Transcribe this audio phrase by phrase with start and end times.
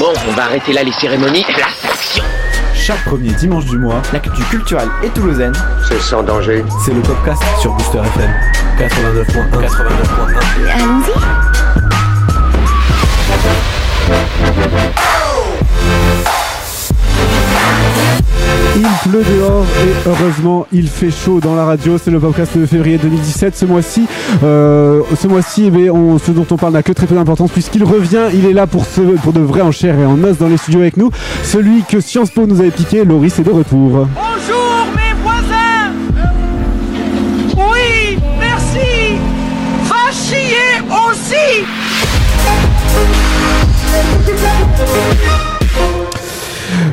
[0.00, 1.44] Bon, on va arrêter là les cérémonies.
[1.44, 2.24] Place à l'action
[2.74, 5.52] Chaque premier dimanche du mois, L'actu culturelle et toulousaine,
[5.86, 6.64] C'est sans danger.
[6.84, 8.34] c'est le podcast sur Booster FM
[8.78, 9.60] 89.1.
[9.60, 10.70] 89.1.
[10.74, 11.12] Allons-y.
[18.76, 21.98] Il pleut dehors et heureusement il fait chaud dans la radio.
[22.02, 23.56] C'est le podcast de février 2017.
[23.56, 24.06] Ce mois-ci,
[24.42, 25.86] euh, ce mois-ci, eh
[26.24, 28.26] ce dont on parle n'a que très peu d'importance puisqu'il revient.
[28.32, 28.84] Il est là pour,
[29.22, 31.10] pour de vrai en chair et en os dans les studios avec nous.
[31.42, 34.06] Celui que Sciences Po nous avait piqué, Loris est de retour.
[34.14, 35.92] Bonjour mes voisins
[37.56, 39.18] Oui, merci
[39.84, 41.64] Va chier aussi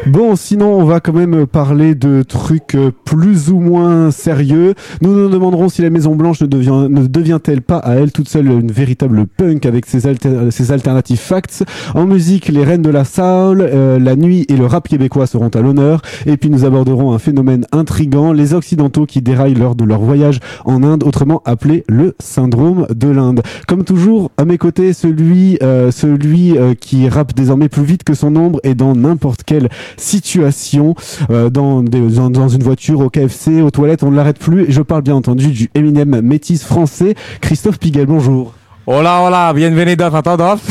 [0.10, 4.74] Bon, sinon, on va quand même parler de trucs euh, plus ou moins sérieux.
[5.02, 8.30] Nous nous demanderons si la Maison Blanche ne devient- ne devient-elle pas à elle toute
[8.30, 11.64] seule une véritable punk avec ses, alter- ses alternatives facts.
[11.94, 15.50] En musique, les reines de la soul, euh, la nuit et le rap québécois seront
[15.50, 16.02] à l'honneur.
[16.26, 20.40] Et puis nous aborderons un phénomène intrigant, les Occidentaux qui déraillent lors de leur voyage
[20.64, 23.42] en Inde, autrement appelé le syndrome de l'Inde.
[23.68, 28.14] Comme toujours, à mes côtés, celui, euh, celui euh, qui rappe désormais plus vite que
[28.14, 29.68] son ombre et dans n'importe quelle
[30.00, 30.96] situation,
[31.30, 34.66] euh, dans, des- dans, dans une voiture, au KFC, aux toilettes, on ne l'arrête plus.
[34.70, 38.06] Je parle bien entendu du Eminem métis français, Christophe Piguel.
[38.08, 38.54] Bonjour.
[38.90, 40.62] Hola, hola, bienvenue dans Fatadov.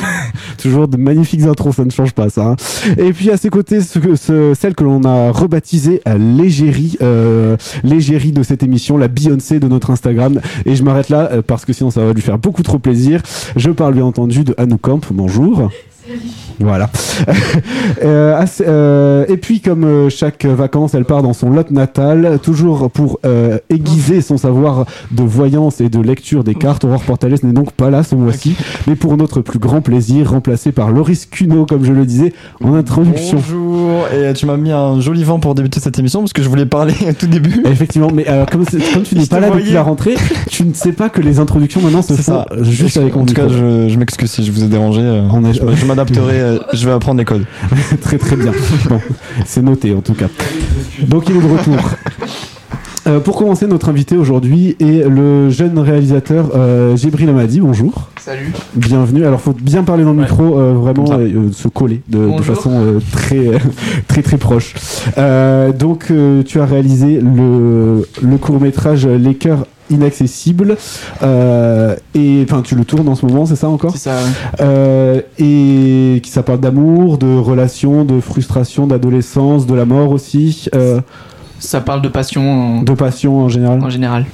[0.57, 2.47] Toujours de magnifiques intros, ça ne change pas ça.
[2.47, 2.57] hein.
[2.97, 7.59] Et puis à ses côtés, ce, ce- celle que l'on a rebaptisée euh, l'égérie, euh,
[7.85, 10.41] l'égérie de cette émission, la Beyoncé de notre Instagram.
[10.65, 13.21] Et je m'arrête là euh, parce que sinon ça va lui faire beaucoup trop plaisir.
[13.55, 15.01] Je parle bien entendu de Anou Camp.
[15.11, 15.71] Bonjour.
[16.61, 16.91] Voilà.
[18.03, 22.39] Euh, assez- euh, et puis, comme euh, chaque vacances, elle part dans son lot natal,
[22.43, 26.85] toujours pour euh, aiguiser son savoir de voyance et de lecture des cartes.
[26.85, 28.55] Aurore Portales n'est donc pas là ce mois-ci,
[28.87, 32.75] mais pour notre plus grand plaisir, remplacé par Loris Cuno, comme je le disais en
[32.75, 33.39] introduction.
[33.39, 36.49] Bonjour, et tu m'as mis un joli vent pour débuter cette émission parce que je
[36.49, 37.63] voulais parler au tout début.
[37.65, 39.75] Effectivement, mais comme, comme tu n'es pas là depuis voyais.
[39.75, 40.15] la rentrée,
[40.51, 42.47] tu ne sais pas que les introductions maintenant se font ça.
[42.63, 45.01] juste avec En tout cas, je, je m'excuse si je vous ai dérangé.
[45.33, 47.45] On est- je m'adapterai, euh, je vais apprendre les codes.
[48.01, 48.53] très très bien.
[48.89, 49.01] Bon,
[49.45, 50.27] c'est noté en tout cas.
[51.07, 51.91] Donc il est de retour.
[53.07, 57.61] Euh, pour commencer, notre invité aujourd'hui est le jeune réalisateur euh, Jibril Amadi.
[57.61, 58.09] Bonjour.
[58.21, 58.53] Salut.
[58.75, 59.25] Bienvenue.
[59.25, 60.25] Alors, faut bien parler dans le Ouais.
[60.25, 63.53] micro, euh, vraiment euh, se coller de, façon euh, très,
[64.09, 64.75] très très proche.
[65.19, 69.35] Euh, donc, euh, tu as réalisé le, le court métrage Les
[69.89, 70.77] cœurs inaccessibles
[71.23, 74.19] euh, et enfin tu le tournes en ce moment c'est ça encore C'est ça.
[74.61, 80.69] euh, et qui ça parle d'amour, de relations, de frustration, d'adolescence, de la mort aussi,
[80.75, 81.01] euh,
[81.59, 83.83] Ça parle de passion en, de passion en général.
[83.83, 84.27] en général.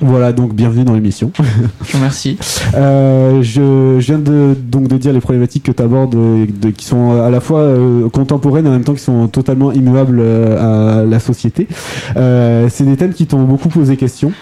[0.00, 1.30] Voilà, donc bienvenue dans l'émission.
[1.38, 2.38] Je vous remercie.
[2.74, 6.16] Euh, je, je viens de, donc de dire les problématiques que tu abordes,
[6.76, 10.18] qui sont à la fois euh, contemporaines et en même temps qui sont totalement immuables
[10.20, 11.68] euh, à la société.
[12.16, 14.32] Euh, c'est des thèmes qui t'ont beaucoup posé question.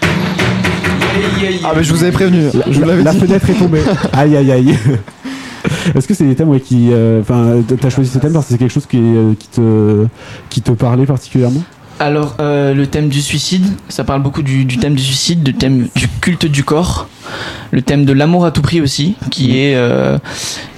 [1.63, 3.19] Ah, mais je vous avais prévenu, je vous l'avais la dit.
[3.19, 3.81] fenêtre est tombée.
[4.13, 4.77] aïe aïe aïe.
[5.95, 8.53] Est-ce que c'est des thèmes ouais, qui, euh, enfin, t'as choisi ces thèmes parce que
[8.53, 10.05] c'est quelque chose qui, euh, qui te,
[10.49, 11.61] qui te parlait particulièrement?
[11.99, 15.53] Alors, euh, le thème du suicide, ça parle beaucoup du, du thème du suicide, du
[15.53, 17.09] thème du culte du corps,
[17.71, 20.17] le thème de l'amour à tout prix aussi, qui est, euh,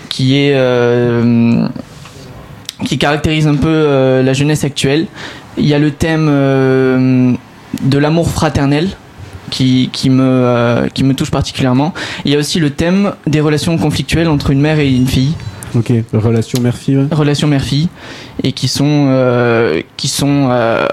[0.09, 1.68] qui est, euh,
[2.86, 5.06] qui caractérise un peu la jeunesse actuelle.
[5.58, 8.90] Il y a le thème de l'amour fraternel.
[9.50, 11.94] Qui, qui, me, euh, qui me touche particulièrement.
[12.24, 15.34] Il y a aussi le thème des relations conflictuelles entre une mère et une fille.
[15.76, 16.98] Ok, relation mère-fille.
[16.98, 17.08] ouais.
[17.12, 17.88] relations mère-fille
[18.44, 20.86] et qui sont euh, qui sont euh,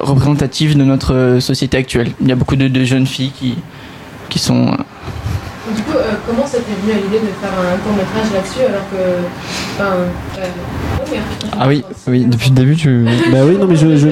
[0.00, 2.12] représentatives de notre société actuelle.
[2.20, 3.56] Il y a beaucoup de, de jeunes filles qui
[4.28, 4.76] qui sont euh,
[5.74, 8.64] Du coup, euh, comment ça t'est venu à l'idée de faire un court métrage là-dessus
[8.68, 8.96] alors que.
[11.58, 13.04] Ah oui, oui, depuis le début, tu.
[13.32, 14.08] Bah oui, non mais je, je,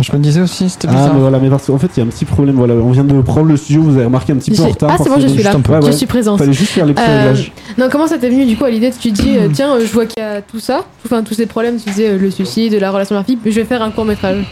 [0.00, 1.14] Je me disais aussi, c'était Ah, bizarre.
[1.14, 2.56] mais voilà, mais parce qu'en fait, il y a un petit problème.
[2.56, 4.90] Voilà, on vient de prendre le studio, vous avez remarqué un petit peu en retard.
[4.92, 5.52] Ah, c'est bon, je suis là.
[5.54, 5.72] Peu.
[5.80, 5.92] Je ouais.
[5.92, 6.38] suis présente.
[6.38, 7.52] Fallait juste faire les petits Euh, réglages.
[7.78, 9.86] Non, comment ça t'est venu du coup à l'idée Tu te dis, euh, tiens, euh,
[9.86, 12.30] je vois qu'il y a tout ça, enfin tous ces problèmes, tu disais euh, le
[12.30, 14.44] suicide, la relation mère-fille, je vais faire un court métrage.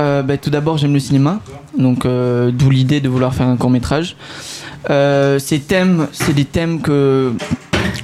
[0.00, 1.40] Euh, bah, tout d'abord, j'aime le cinéma,
[1.78, 4.16] donc euh, d'où l'idée de vouloir faire un court métrage.
[4.88, 7.32] Euh, ces thèmes, c'est des thèmes que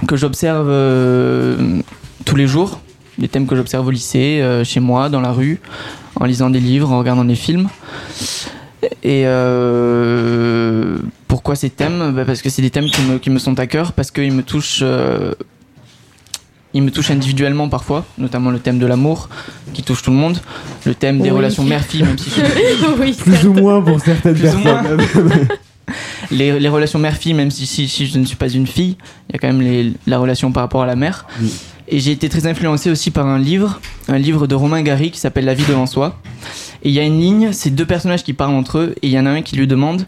[0.06, 1.56] que j'observe euh,
[2.26, 2.80] tous les jours,
[3.18, 5.60] des thèmes que j'observe au lycée, euh, chez moi, dans la rue,
[6.16, 7.68] en lisant des livres, en regardant des films.
[9.02, 10.98] Et euh,
[11.28, 12.12] pourquoi ces thèmes?
[12.14, 14.32] Bah, Parce que c'est des thèmes qui me, qui me sont à cœur, parce qu'ils
[14.32, 14.80] me touchent.
[14.82, 15.32] euh,
[16.74, 19.30] ils me touchent individuellement parfois, notamment le thème de l'amour
[19.72, 20.38] qui touche tout le monde,
[20.84, 21.36] le thème des Oui.
[21.38, 24.98] relations mère-fille, même si je oui, Plus ou moins pour certaines Plus ou personnes.
[26.30, 28.96] les, les relations mère-fille, même si, si, si je ne suis pas une fille,
[29.30, 31.26] il y a quand même les- la relation par rapport à la mère.
[31.40, 31.50] Oui.
[31.88, 35.20] Et j'ai été très influencé aussi par un livre, un livre de Romain Gary qui
[35.20, 36.18] s'appelle La vie devant soi.
[36.86, 39.10] Et il y a une ligne, c'est deux personnages qui parlent entre eux, et il
[39.10, 40.04] y en a un qui lui demande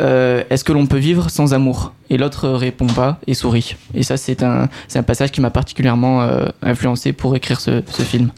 [0.00, 1.94] euh, Est-ce que l'on peut vivre sans amour?
[2.10, 3.74] Et l'autre répond pas et sourit.
[3.92, 4.68] Et ça, c'est un,
[5.04, 8.30] passage qui m'a particulièrement euh, influencé pour écrire ce, ce film.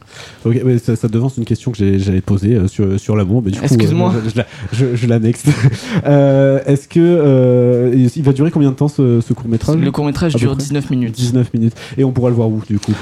[0.46, 3.42] Ok, ça, ça devance une question que j'allais te poser euh, sur, sur l'amour.
[3.44, 4.14] mais du coup, Excuse-moi.
[4.34, 4.40] je,
[4.72, 5.44] je je, l'annexe.
[6.06, 9.76] Est-ce que il va durer combien de temps ce, ce court métrage?
[9.76, 11.14] Le court métrage À peu dure près 19 minutes.
[11.16, 11.74] 19 minutes.
[11.98, 12.94] Et on pourra le voir où du coup?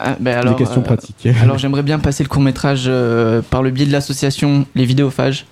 [0.00, 1.26] Ah, ben alors, Des questions euh, pratiques.
[1.42, 2.90] Alors j'aimerais bien passer le court métrage
[3.50, 5.46] par le biais de l'association Les Vidéophages.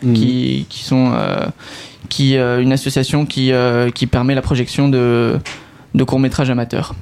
[0.00, 0.12] Mhm.
[0.14, 1.46] qui, qui sont euh,
[2.08, 5.36] qui euh, une association qui, euh, qui permet la projection de,
[5.94, 6.94] de courts métrages amateurs.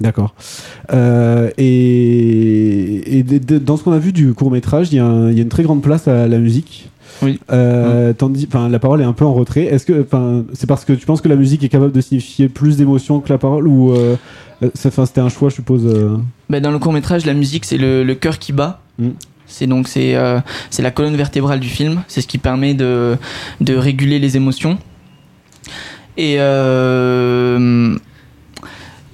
[0.00, 0.34] D'accord.
[0.92, 4.96] Euh, et et de- de- dans ce qu'on a vu du court métrage, il y,
[4.96, 6.88] y a une très grande place à la musique.
[7.22, 7.38] Oui.
[7.52, 9.64] Euh, tandis, la parole est un peu en retrait.
[9.64, 10.06] Est-ce que,
[10.54, 13.28] c'est parce que tu penses que la musique est capable de signifier plus d'émotions que
[13.30, 14.16] la parole ou, euh, euh,
[14.74, 15.86] c'était un choix, je suppose.
[15.86, 16.16] euh,
[16.48, 18.80] Ben, dans le court métrage, la musique c'est le, le cœur qui bat.
[18.98, 19.10] Mm.
[19.46, 20.38] C'est donc c'est euh,
[20.70, 22.02] c'est la colonne vertébrale du film.
[22.08, 23.16] C'est ce qui permet de
[23.60, 24.78] de réguler les émotions.
[26.16, 27.96] Et euh,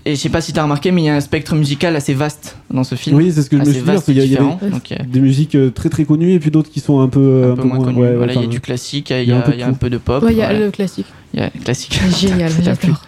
[0.07, 1.95] et je sais pas si tu as remarqué, mais il y a un spectre musical
[1.97, 3.17] assez vaste dans ce film.
[3.17, 4.21] Oui, c'est ce que je me suis dit.
[4.21, 4.71] y il y avait.
[4.71, 7.09] Donc, y a des musiques euh, très très connues et puis d'autres qui sont un
[7.09, 7.99] peu, un peu moins connu.
[7.99, 9.61] ouais, ouais, Voilà, il y a du classique, il y a, un peu de il
[9.61, 9.79] y a un tout.
[9.79, 10.23] peu de pop.
[10.23, 10.65] Ouais, il y a voilà.
[10.67, 11.07] le classique.
[11.35, 12.01] Il y a le classique.
[12.19, 13.03] Génial, j'adore.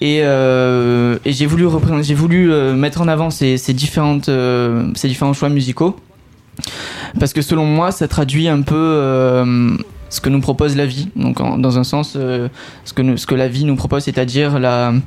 [0.00, 4.28] Et, euh, et j'ai voulu représenter, j'ai voulu euh, mettre en avant ces, ces différentes,
[4.28, 5.96] euh, ces différents choix musicaux
[7.18, 9.76] parce que selon moi, ça traduit un peu euh,
[10.10, 11.08] ce que nous propose la vie.
[11.16, 12.48] Donc, en- dans un sens, euh,
[12.84, 14.98] ce que nous- ce que la vie nous propose, c'est-à-dire la euh,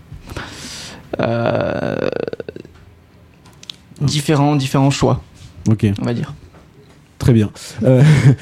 [4.02, 5.22] différents différents choix,
[5.70, 6.34] Ok, on va dire.
[7.18, 7.52] très bien.
[7.84, 8.02] Euh,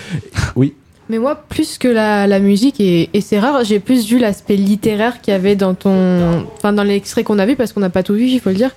[0.56, 0.74] oui.
[1.10, 4.58] Mais moi, plus que la, la musique, et, et c'est rare, j'ai plus vu l'aspect
[4.58, 6.46] littéraire qu'il y avait dans ton.
[6.58, 8.56] Enfin, dans l'extrait qu'on a vu, parce qu'on n'a pas tout vu, il faut le
[8.58, 8.72] dire.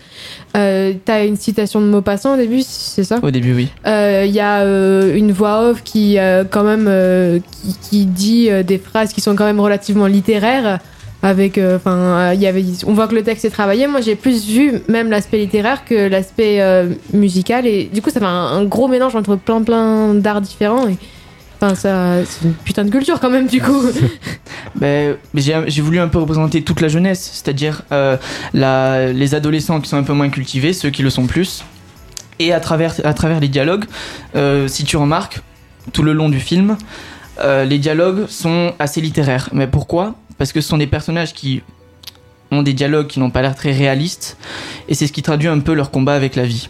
[0.56, 3.18] Euh, T'as une citation de Maupassant au début, c'est ça?
[3.20, 3.68] Au début, oui.
[3.84, 8.06] Euh, Il y a euh, une voix off qui, euh, quand même, euh, qui, qui
[8.06, 10.78] dit euh, des phrases qui sont quand même relativement littéraires.
[11.22, 13.86] Avec, euh, enfin, euh, il y avait, on voit que le texte est travaillé.
[13.86, 18.20] Moi, j'ai plus vu même l'aspect littéraire que l'aspect euh, musical, et du coup, ça
[18.20, 20.88] fait un, un gros mélange entre plein plein d'arts différents.
[20.88, 20.96] Et,
[21.60, 23.82] enfin, ça, c'est une putain de culture quand même, du coup.
[24.76, 28.16] Ben, j'ai j'ai voulu un peu représenter toute la jeunesse, c'est-à-dire euh,
[28.54, 31.64] les adolescents qui sont un peu moins cultivés, ceux qui le sont plus.
[32.38, 33.84] Et à travers, à travers les dialogues,
[34.68, 35.40] si tu remarques,
[35.92, 36.78] tout le long du film,
[37.42, 39.50] les dialogues sont assez littéraires.
[39.52, 40.14] Mais pourquoi?
[40.40, 41.60] Parce que ce sont des personnages qui
[42.50, 44.38] ont des dialogues qui n'ont pas l'air très réalistes,
[44.88, 46.68] et c'est ce qui traduit un peu leur combat avec la vie.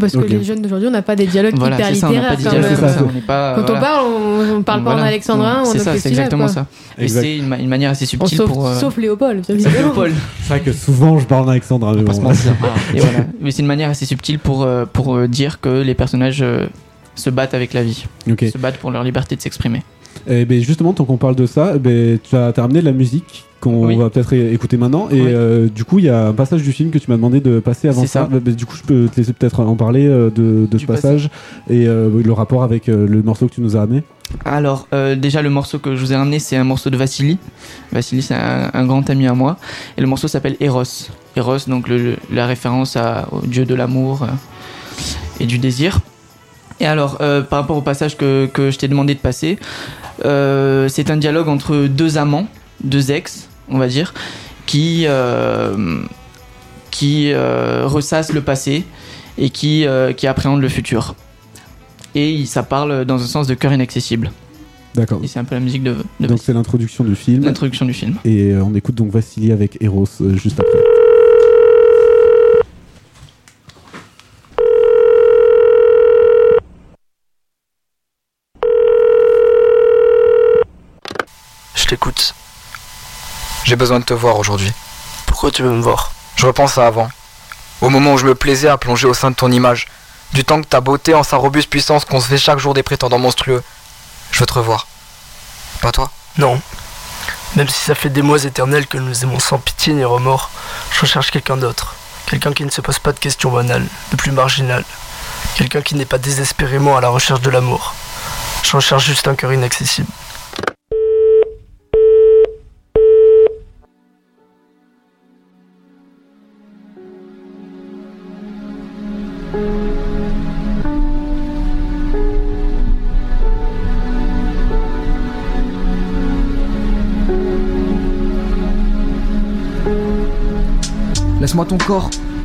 [0.00, 2.30] Parce que les jeunes d'aujourd'hui, on n'a pas des dialogues Voilà, hyper ça, on littéraires
[2.36, 3.04] pas quand dialogues comme ça.
[3.16, 3.76] On pas, Quand voilà.
[3.76, 5.08] on parle, on, on parle pas en Voilà.
[5.08, 6.52] alexandrin en C'est ça, c'est exactement quoi.
[6.54, 6.66] ça.
[6.98, 7.20] Et Exact.
[7.20, 8.66] c'est une, ma- une manière assez On subtile sauf, pour.
[8.66, 9.56] euh, sauf Léopold, sauf.
[9.56, 10.14] Léopold.
[10.42, 12.12] C'est vrai que souvent je parle mais bon.
[12.94, 13.18] Et voilà.
[13.40, 16.66] Mais c'est une manière assez subtile pour, euh, pour euh, dire que les personnages euh,
[17.14, 19.82] se battent avec la vie, se battent pour leur liberté de s'exprimer.
[20.28, 22.84] Eh ben justement, tant qu'on parle de ça, eh ben, tu as t'as ramené de
[22.86, 23.96] la musique qu'on Oui.
[23.96, 25.08] va peut-être écouter maintenant.
[25.10, 25.26] Et Oui.
[25.28, 27.60] euh, du coup, il y a un passage du film que tu m'as demandé de
[27.60, 28.06] passer avant ça.
[28.08, 28.28] ça.
[28.30, 30.84] Bah, bah, du coup, je peux te laisser peut-être en parler euh, de, de ce
[30.86, 31.30] passage
[31.70, 34.02] et euh, le rapport avec le morceau que tu nous as amené.
[34.44, 37.38] Alors, déjà, le morceau que je vous ai ramené, c'est un morceau de Vassili.
[37.92, 39.58] Vassili, c'est un, un grand ami à moi.
[39.96, 40.82] Et le morceau s'appelle Eros.
[41.36, 44.26] Eros, donc le- la référence à- au dieu de l'amour
[45.38, 46.00] et du désir.
[46.80, 49.58] Et alors, par rapport au passage que, que je t'ai demandé de passer,
[50.24, 52.46] euh, c'est un dialogue entre deux amants,
[52.84, 54.14] deux ex, on va dire,
[54.66, 56.02] qui, euh,
[56.90, 58.84] qui euh, ressassent le passé
[59.38, 61.14] et qui, euh, qui appréhendent le futur.
[62.14, 64.30] Et ça parle dans un sens de cœur inaccessible.
[64.94, 65.20] D'accord.
[65.24, 67.44] Et c'est un peu la musique de, de Donc c'est l'introduction du film.
[67.44, 68.16] l'introduction du film.
[68.26, 70.78] Et on écoute donc Vassili avec Eros juste après.
[81.92, 82.34] T'écoute.
[83.64, 84.72] J'ai besoin de te voir aujourd'hui.
[85.26, 86.12] Pourquoi tu veux me voir?
[86.36, 87.10] Je repense à avant.
[87.82, 89.88] Au moment où je me plaisais à plonger au sein de ton image.
[90.32, 92.82] Du temps que ta beauté en sa robuste puissance qu'on se fait chaque jour des
[92.82, 93.62] prétendants monstrueux.
[94.30, 94.86] Je veux te revoir.
[95.82, 96.10] Pas toi?
[96.38, 96.62] Non.
[97.56, 100.48] Même si ça fait des mois éternels que nous aimons sans pitié ni remords,
[100.92, 101.94] je recherche quelqu'un d'autre.
[102.24, 104.82] Quelqu'un qui ne se pose pas de questions banales, de plus marginal.
[105.56, 107.92] Quelqu'un qui n'est pas désespérément à la recherche de l'amour.
[108.62, 110.08] Je recherche juste un cœur inaccessible.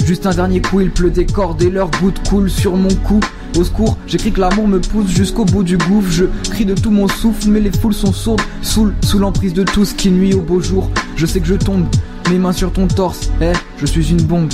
[0.05, 3.19] Juste un dernier coup, il pleut des cordes et leurs gouttes coulent sur mon cou.
[3.57, 6.09] Au secours, j'écris que l'amour me pousse jusqu'au bout du gouffre.
[6.11, 8.41] Je crie de tout mon souffle, mais les foules sont sourdes.
[8.61, 10.89] Sous, sous l'emprise de tout ce qui nuit au beau jour.
[11.17, 11.85] Je sais que je tombe,
[12.29, 13.29] mes mains sur ton torse.
[13.41, 14.49] Eh, je suis une bombe.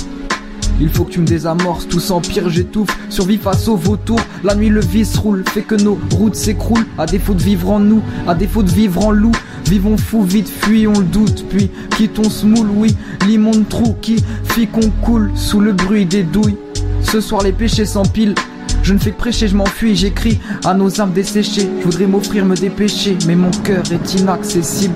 [0.80, 4.20] Il faut que tu me désamorces, tout s'empire, j'étouffe, survie face aux vautours.
[4.42, 6.86] La nuit, le vice roule, fait que nos routes s'écroulent.
[6.98, 9.32] À défaut de vivre en nous, à défaut de vivre en loup.
[9.68, 12.96] Vivons fou, vite fuyons le doute, puis quittons ce moule, oui.
[13.26, 16.56] L'immonde trou qui fit qu'on coule sous le bruit des douilles.
[17.00, 18.34] Ce soir, les péchés s'empilent.
[18.82, 21.68] Je ne fais que prêcher, je m'enfuis, j'écris à nos âmes desséchées.
[21.80, 24.94] Je voudrais m'offrir, me dépêcher, mais mon cœur est inaccessible.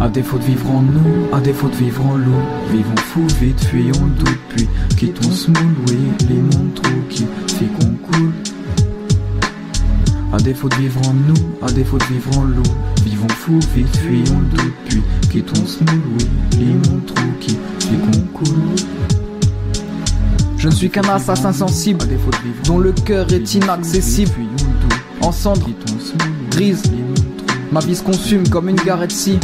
[0.00, 3.62] À défaut de vivre en nous, à défaut de vivre en l'eau, vivons fou vite,
[3.64, 8.32] fuyons le doute, puis quittons ce moule, oui, les mondes trop qui fait qu'on coule.
[10.32, 12.62] À défaut de vivre en nous, à défaut de vivre en l'eau,
[13.04, 18.76] vivons fou vite, fuyons le doute, puis quittons ce moule, trop qui fait qu'on coule.
[20.56, 22.06] Je ne suis qu'un assassin sensible,
[22.64, 24.30] dont le cœur est inaccessible.
[25.20, 25.68] En cendres,
[26.50, 26.82] grise,
[27.72, 29.38] ma vie se consume comme une garette si.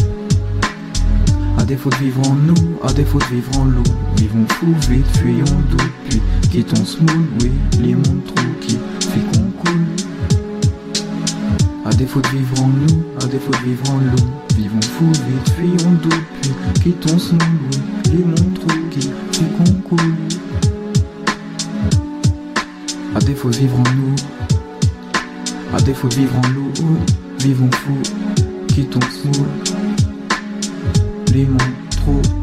[1.59, 3.83] À défaut de vivre en nous, à défaut de vivre en l'eau,
[4.17, 7.51] vivons fou vite, fuyons le doute, puis quittons ce moule, oui,
[7.83, 10.08] les mondes trop qui fait qu'on coule.
[11.99, 14.25] Défaut de vivre en nous, à défaut de vivre en l'eau,
[14.55, 15.99] vivons fou vite, fuyons
[16.41, 17.41] puis quittons moule,
[17.73, 17.79] oui,
[18.13, 19.97] les mondes trop qui fait qu'on.
[23.17, 24.15] À défaut de vivre en nous,
[25.77, 26.71] à défaut de vivre en l'eau,
[27.41, 27.99] vivons fou,
[28.69, 29.49] quittons ce moule,
[31.35, 32.38] les mondes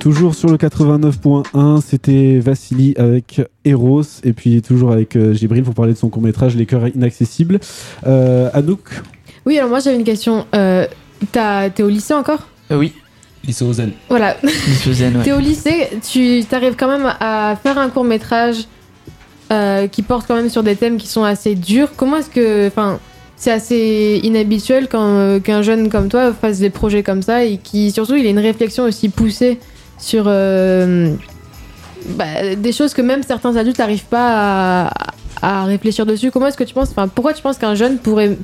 [0.00, 5.74] Toujours sur le 89.1, c'était Vassili avec Eros et puis toujours avec euh, Gibril pour
[5.74, 7.60] parler de son court métrage Les cœurs inaccessibles.
[8.06, 8.80] Euh, Anouk
[9.46, 10.46] Oui, alors moi j'avais une question.
[10.54, 10.86] Euh,
[11.30, 12.48] T'es au lycée encore?
[12.70, 12.94] Euh, oui,
[13.44, 13.92] Lycée au Zen.
[14.08, 14.36] Voilà.
[14.42, 15.22] Lycée Zen, ouais.
[15.22, 18.66] T'es au lycée, tu arrives quand même à faire un court métrage
[19.90, 21.88] qui porte quand même sur des thèmes qui sont assez durs.
[21.96, 23.00] Comment est-ce que, enfin,
[23.40, 27.90] c'est assez inhabituel euh, qu'un jeune comme toi fasse des projets comme ça et qui
[27.90, 29.58] surtout il a une réflexion aussi poussée
[30.00, 31.12] sur euh,
[32.16, 34.90] bah, des choses que même certains adultes n'arrivent pas à,
[35.42, 36.30] à réfléchir dessus.
[36.30, 38.36] Comment est-ce que tu penses, enfin, pourquoi tu penses qu'un jeune pourrait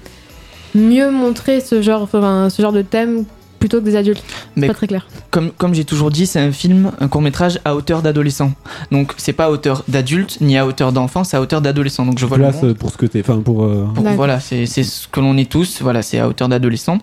[0.75, 3.25] mieux montrer ce genre, enfin, ce genre de thème
[3.59, 4.23] plutôt que des adultes?
[4.29, 5.07] C'est Mais pas très clair.
[5.31, 8.53] comme, comme j'ai toujours dit, c'est un film, un court métrage à hauteur d'adolescent.
[8.93, 12.05] Donc c'est pas à hauteur d'adulte ni à hauteur d'enfant, c'est à hauteur d'adolescent.
[12.05, 13.65] Donc je vois le Place monde pour ce que t'es, enfin pour.
[13.65, 16.99] euh, Pour- voilà, c'est c'est ce que l'on est tous, voilà, c'est à hauteur d'adolescent.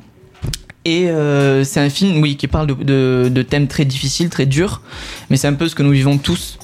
[0.85, 4.45] Et euh, c'est un film, oui, qui parle de, de- de thèmes très difficiles, très
[4.45, 4.81] durs,
[5.29, 6.57] mais c'est un peu ce que nous vivons tous,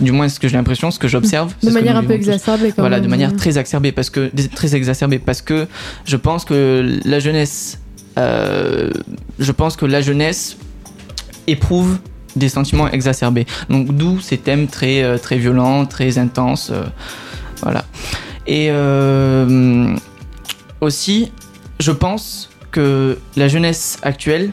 [0.00, 1.54] du moins ce que j'ai l'impression, ce que j'observe.
[1.62, 3.06] De manière un peu exacerbée quand Voilà, même.
[3.06, 5.66] de manière très exacerbée, parce que très exacerbée, parce que
[6.04, 7.78] je pense que la jeunesse,
[8.18, 8.90] euh,
[9.38, 10.58] je pense que la jeunesse
[11.46, 11.98] éprouve
[12.34, 13.46] des sentiments exacerbés.
[13.70, 16.82] Donc d'où ces thèmes très euh, très violents, très intenses, euh,
[17.62, 17.86] voilà.
[18.46, 19.94] Et euh,
[20.82, 21.32] aussi,
[21.80, 24.52] je pense que la jeunesse actuelle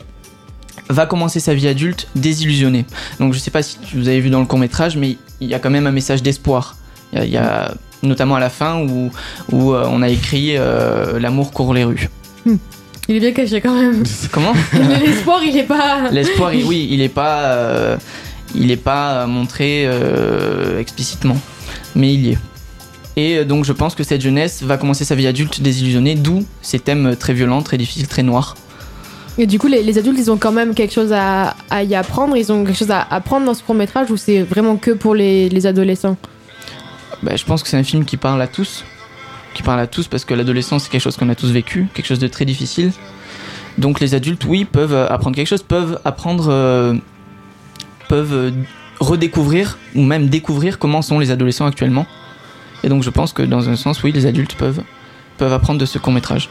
[0.90, 2.86] va commencer sa vie adulte désillusionnée.
[3.20, 5.54] Donc je sais pas si vous avez vu dans le court métrage, mais il y
[5.54, 6.78] a quand même un message d'espoir.
[7.12, 9.12] Il y a- il y a notamment à la fin où,
[9.52, 12.10] où euh, on a écrit euh, L'amour court les rues.
[13.10, 14.04] Il est bien caché quand même.
[14.32, 14.54] Comment
[15.06, 16.10] L'espoir, il est pas.
[16.12, 17.98] L'espoir, oui, il est pas, euh,
[18.56, 21.38] il est pas montré euh, explicitement,
[21.96, 22.38] mais il y est.
[23.16, 26.46] Et euh, donc je pense que cette jeunesse va commencer sa vie adulte désillusionnée, d'où
[26.62, 28.56] ces thèmes très violents, très difficiles, très noirs.
[29.38, 31.96] Et du coup, les, les adultes, ils ont quand même quelque chose à, à y
[31.96, 32.38] apprendre.
[32.38, 35.16] Ils ont quelque chose à apprendre dans ce court métrage ou c'est vraiment que pour
[35.16, 36.18] les, les adolescents?
[37.24, 38.84] Bah, je pense que c'est un film qui parle à tous,
[39.56, 42.06] qui parle à tous parce que l'adolescence c'est quelque chose qu'on a tous vécu, quelque
[42.06, 42.92] chose de très difficile.
[43.80, 46.94] Donc les adultes, oui, peuvent apprendre quelque chose, peuvent apprendre, euh,
[48.10, 48.54] peuvent
[49.00, 52.06] redécouvrir ou même découvrir comment sont les adolescents actuellement.
[52.84, 54.82] Et donc je pense que dans un sens, oui, les adultes peuvent
[55.38, 56.50] peuvent apprendre de ce court métrage.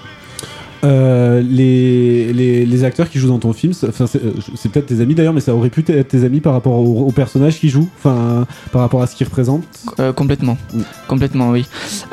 [0.85, 4.69] Euh, les, les, les acteurs qui jouent dans ton film, c'est enfin, c'est euh, c'est
[4.69, 7.13] peut-être tes amis d'ailleurs, mais ça aurait pu être tes amis par rapport aux au
[7.13, 9.63] personnages qui jouent, enfin par rapport à ce qu'ils représentent.
[10.01, 10.81] Euh, complètement, Mm.
[11.07, 11.67] complètement, oui.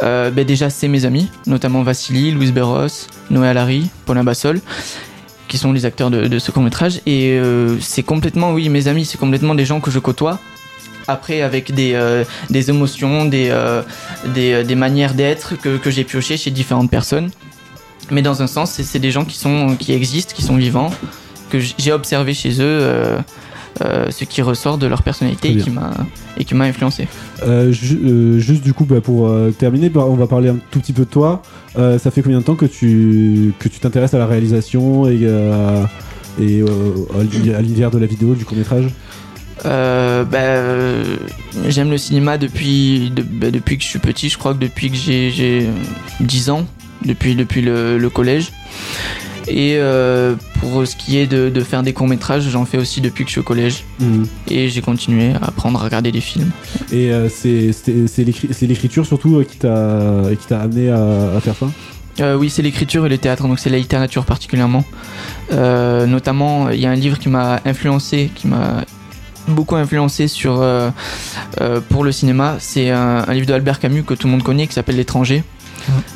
[0.04, 4.62] Euh, ben déjà, c'est mes amis, notamment Vassili, Louise Berros, Noé Alary, Paulin Bassol,
[5.48, 7.02] qui sont les acteurs de, de ce court métrage.
[7.08, 7.42] Et
[7.80, 10.38] c'est complètement, oui, mes amis, c'est complètement des gens que je côtoie.
[11.16, 13.82] Après, avec des, euh, des émotions, des, euh,
[14.36, 17.30] des, euh, des manières d'être que, que j'ai pioché chez différentes personnes.
[18.12, 20.92] Mais dans un sens, c'est c'est des gens qui, sont, qui existent, qui sont vivants,
[21.52, 22.80] que j'ai observé chez eux.
[22.88, 23.20] euh,
[24.10, 25.92] ce qui ressort de leur personnalité et qui m'a
[26.38, 27.08] et qui m'a influencé.
[27.48, 30.80] Euh, ju- euh, juste du coup, bah, pour terminer, bah, on va parler un tout
[30.82, 31.42] petit peu de toi.
[31.76, 35.22] Ça fait combien de temps que tu que tu t'intéresses à la réalisation et,
[36.42, 38.88] et à l'univers de la vidéo, du court métrage
[39.66, 41.04] Euh, bah, euh,
[41.68, 44.90] j'aime le cinéma depuis, de- bah, depuis que je suis petit, je crois que depuis
[44.90, 45.68] que j'ai, j'ai
[46.22, 46.66] 10 ans,
[47.06, 48.52] depuis, depuis le, le collège.
[49.48, 53.24] Et euh, pour ce qui est de, de faire des courts-métrages, j'en fais aussi depuis
[53.24, 53.84] que je suis au collège.
[54.00, 54.28] Mhm.
[54.50, 56.52] Et j'ai continué à apprendre à regarder des films.
[56.92, 60.90] Et euh, c'est c'est- c'est l'écri- c'est l'écriture surtout euh, qui t'a qui t'a amené
[60.92, 61.66] à, à faire ça?
[62.20, 64.84] Euh, oui, c'est l'écriture et le théâtre, donc c'est la littérature particulièrement.
[65.52, 68.84] Notamment, il y a un livre qui m'a influencé, qui m'a
[69.50, 70.90] beaucoup influencé sur euh,
[71.62, 72.58] euh, pour le cinéma.
[72.60, 75.44] C'est un, un livre de Albert Camus que tout le monde connaît, qui s'appelle L'étranger.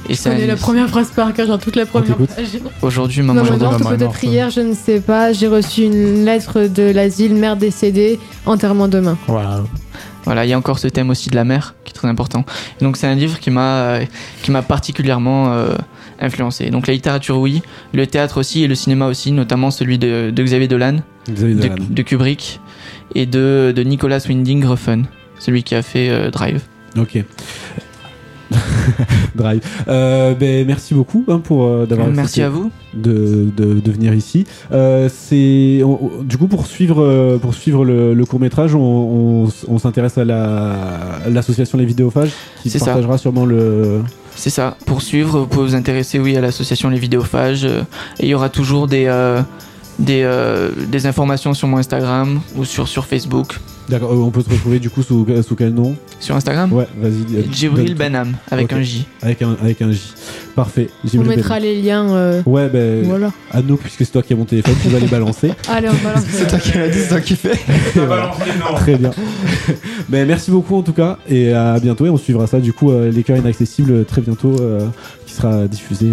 [0.10, 2.60] Et c'est un la première phrase par cœur, genre toute la première page.
[2.82, 5.34] Aujourd'hui, maman, est peut-être hier, je ne sais pas.
[5.34, 9.18] J'ai reçu une lettre de l'asile, mère décédée, enterrement demain.
[9.28, 9.64] Voilà.
[10.26, 12.46] Voilà, il y a encore ce thème aussi de la mer qui est très important.
[12.80, 14.00] Et donc c'est un livre qui m'a
[14.42, 15.76] qui m'a particulièrement euh,
[16.20, 16.70] influencé.
[16.70, 17.62] Donc la littérature oui,
[17.94, 20.98] le théâtre aussi et le cinéma aussi, notamment celui de, de Xavier Dolan,
[21.30, 21.76] Xavier de, Dolan.
[21.90, 22.62] de Kubrick
[23.16, 25.04] et de, de Nicolas Winding Refn,
[25.40, 26.62] celui qui a fait euh, Drive.
[26.98, 27.24] Ok.
[29.36, 29.62] Drive.
[29.88, 32.72] Euh, ben, merci beaucoup hein, pour euh, d'avoir Merci à vous.
[32.94, 34.46] de, de, de venir ici.
[34.72, 35.82] Euh, c'est
[36.24, 40.74] du coup pour suivre pour suivre le, court métrage, on, on, s'intéresse à la
[41.26, 42.86] à l'association Les Vidéophages qui C'est ça.
[42.88, 44.02] partagera sûrement le.
[44.36, 44.78] C'est ça.
[44.86, 47.82] Pour suivre, vous pouvez vous intéresser oui à l'association Les Vidéophages et
[48.20, 49.08] il y aura toujours des
[50.00, 53.60] des, euh, des informations sur mon Instagram ou sur sur Facebook.
[53.90, 54.14] D'accord.
[54.14, 55.96] euh, on peut te retrouver du coup sous sous quel nom?
[56.22, 56.72] Sur Instagram?
[56.72, 57.36] Ouais, vas-y.
[57.36, 59.06] euh, Djibril donne- Benham avec un J.
[59.22, 60.02] Avec un avec un J.
[60.56, 60.88] Parfait.
[61.18, 62.10] On mettra les liens.
[62.14, 63.32] euh, Ouais, ben Voilà.
[63.52, 65.52] Anouk, puisque c'est toi qui as mon téléphone, tu vas les balancer.
[65.70, 66.24] Allez, on balance.
[66.32, 67.60] C'est toi qui l'as dit, c'est toi qui fais.
[67.96, 68.32] Voilà.
[68.78, 69.12] Très bien.
[70.10, 72.92] ben, merci beaucoup en tout cas et à bientôt et on suivra ça du coup
[72.92, 74.88] euh, les cœurs inaccessibles très bientôt euh,
[75.26, 76.08] qui sera diffusé.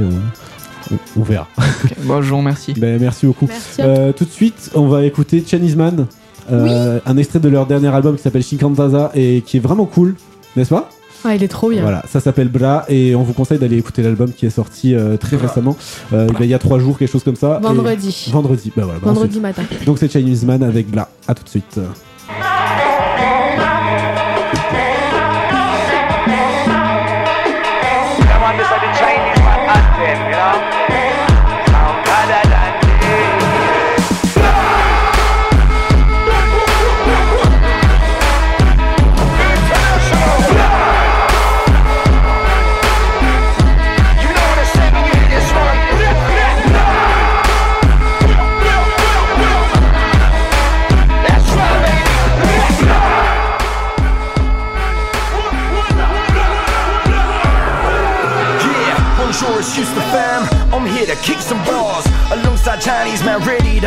[1.16, 1.46] On, verra.
[1.58, 2.72] Ok, Bon, je vous remercie.
[2.74, 3.46] Ben, merci beaucoup.
[3.46, 6.06] Merci Euh, tout de suite, on va écouter Chinese Man,
[6.52, 10.14] euh, un extrait de leur dernier album qui s'appelle Shinkantaza et qui est vraiment cool,
[10.56, 10.88] n'est-ce pas?
[11.22, 11.82] Ah, il est trop bien.
[11.82, 15.18] Voilà, ça s'appelle Bra et on vous conseille d'aller écouter l'album qui est sorti euh,
[15.18, 15.76] très récemment,
[16.14, 17.58] euh, ben, il y a trois jours, quelque chose comme ça.
[17.60, 18.30] Et- Vendredi.
[18.32, 18.98] Vendredi, bah voilà.
[19.00, 19.42] bah, Vendredi ensuite.
[19.42, 19.62] matin.
[19.84, 21.10] Donc c'est Chinese Man avec Bla.
[21.28, 21.78] À tout de suite.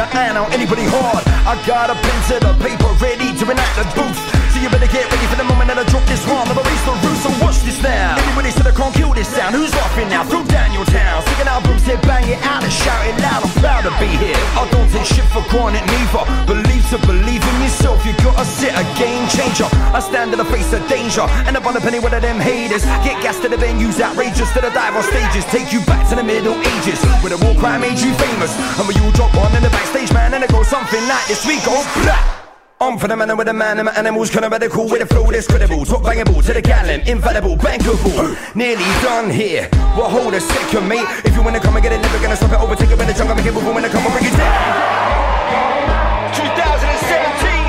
[0.10, 1.24] To iron out anybody hard.
[1.46, 4.43] I got a pen to the paper, ready to enact the booth.
[4.64, 6.48] You better get ready for the moment that I drop this one.
[6.48, 8.16] Never raise the roof, so watch this now.
[8.16, 9.60] Everybody said I can't kill this sound.
[9.60, 10.24] Who's laughing now?
[10.24, 11.20] Throw down your town.
[11.28, 13.44] Singing albums, here, bang it out and shout it loud.
[13.44, 14.40] I'm proud to be here.
[14.56, 16.24] I don't take shit for granted, neither.
[16.48, 19.68] Believe to believe in yourself, you gotta sit a game changer.
[19.92, 22.88] I stand in the face of danger, and up on a penny with them haters.
[23.04, 25.44] Get gas to the venues, outrageous to the dive on stages.
[25.52, 28.56] Take you back to the Middle Ages, where the war crime made you famous.
[28.80, 31.44] And when you drop one in the backstage, man, and it goes something like this.
[31.44, 32.43] We go blah.
[32.82, 35.06] I'm for the man with the man and my animals kind of radical with a
[35.06, 35.86] flow that's credible.
[35.86, 38.36] Talk bangable to the gallon, infallible, bankable.
[38.56, 39.70] Nearly done here.
[39.96, 41.08] Well, hold a second, mate.
[41.24, 42.60] If you wanna come and get it, never gonna stop it.
[42.60, 46.34] Overtake it when the jungle, make it move when I come and bring it down.
[46.36, 47.63] 2017.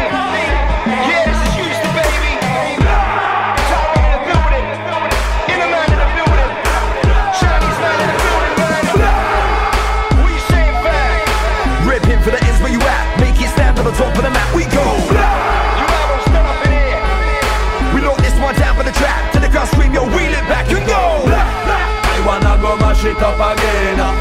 [23.07, 24.01] It up again.
[24.01, 24.13] Uh.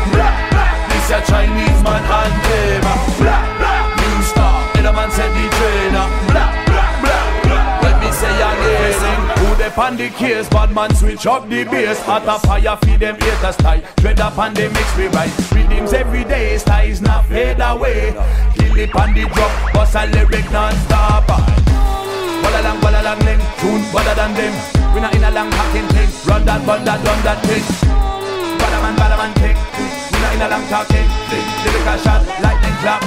[0.90, 2.84] This a Chinese man anthem.
[2.86, 3.96] Uh.
[4.00, 6.08] New star, and a man said the trainer.
[6.32, 6.64] Uh.
[7.82, 9.38] Let me say again.
[9.40, 12.02] Who they pan the case, bad man switch up the bass.
[12.04, 13.84] Hot a fire feed them haters tie.
[13.98, 15.32] Dread up and they mix me right.
[15.52, 18.12] Rhythms every day, styles not fade away.
[18.56, 21.28] Kill it on the drop, bust a lyric non-stop.
[22.44, 24.54] Walla lang, walla lang, ling Tune better than them
[24.94, 28.03] We not in a long talking thing Run that, run that, run that thing Bada
[28.96, 29.32] man, bada man
[30.12, 33.02] We not in a long talking thing Lyrical shot, lightning clap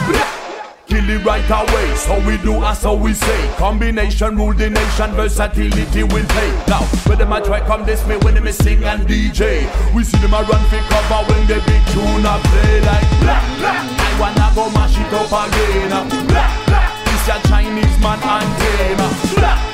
[0.86, 1.96] Kill it right away.
[1.96, 3.54] So we do as so we say.
[3.56, 6.50] Combination rule the nation, versatility will pay.
[6.68, 10.04] Now, when them a try come this way, when them a sing and DJ, we
[10.04, 13.82] see them a run for cover when the big tune a play like blah blah.
[13.98, 15.90] I wanna go mash it up again.
[16.28, 17.04] Blah blah.
[17.04, 19.65] This a Chinese man and Blah blah.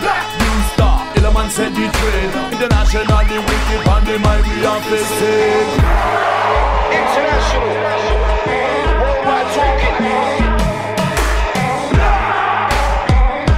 [1.53, 2.31] New star, Illuman set the train.
[2.53, 5.69] Internationally wicked on the mind we are facing.
[6.97, 7.77] International.
[9.03, 9.97] Worldwide talking.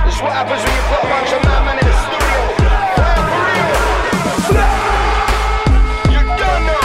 [0.05, 2.41] This is what happens when you put a bunch of madmen in the studio.
[6.11, 6.83] You don't know.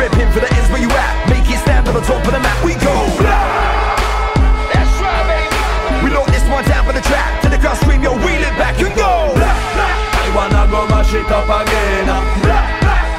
[0.00, 1.28] Ripping for the ends where you at.
[1.28, 2.64] Make it stand on the top of the map.
[2.64, 2.94] We go.
[4.72, 6.04] That's right, baby.
[6.04, 7.27] We lock this one down for the track.
[11.08, 12.06] Mash it up again.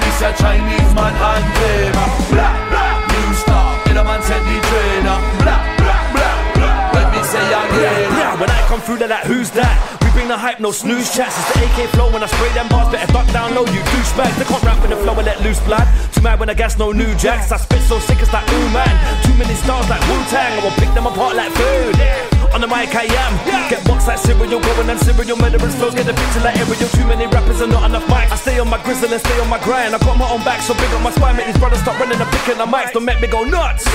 [0.01, 1.13] This a Chinese man.
[1.17, 3.07] Blah, blah.
[3.09, 5.03] New star, in a man set the train.
[5.03, 6.91] Blah, blah, blah, blah.
[6.93, 8.39] Let me say again.
[8.39, 9.75] When I come through, they're like, who's that?
[10.01, 11.37] We bring the hype, no snooze chats.
[11.37, 12.91] It's the AK flow when I spray them bars.
[12.91, 14.37] Better duck down low, you douchebags.
[14.37, 15.87] They can't rap in the flow and let loose blood.
[16.13, 17.51] Too mad when I gas no new jacks.
[17.51, 18.93] I spit so sick, it's like, ooh man.
[19.25, 20.59] Too many stars like Wu Tang.
[20.59, 22.38] I will pick them apart like food.
[22.53, 23.33] On the mic, I am.
[23.69, 25.93] Get boxed like cereal, going them cereal murderers flows.
[25.93, 26.89] Get the picture like aerial.
[26.89, 28.31] Too many rappers and not enough mics.
[28.31, 29.93] I stay on my grizzle and stay on my grind.
[29.93, 31.37] I got my own back, so big on my spine.
[31.37, 32.91] Make these brothers stop running and picking the mics.
[32.91, 33.85] Don't make me go nuts.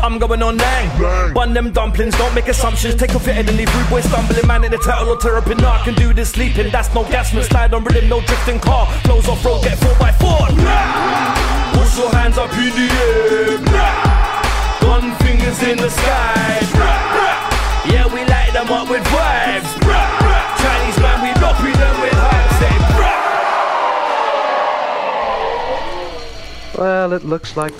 [0.00, 1.34] I'm going on nang.
[1.34, 2.94] Bun them dumplings, don't make assumptions.
[2.94, 4.46] Take off your head and leave rude boy stumbling.
[4.46, 5.62] Man in the turtle or terrapin.
[5.62, 6.70] I can do this sleeping.
[6.70, 7.44] That's no gas, man.
[7.44, 8.86] Slide on rhythm, no drifting car.
[9.04, 10.56] Flows off road, get 4x4.
[11.76, 13.58] Push your hands up in the air.
[14.80, 17.37] Gun fingers in the sky.
[17.90, 19.70] Yeah, we light them up with vibes.
[20.62, 22.48] Chinese man, we dopey them with hype.
[22.58, 22.68] Say,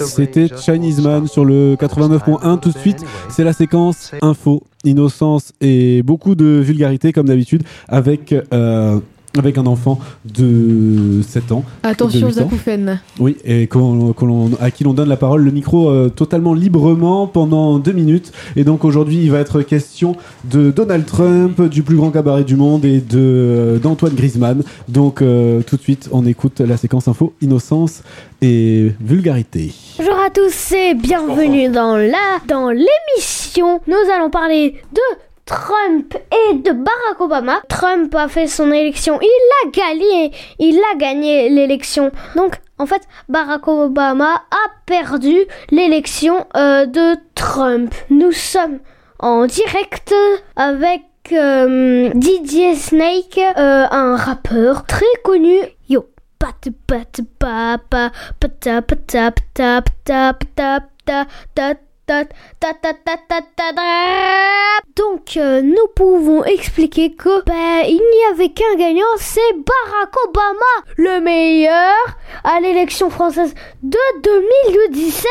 [0.06, 3.04] C'était Chinese Man sur le 89.1 tout de suite.
[3.28, 8.98] C'est la séquence info, innocence et beaucoup de vulgarité comme d'habitude avec, euh,
[9.38, 11.64] avec un enfant de 7 ans.
[11.82, 12.46] Attention aux 8 ans.
[12.46, 13.00] acouphènes.
[13.18, 13.68] Oui, et
[14.60, 18.32] à qui l'on donne la parole, le micro euh, totalement librement pendant deux minutes.
[18.56, 22.56] Et donc aujourd'hui, il va être question de Donald Trump, du plus grand cabaret du
[22.56, 24.62] monde et de euh, d'Antoine Griezmann.
[24.88, 28.02] Donc euh, tout de suite, on écoute la séquence info, innocence
[28.40, 29.72] et vulgarité.
[29.98, 33.80] Bonjour à tous et bienvenue dans la dans l'émission.
[33.86, 37.62] Nous allons parler de Trump et de Barack Obama.
[37.70, 42.10] Trump a fait son élection, il a gagné, il a gagné l'élection.
[42.36, 47.94] Donc en fait, Barack Obama a perdu l'élection euh, de Trump.
[48.10, 48.80] Nous sommes
[49.20, 50.14] en direct
[50.54, 55.56] avec euh, Didier Snake, euh, un rappeur très connu.
[55.88, 60.34] Yo, pat pat papa pata pata pata pata
[61.06, 61.74] pata
[64.96, 70.74] Donc euh, nous pouvons expliquer que ben, il n'y avait qu'un gagnant, c'est Barack Obama,
[70.96, 71.94] le meilleur
[72.44, 75.26] à l'élection française de 2017.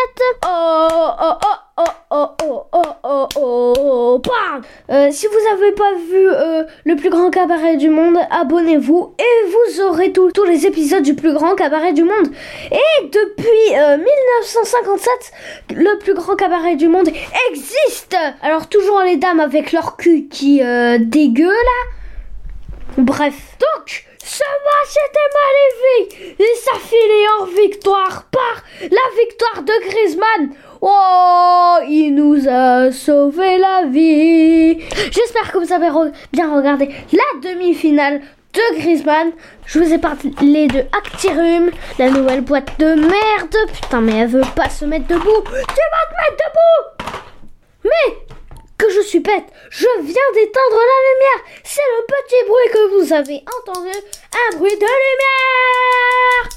[0.46, 0.88] Oh
[1.22, 4.22] oh oh oh oh oh oh oh oh oh
[4.90, 9.50] Euh, Si vous n'avez pas vu euh, le plus grand cabaret du monde, abonnez-vous et
[9.50, 12.28] vous aurez tous tous les épisodes du plus grand cabaret du monde.
[12.72, 15.12] Et depuis euh, 1957,
[15.76, 17.10] le plus grand cabaret du monde
[17.52, 18.16] existe.
[18.42, 21.80] Alors toujours les dames avec leur cul qui euh, dégueu là.
[22.98, 23.36] Bref.
[23.60, 30.50] Donc, ce match était magnifique et ça finit en victoire par la victoire de Griezmann.
[30.82, 34.80] Oh, il nous a sauvé la vie.
[35.12, 35.90] J'espère que vous avez
[36.32, 38.22] bien regardé la demi-finale
[38.54, 39.32] de Griezmann.
[39.66, 43.56] Je vous ai parlé de Actirum, la nouvelle boîte de merde.
[43.74, 45.44] Putain, mais elle veut pas se mettre debout.
[45.46, 47.10] Tu vas te mettre debout
[47.86, 48.18] Mais
[48.78, 51.42] que je suis bête, je viens d'éteindre la lumière.
[51.64, 56.50] C'est le petit bruit que vous avez entendu, un bruit de lumière.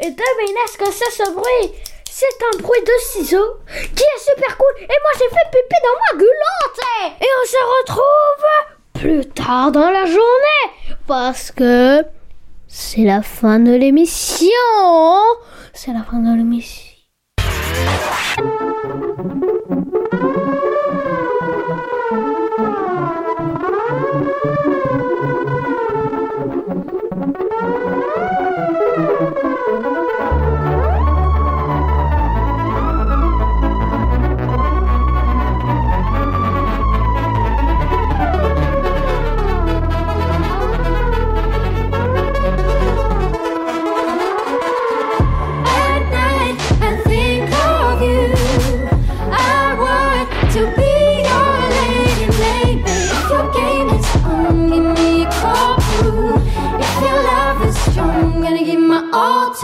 [0.00, 1.72] Et devinez ce que c'est ce bruit?
[2.16, 4.82] C'est un bruit de ciseaux qui est super cool.
[4.82, 6.80] Et moi j'ai fait pipi dans ma gueulante.
[7.20, 8.44] Et on se retrouve
[8.92, 12.04] plus tard dans la journée parce que
[12.68, 14.46] c'est la fin de l'émission.
[15.72, 16.92] C'est la fin de l'émission.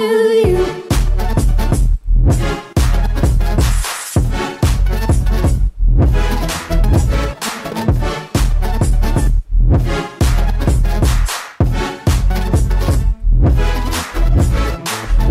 [0.00, 0.06] To
[0.48, 0.80] you.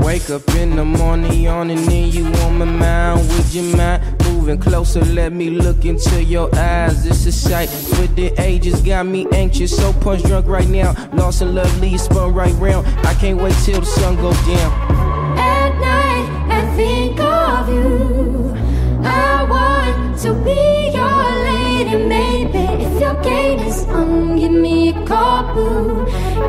[0.03, 3.27] Wake up in the morning, yawning, and you on my mind.
[3.29, 5.01] Would you mind moving closer?
[5.01, 7.03] Let me look into your eyes.
[7.03, 7.69] This is sight
[8.49, 10.93] ages got me anxious, so punch drunk right now.
[11.13, 12.87] Lost in love, lead spun right round.
[13.05, 14.71] I can't wait till the sun go down.
[15.37, 18.55] At night, I think of you.
[19.03, 22.83] I want to be your lady, maybe.
[22.85, 26.05] If your game is on, give me a call, boo.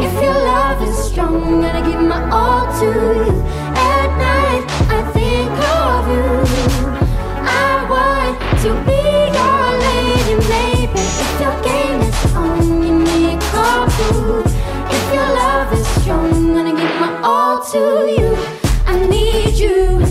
[0.07, 2.87] If your love is strong, gonna give my all to
[3.27, 3.60] you.
[14.11, 17.79] If your love is strong, gonna give my all to
[18.17, 18.37] you.
[18.87, 20.10] I need you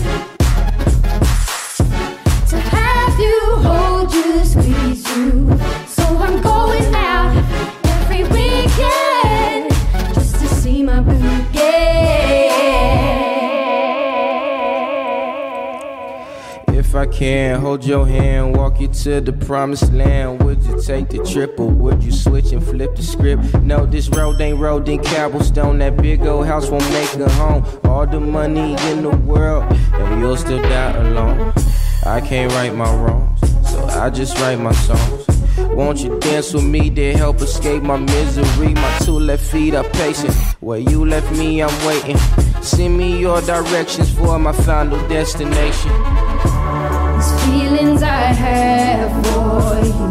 [17.20, 21.60] can hold your hand, walk you to the promised land, would you take the trip
[21.60, 23.42] or would you switch and flip the script?
[23.60, 25.80] No, this road ain't road in cobblestone.
[25.80, 27.62] That big old house won't make a home.
[27.84, 31.52] All the money in the world, and you'll still die alone.
[32.06, 33.38] I can't right my wrongs,
[33.70, 35.26] so I just write my songs.
[35.76, 38.72] Won't you dance with me to help escape my misery?
[38.72, 40.32] My two left feet are pacing.
[40.60, 42.16] Where you left me, I'm waiting.
[42.62, 46.59] Send me your directions for my final destination.
[47.80, 50.10] Feelings I have for you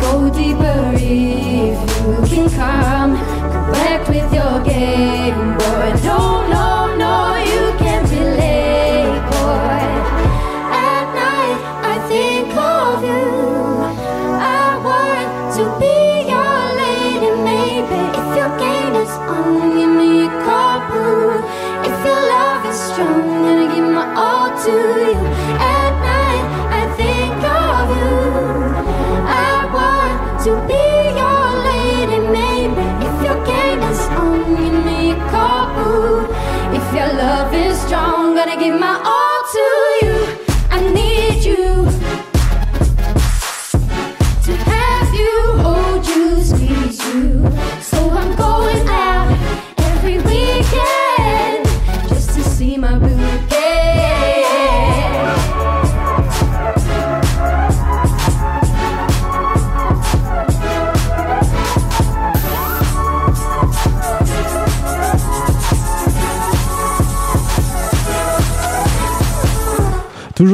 [0.00, 3.12] go deeper if you can come.
[3.52, 5.88] Come back with your game, boy.
[6.08, 9.84] No, no, no, you can't be late, boy.
[10.72, 11.60] At night,
[11.92, 13.24] I think of you.
[14.40, 15.96] I want to be
[16.32, 18.00] your lady, maybe.
[18.20, 20.80] If your game is on, give me a call.
[21.84, 25.31] If your love is strong, gonna give my all to you.
[38.62, 39.01] Give my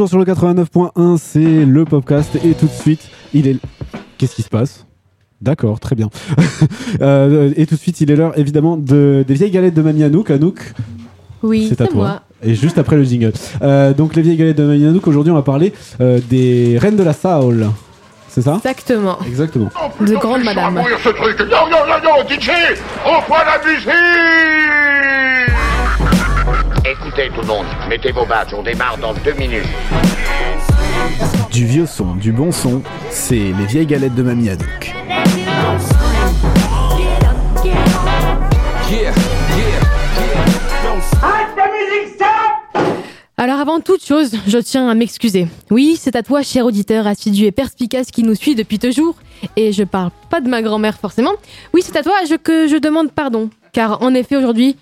[0.09, 3.57] Toujours sur le 89.1, c'est le podcast et tout de suite, il est.
[4.17, 4.87] Qu'est-ce qui se passe?
[5.43, 6.09] D'accord, très bien.
[7.03, 10.03] Euh, et tout de suite, il est l'heure évidemment de, des vieilles galettes de Mamie
[10.03, 10.31] Anouk.
[10.31, 10.73] Anouk,
[11.43, 11.95] Oui, c'est à toi.
[11.95, 12.23] moi.
[12.43, 13.33] Et juste après le jingle.
[13.61, 16.97] Euh, donc les vieilles galettes de Mamie Anouk, aujourd'hui on va parler euh, des reines
[16.97, 17.67] de la Saoul.
[18.29, 18.55] C'est ça?
[18.57, 19.19] Exactement.
[19.27, 19.69] Exactement.
[20.01, 20.75] De grande madame.
[20.75, 21.39] mourir ce truc.
[21.41, 22.51] Non, non, non, non, DJ,
[23.07, 23.89] au point la musique
[26.85, 29.67] Écoutez tout le monde, mettez vos badges, on démarre dans deux minutes.
[31.51, 34.95] Du vieux son, du bon son, c'est les vieilles galettes de Mamie Haddock.
[43.37, 45.47] Alors avant toute chose, je tiens à m'excuser.
[45.71, 49.15] Oui, c'est à toi, cher auditeur assidu et perspicace qui nous suit depuis toujours.
[49.55, 51.31] Et je parle pas de ma grand-mère forcément.
[51.73, 53.49] Oui, c'est à toi je- que je demande pardon.
[53.73, 54.77] Car en effet, aujourd'hui,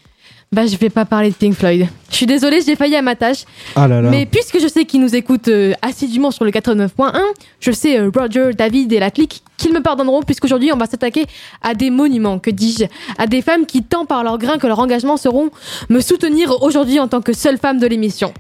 [0.52, 1.86] bah, je vais pas parler de Pink Floyd.
[2.10, 3.44] Je suis désolée, j'ai failli à ma tâche.
[3.74, 4.10] Ah là là.
[4.10, 7.12] Mais puisque je sais qu'ils nous écoutent euh, assidûment sur le 89.1,
[7.60, 11.26] je sais euh, Roger, David et la clique qu'ils me pardonneront puisqu'aujourd'hui on va s'attaquer
[11.62, 12.84] à des monuments, que dis-je,
[13.18, 15.50] à des femmes qui tant par leur grain que leur engagement seront
[15.88, 18.32] me soutenir aujourd'hui en tant que seule femme de l'émission.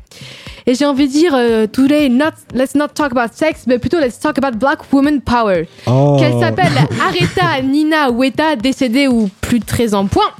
[0.68, 4.00] Et j'ai envie de dire, euh, today, not, let's not talk about sex, mais plutôt
[4.00, 5.68] let's talk about black woman power.
[5.86, 6.16] Oh.
[6.18, 10.32] Qu'elle s'appelle Aretha Nina Weta, décédée ou plus de 13 ans, point.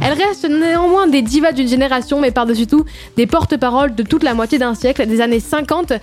[0.00, 2.84] Elle reste néanmoins des divas d'une génération, mais par-dessus tout,
[3.16, 5.94] des porte-paroles de toute la moitié d'un siècle, des années 50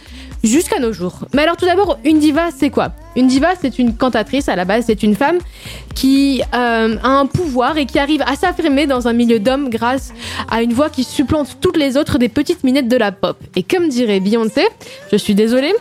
[0.43, 1.19] jusqu'à nos jours.
[1.34, 2.91] Mais alors tout d'abord, une diva, c'est quoi?
[3.15, 5.38] Une diva, c'est une cantatrice, à la base, c'est une femme
[5.93, 10.13] qui euh, a un pouvoir et qui arrive à s'affirmer dans un milieu d'hommes grâce
[10.49, 13.38] à une voix qui supplante toutes les autres des petites minettes de la pop.
[13.56, 14.67] Et comme dirait Beyoncé,
[15.12, 15.73] je suis désolée,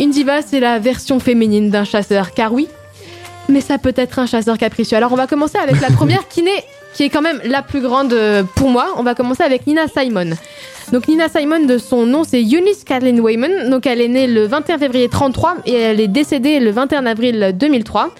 [0.00, 2.68] une diva, c'est la version féminine d'un chasseur, car oui,
[3.48, 4.96] mais ça peut être un chasseur capricieux.
[4.96, 7.80] Alors on va commencer avec la première qui n'est qui est quand même la plus
[7.80, 8.94] grande euh, pour moi.
[8.96, 10.30] On va commencer avec Nina Simon.
[10.92, 13.68] Donc Nina Simon, de son nom, c'est Eunice Kathleen Wayman.
[13.70, 17.52] Donc elle est née le 21 février 33 et elle est décédée le 21 avril
[17.58, 18.10] 2003.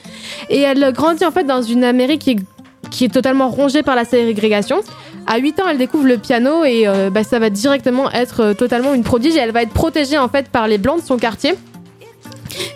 [0.50, 2.38] Et elle grandit en fait dans une Amérique
[2.90, 4.80] qui est, totalement rongée par la ségrégation.
[5.26, 8.54] À 8 ans, elle découvre le piano et euh, bah, ça va directement être euh,
[8.54, 9.36] totalement une prodige.
[9.36, 11.54] Et elle va être protégée en fait par les blancs de son quartier.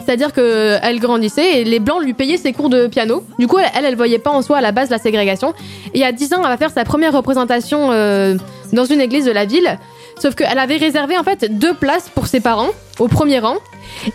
[0.05, 3.25] C'est-à-dire qu'elle grandissait et les blancs lui payaient ses cours de piano.
[3.39, 5.55] Du coup, elle, elle voyait pas en soi à la base la ségrégation.
[5.95, 8.37] Et à 10 ans, elle va faire sa première représentation euh,
[8.73, 9.79] dans une église de la ville.
[10.19, 13.57] Sauf qu'elle avait réservé en fait deux places pour ses parents au premier rang.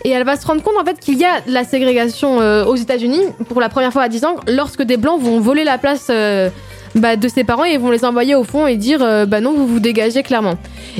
[0.04, 2.64] Et elle va se rendre compte en fait qu'il y a de la ségrégation euh,
[2.64, 5.78] aux États-Unis pour la première fois à 10 ans lorsque des blancs vont voler la
[5.78, 6.50] place euh,
[6.94, 9.52] bah, de ses parents et vont les envoyer au fond et dire euh, bah non
[9.52, 10.54] vous vous dégagez clairement.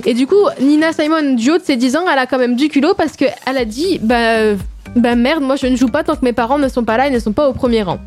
[0.05, 2.57] Et du coup Nina Simon du haut de ses 10 ans elle a quand même
[2.57, 4.55] du culot parce qu'elle a dit bah,
[4.97, 7.09] bah merde moi je ne joue pas tant que mes parents ne sont pas là
[7.09, 7.99] et ne sont pas au premier rang.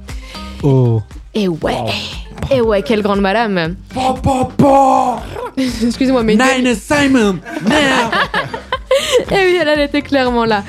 [0.63, 1.02] Oh.
[1.34, 1.76] Et ouais.
[2.52, 3.76] Et ouais, quelle grande madame.
[5.58, 6.36] Excusez-moi, mais.
[6.36, 7.39] Nina Simon
[9.32, 10.63] Et oui, elle, elle était clairement là.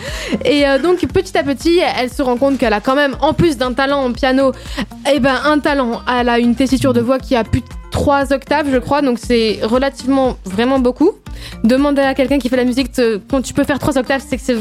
[0.45, 3.33] Et euh, donc, petit à petit, elle se rend compte qu'elle a quand même, en
[3.33, 4.53] plus d'un talent en piano,
[5.13, 6.03] et ben un talent.
[6.09, 9.19] Elle a une tessiture de voix qui a plus de 3 octaves, je crois, donc
[9.19, 11.13] c'est relativement vraiment beaucoup.
[11.65, 12.91] Demander à quelqu'un qui fait la musique,
[13.31, 14.57] quand tu peux faire 3 octaves, c'est que c'est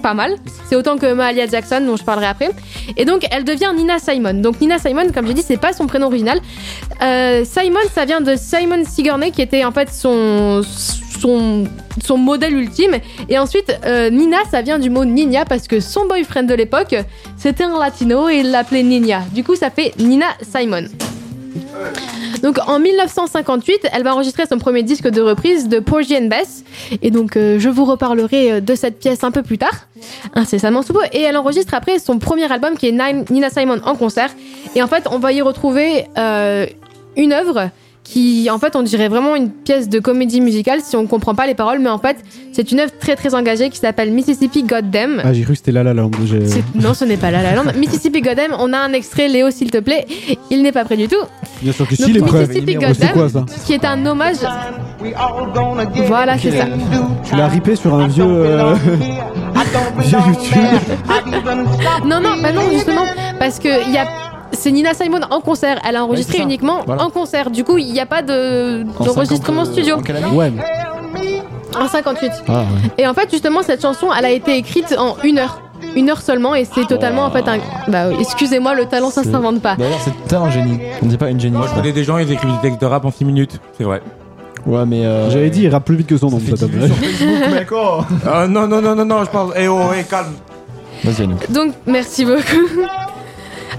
[0.00, 0.36] pas mal.
[0.68, 2.50] C'est autant que Mahalia Jackson, dont je parlerai après.
[2.96, 4.34] Et donc, elle devient Nina Simon.
[4.34, 6.40] Donc, Nina Simon, comme j'ai dit, c'est pas son prénom original.
[7.02, 10.62] Euh, Simon, ça vient de Simon Sigourney, qui était en fait son,
[11.20, 11.64] son,
[12.02, 12.96] son modèle ultime.
[13.28, 16.94] Et ensuite, euh, Nina, ça vient du mot Nina, parce que son boyfriend de l'époque,
[17.36, 19.22] c'était un latino et il l'appelait Nina.
[19.32, 20.86] Du coup, ça fait Nina Simon.
[22.42, 26.64] Donc en 1958, elle va enregistrer son premier disque de reprise de Porgy and Bess.
[27.02, 29.86] Et donc euh, je vous reparlerai euh, de cette pièce un peu plus tard,
[30.34, 31.04] incessamment sous peu.
[31.12, 32.92] Et elle enregistre après son premier album qui est
[33.30, 34.30] Nina Simon en concert.
[34.74, 36.66] Et en fait, on va y retrouver euh,
[37.16, 37.70] une œuvre
[38.06, 41.46] qui, en fait, on dirait vraiment une pièce de comédie musicale si on comprend pas
[41.46, 41.80] les paroles.
[41.80, 42.16] Mais en fait,
[42.52, 45.20] c'est une œuvre très très engagée qui s'appelle Mississippi Goddamn.
[45.24, 46.12] Ah, j'ai cru que c'était La La Land.
[46.76, 47.72] Non, ce n'est pas La La Land.
[47.76, 50.06] Mississippi Goddamn, on a un extrait, Léo, s'il te plaît.
[50.50, 51.16] Il n'est pas prêt du tout.
[51.60, 52.46] Bien sûr que si, il est prêt.
[52.46, 54.36] Mississippi quoi ça Qui est un hommage.
[56.06, 56.66] Voilà, c'est ça.
[57.28, 58.74] Tu l'as ripé sur un vieux, euh,
[59.98, 60.60] vieux YouTube.
[62.06, 63.04] Non, non, bah non, justement,
[63.40, 64.06] parce que il y a.
[64.52, 65.78] C'est Nina Simon en concert.
[65.88, 67.04] Elle a enregistré Ouais, uniquement Voilà.
[67.04, 67.50] en concert.
[67.50, 69.96] Du coup, il n'y a pas de En d'enregistrement 50, euh, studio.
[69.96, 70.52] en quelle année Ouais,
[71.78, 72.30] En 58.
[72.48, 72.64] Ah, ouais.
[72.98, 75.60] Et en fait, justement, cette chanson, elle a été écrite en une heure.
[75.94, 77.58] Une heure seulement, et c'est totalement en fait un.
[77.88, 79.76] Bah, excusez-moi, le talent, ça s'invente pas.
[79.76, 80.78] D'ailleurs, c'est un génie.
[81.02, 81.56] On dit pas une génie.
[81.56, 83.60] Moi, je connais des gens, ils écrivent des textes de rap en 6 minutes.
[83.76, 84.00] C'est vrai.
[84.64, 85.04] Ouais, mais.
[85.04, 86.40] euh, J'avais dit, il rappe plus vite que son nom.
[86.40, 86.90] ça t'appelle.
[88.26, 89.52] Ah, non, non, non, non, non, je parle.
[89.56, 90.32] Eh oh, eh, calme.
[91.04, 91.50] Vas-y, Anouk.
[91.50, 92.42] Donc, merci beaucoup.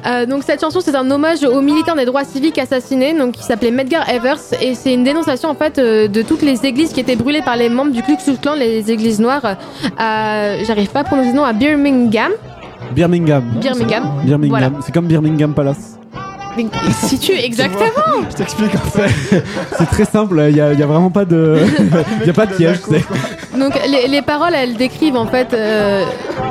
[0.06, 3.44] Euh, donc cette chanson c'est un hommage aux militants des droits civiques assassinés donc qui
[3.44, 7.00] s'appelait Medgar Evers et c'est une dénonciation en fait euh, de toutes les églises qui
[7.00, 9.54] étaient brûlées par les membres du Ku Klux Klan les églises noires euh,
[9.98, 12.32] à j'arrive pas à prononcer le nom à Birmingham
[12.94, 13.44] Birmingham.
[13.60, 14.04] Birmingham.
[14.24, 14.50] Birmingham.
[14.50, 14.72] Voilà.
[14.82, 15.97] C'est comme Birmingham Palace.
[16.64, 17.88] Mais si tu exactement
[18.30, 19.44] Je t'explique en fait.
[19.78, 21.58] C'est très simple, il n'y a, il y a vraiment pas de.
[22.22, 22.80] Il y a pas de piège.
[23.58, 26.04] Donc les, les paroles, elles décrivent en fait euh,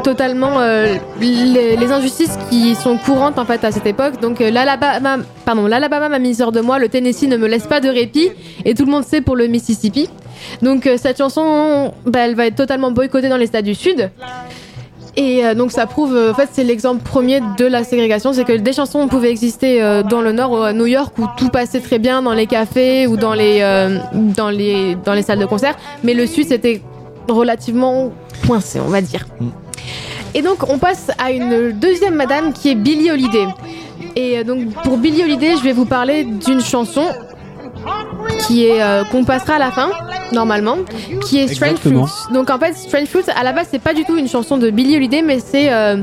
[0.02, 4.20] totalement euh, les, les injustices qui sont courantes en fait à cette époque.
[4.20, 7.66] Donc euh, l'Alabama, pardon, l'Alabama m'a mis hors de moi, le Tennessee ne me laisse
[7.66, 8.30] pas de répit,
[8.64, 10.08] et tout le monde sait pour le Mississippi.
[10.62, 14.10] Donc cette chanson, bah, elle va être totalement boycottée dans les États du Sud.
[15.16, 18.44] Et euh, donc ça prouve, euh, en fait, c'est l'exemple premier de la ségrégation, c'est
[18.44, 21.80] que des chansons pouvaient exister euh, dans le Nord, à New York, où tout passait
[21.80, 23.60] très bien dans les cafés ou dans les,
[24.12, 25.74] dans les, dans les salles de concert,
[26.04, 26.82] mais le Sud c'était
[27.28, 29.26] relativement poincé, on va dire.
[30.34, 33.46] Et donc on passe à une deuxième madame qui est Billie Holiday.
[34.16, 37.04] Et donc pour Billie Holiday, je vais vous parler d'une chanson
[38.46, 39.90] qui est qu'on passera à la fin
[40.32, 40.78] normalement,
[41.24, 41.78] qui est Strange.
[41.78, 41.94] Fruits.
[42.32, 44.70] Donc en fait Strange Fruits à la base c'est pas du tout une chanson de
[44.70, 45.96] Billie Holiday mais c'est euh,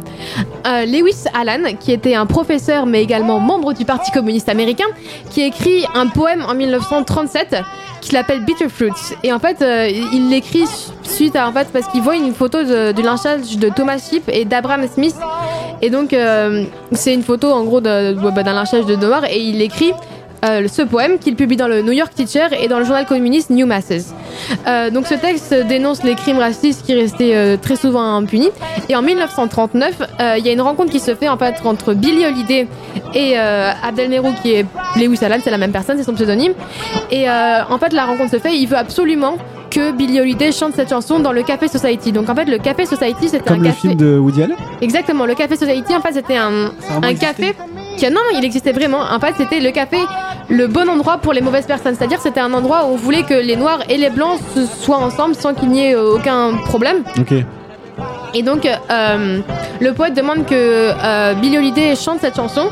[0.68, 4.86] euh, Lewis Allen qui était un professeur mais également membre du Parti communiste américain
[5.30, 7.58] qui écrit un poème en 1937
[8.02, 8.92] qui s'appelle Bitter Fruits
[9.24, 10.66] et en fait euh, il l'écrit
[11.04, 14.24] suite à en fait parce qu'il voit une photo de- du lynchage de Thomas Shipp
[14.32, 15.16] et d'Abraham Smith
[15.82, 16.16] et donc
[16.94, 19.92] c'est une photo en gros bah, d'un lynchage de noirs et il écrit
[20.44, 23.50] euh, ce poème qu'il publie dans le New York Teacher et dans le journal communiste
[23.50, 24.14] New Masses.
[24.68, 28.50] Euh, donc ce texte dénonce les crimes racistes qui restaient euh, très souvent impunis.
[28.90, 31.94] Et en 1939, euh, il y a une rencontre qui se fait en fait entre
[31.94, 32.68] Billie Holiday
[33.14, 34.66] et Abdel Nehru qui est
[34.96, 36.54] Lewis Allen, c'est la même personne, c'est son pseudonyme.
[37.12, 39.38] Et en fait la rencontre se fait, il veut absolument
[39.70, 42.12] que Billie Holiday chante cette chanson dans le Café Society.
[42.12, 43.80] Donc en fait le Café Society c'était un Comme le café...
[43.82, 44.56] film de Woody Allen?
[44.82, 46.72] Exactement, le Café Society, en fait, c'était un,
[47.02, 47.56] un café.
[47.98, 49.02] Qui, non, il existait vraiment.
[49.02, 49.98] En fait, c'était le café
[50.50, 51.96] le bon endroit pour les mauvaises personnes.
[51.96, 54.40] C'est-à-dire que c'était un endroit où on voulait que les noirs et les blancs
[54.82, 57.04] soient ensemble sans qu'il n'y ait euh, aucun problème.
[57.18, 57.34] Ok.
[58.36, 59.40] Et donc, euh,
[59.80, 62.68] le poète demande que euh, Billie Holiday chante cette chanson.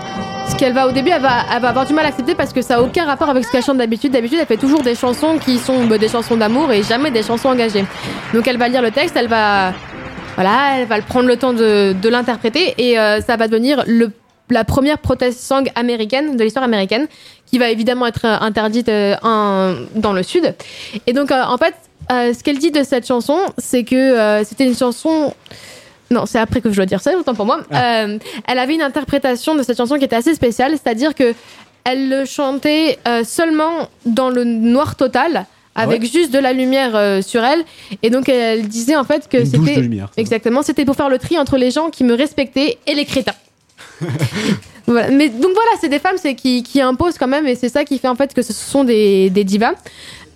[0.49, 2.51] Ce qu'elle va au début, elle va, elle va avoir du mal à accepter parce
[2.51, 4.11] que ça n'a aucun rapport avec ce qu'elle chante d'habitude.
[4.11, 7.24] D'habitude, elle fait toujours des chansons qui sont bah, des chansons d'amour et jamais des
[7.24, 7.86] chansons engagées.
[8.34, 9.72] Donc, elle va lire le texte, elle va,
[10.36, 14.11] voilà, elle va prendre le temps de, de l'interpréter et euh, ça va devenir le,
[14.52, 17.08] la première protest song américaine de l'histoire américaine
[17.45, 20.56] qui va évidemment être euh, interdite euh, en- dans le sud.
[21.08, 21.74] Et donc, euh, en fait,
[22.10, 25.34] ce qu'elle dit de cette chanson, c'est que c'était une chanson.
[26.10, 27.62] Non, c'est après que je dois dire ça, autant pour moi.
[27.74, 31.34] Euh, elle avait une interprétation de cette chanson qui était assez spéciale, c'est-à-dire que
[31.86, 36.08] elle le chantait euh, seulement dans le noir total, avec Ouais.
[36.08, 37.64] juste de la lumière euh, sur elle.
[38.04, 39.82] Et donc elle disait en fait que c'était
[40.18, 43.36] exactement, c'était pour faire le tri entre les gens qui me respectaient et les crétins.
[44.88, 47.97] Mais donc voilà, c'est des femmes qui, qui imposent quand même, et c'est ça qui
[47.99, 49.74] fait en fait que ce sont des, des divas.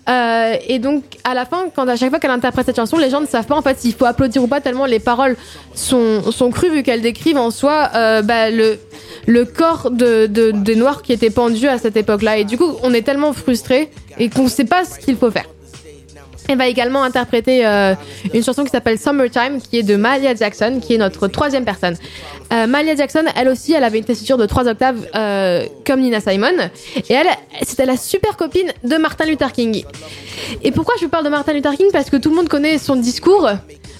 [0.07, 3.09] Euh, et donc à la fin, quand à chaque fois qu'elle interprète cette chanson, les
[3.09, 5.35] gens ne savent pas en fait s'il faut applaudir ou pas tellement les paroles
[5.73, 8.77] sont, sont crues vu qu'elles décrivent en soi euh, bah, le,
[9.25, 12.37] le corps de, de- des noirs qui étaient pendus à cette époque-là.
[12.37, 13.89] Et du coup, on est tellement frustrés
[14.19, 15.45] et qu'on ne sait pas ce qu'il faut faire.
[16.47, 17.95] Elle va également interpréter euh,
[18.33, 21.95] une chanson qui s'appelle Summertime, qui est de Mahalia Jackson, qui est notre troisième personne.
[22.53, 26.19] Euh, Mahalia Jackson, elle aussi, elle avait une tessiture de 3 octaves euh, comme Nina
[26.19, 26.69] Simon.
[27.09, 27.27] Et elle,
[27.63, 29.83] c'était la super copine de Martin Luther King.
[30.61, 31.87] Et pourquoi je vous parle de Martin Luther King?
[31.91, 33.49] Parce que tout le monde connaît son discours,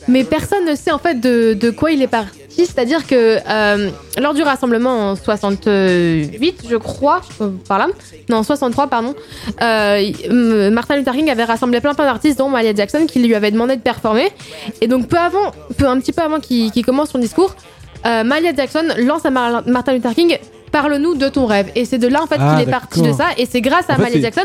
[0.07, 2.39] mais personne ne sait en fait de, de quoi il est parti.
[2.57, 3.89] C'est-à-dire que euh,
[4.21, 7.87] lors du rassemblement en 68, je crois, euh, par là,
[8.29, 9.13] non, 63, pardon,
[9.61, 13.51] euh, Martin Luther King avait rassemblé plein plein d'artistes, dont Mahalia Jackson, qui lui avait
[13.51, 14.29] demandé de performer.
[14.81, 17.55] Et donc peu avant, peu un petit peu avant qu'il commence son discours,
[18.05, 20.37] euh, Mahalia Jackson lance à Mar- Martin Luther King
[20.71, 21.67] Parle-nous de ton rêve.
[21.75, 23.27] Et c'est de là en fait Ah, qu'il est parti de ça.
[23.37, 24.43] Et c'est grâce à fait, c'est- Jackson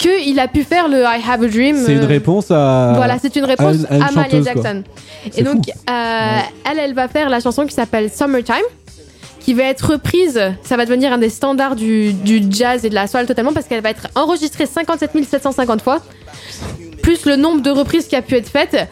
[0.00, 1.76] qu'il a pu faire le I Have a Dream.
[1.84, 2.94] C'est une euh, réponse à.
[2.96, 4.42] voilà, c'est une réponse à une à.
[4.42, 4.82] Jackson.
[5.36, 6.38] Et donc, euh,
[6.70, 8.56] elle, elle va faire la chanson qui s'appelle Summertime,
[9.40, 10.40] qui va être reprise.
[10.64, 13.66] Ça va devenir un des standards du, du jazz et de la soul totalement parce
[13.66, 16.00] qu'elle va être enregistrée 57 750 fois,
[17.02, 18.88] plus le nombre de reprises qui a pu être faites.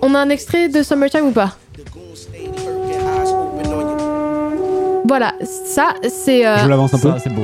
[0.00, 1.56] On a un extrait de Summertime ou pas?
[5.08, 5.34] Voilà,
[5.66, 6.46] ça c'est.
[6.46, 7.12] euh, Je l'avance un peu.
[7.22, 7.42] C'est beau.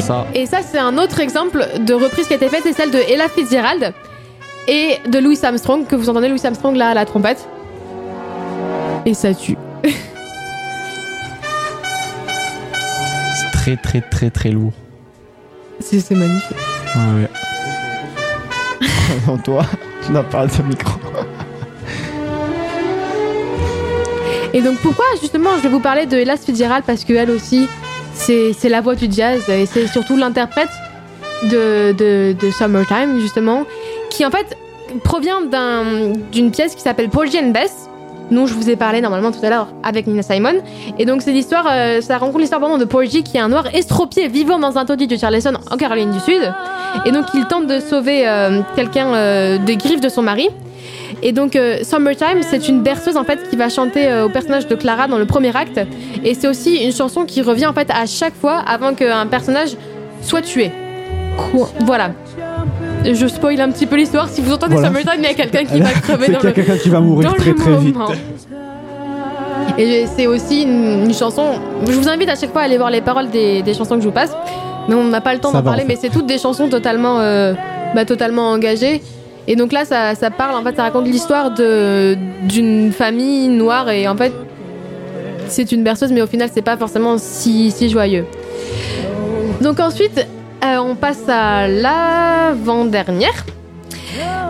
[0.00, 0.26] Ça.
[0.34, 2.98] et ça, c'est un autre exemple de reprise qui a été faite, c'est celle de
[2.98, 3.92] Ella Fitzgerald
[4.68, 7.48] et de Louis Armstrong, que vous entendez Louis Armstrong là à la trompette.
[9.06, 9.56] Et ça tue.
[9.84, 9.92] C'est
[13.52, 14.72] très, très, très, très lourd.
[15.80, 16.56] C'est c'est magnifique.
[16.94, 17.28] Ah ouais.
[19.26, 19.66] non, toi,
[20.04, 20.98] tu n'as pas de micro.
[24.54, 27.68] Et donc pourquoi justement je vais vous parler de Ella Fitzgerald parce qu'elle aussi
[28.14, 30.68] c'est la voix du jazz et c'est surtout l'interprète
[31.44, 33.64] de, de, de Summertime justement
[34.10, 34.56] qui en fait
[35.02, 37.88] provient d'un- d'une pièce qui s'appelle Porgy and Bess
[38.30, 40.54] dont je vous ai parlé normalement tout à l'heure avec Nina Simon
[40.98, 43.66] et donc c'est l'histoire euh, ça raconte l'histoire pardon, de Porgy qui est un noir
[43.74, 46.40] estropié vivant dans un taudis de Charleston en Caroline du Sud.
[47.04, 50.48] Et donc il tente de sauver euh, quelqu'un euh, des griffes de son mari
[51.24, 54.66] et donc euh, Summertime, c'est une berceuse en fait qui va chanter euh, au personnage
[54.68, 55.80] de Clara dans le premier acte.
[56.22, 59.70] Et c'est aussi une chanson qui revient en fait à chaque fois avant qu'un personnage
[60.20, 60.70] soit tué.
[61.50, 62.10] Quoi Voilà.
[63.04, 64.28] Je spoil un petit peu l'histoire.
[64.28, 64.88] Si vous entendez Voilà.
[64.88, 67.30] Summertime, il y a quelqu'un qui va crever dans a le quelqu'un qui va mourir
[67.30, 67.96] dans très le très vite.
[69.78, 71.44] Et c'est aussi une, une chanson.
[71.86, 74.02] Je vous invite à chaque fois à aller voir les paroles des, des chansons que
[74.02, 74.36] je vous passe.
[74.88, 75.82] Mais on n'a pas le temps d'en parler.
[75.82, 75.94] en fait.
[75.94, 77.54] Mais c'est toutes des chansons totalement, euh,
[77.94, 79.00] bah, totalement engagées.
[79.46, 83.90] Et donc là, ça, ça parle, en fait, ça raconte l'histoire d'une famille noire.
[83.90, 84.32] Et en fait,
[85.48, 88.26] c'est une berceuse, mais au final, c'est pas forcément si, si joyeux.
[89.60, 90.26] Donc ensuite,
[90.64, 93.44] euh, on passe à l'avant-dernière.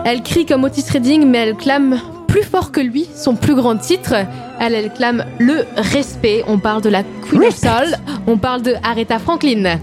[0.05, 3.77] Elle crie comme Otis Redding, mais elle clame plus fort que lui son plus grand
[3.77, 4.13] titre.
[4.59, 6.43] Elle, elle clame le respect.
[6.47, 7.97] On parle de la Queen of Soul.
[8.27, 9.79] On parle de Aretha Franklin.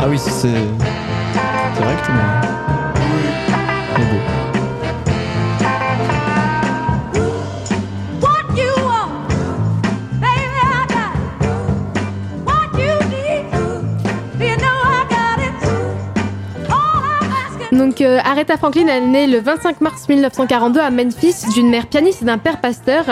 [0.00, 0.48] Ah oui, c'est.
[0.48, 2.04] Direct.
[2.08, 2.35] Mais
[17.72, 21.86] Donc euh, Aretha Franklin, elle est née le 25 mars 1942 à Memphis d'une mère
[21.86, 23.04] pianiste et d'un père pasteur.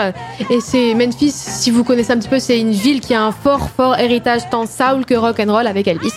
[0.49, 3.31] Et c'est Memphis, si vous connaissez un petit peu, c'est une ville qui a un
[3.31, 6.13] fort fort héritage tant soul que rock and roll avec Elvis.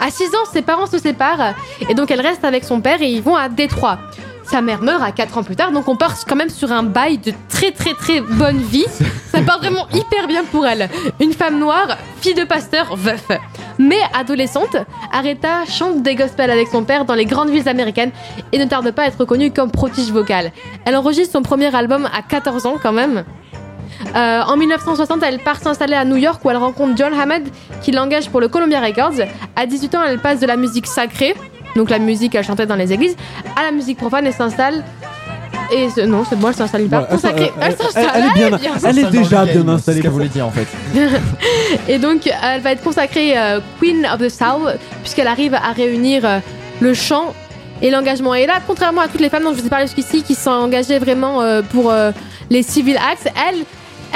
[0.00, 1.54] À 6 ans, ses parents se séparent
[1.88, 3.98] et donc elle reste avec son père et ils vont à Détroit.
[4.54, 6.84] Sa mère meurt à 4 ans plus tard, donc on part quand même sur un
[6.84, 8.84] bail de très très très bonne vie.
[9.32, 10.88] Ça part vraiment hyper bien pour elle.
[11.18, 13.26] Une femme noire, fille de pasteur, veuf.
[13.80, 14.76] Mais adolescente,
[15.12, 18.12] Aretha chante des gospels avec son père dans les grandes villes américaines
[18.52, 20.52] et ne tarde pas à être reconnue comme prodige vocale.
[20.84, 23.24] Elle enregistre son premier album à 14 ans quand même.
[24.14, 27.42] Euh, en 1960, elle part s'installer à New York où elle rencontre John Hammond
[27.82, 29.26] qui l'engage pour le Columbia Records.
[29.56, 31.34] À 18 ans, elle passe de la musique sacrée,
[31.76, 33.16] donc la musique qu'elle chantait dans les églises,
[33.58, 34.84] à la musique profane et s'installe.
[35.72, 36.98] Et ce- non, c'est bon, elle s'installe pas.
[37.00, 37.52] Voilà, elle s'in- consacrée.
[37.56, 38.10] euh, Elle elle- s'installe.
[38.14, 40.66] elle est bien- elle est déjà bien installée C'est ce dire en fait.
[41.88, 46.22] Et donc, elle va être consacrée euh, Queen of the South, puisqu'elle arrive à réunir
[46.24, 46.38] euh,
[46.80, 47.34] le chant
[47.82, 48.34] et l'engagement.
[48.34, 50.50] Et là, contrairement à toutes les femmes dont je vous ai parlé jusqu'ici, qui sont
[50.50, 52.12] engagées vraiment euh, pour euh,
[52.50, 53.60] les civil acts, elle,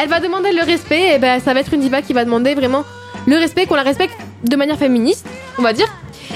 [0.01, 1.15] elle va demander le respect.
[1.15, 2.85] Et ben, ça va être une diva qui va demander vraiment
[3.27, 5.27] le respect, qu'on la respecte de manière féministe,
[5.59, 5.87] on va dire.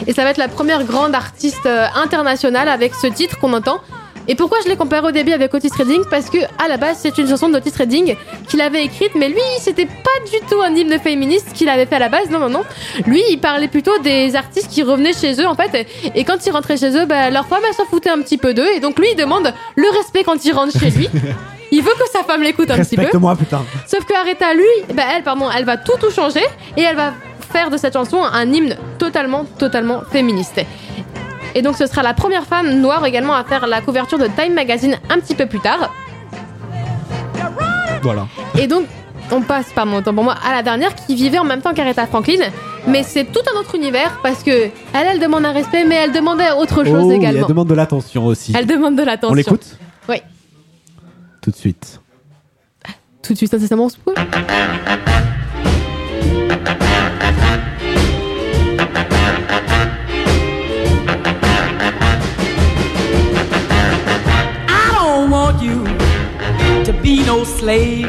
[0.07, 3.81] Et ça va être la première grande artiste euh, internationale avec ce titre qu'on entend.
[4.29, 6.03] Et pourquoi je l'ai comparé au début avec Otis Redding?
[6.09, 8.15] Parce que à la base c'est une chanson d'Otis Redding
[8.49, 11.97] qu'il avait écrite, mais lui c'était pas du tout un hymne féministe qu'il avait fait
[11.97, 12.31] à la base.
[12.31, 12.63] Non non non.
[13.07, 16.51] Lui il parlait plutôt des artistes qui revenaient chez eux en fait, et, quand ils
[16.51, 18.99] rentraient chez eux, bah, leur femme elle s'en foutait un petit peu d'eux, et donc
[18.99, 21.09] lui il demande le respect quand il rentre chez lui.
[21.75, 23.01] Il veut que sa femme l'écoute un petit peu.
[23.01, 23.65] Respecte-moi, putain.
[23.87, 26.45] Sauf que Aretha, lui, bah elle, pardon, elle va tout tout changer
[26.77, 27.15] et elle va
[27.53, 30.61] faire de cette chanson un hymne totalement, totalement féministe.
[31.55, 34.55] Et donc ce sera la première femme noire également à faire la couverture de Time
[34.55, 35.93] Magazine un petit peu plus tard.
[38.03, 38.27] Voilà.
[38.59, 38.87] Et donc
[39.31, 42.07] on passe, pardon, autant pour moi, à la dernière qui vivait en même temps qu'Aretha
[42.07, 42.41] Franklin.
[42.87, 46.13] Mais c'est tout un autre univers parce que elle, elle demande un respect, mais elle
[46.13, 47.43] demandait autre chose Oh, également.
[47.43, 48.53] elle demande de l'attention aussi.
[48.57, 49.33] Elle demande de l'attention.
[49.33, 49.79] On l'écoute
[50.09, 50.17] Oui.
[51.41, 52.01] Tout de suite.
[53.23, 54.15] Tout de suite, incessamment, peu.
[54.17, 55.42] I
[67.63, 68.09] slave.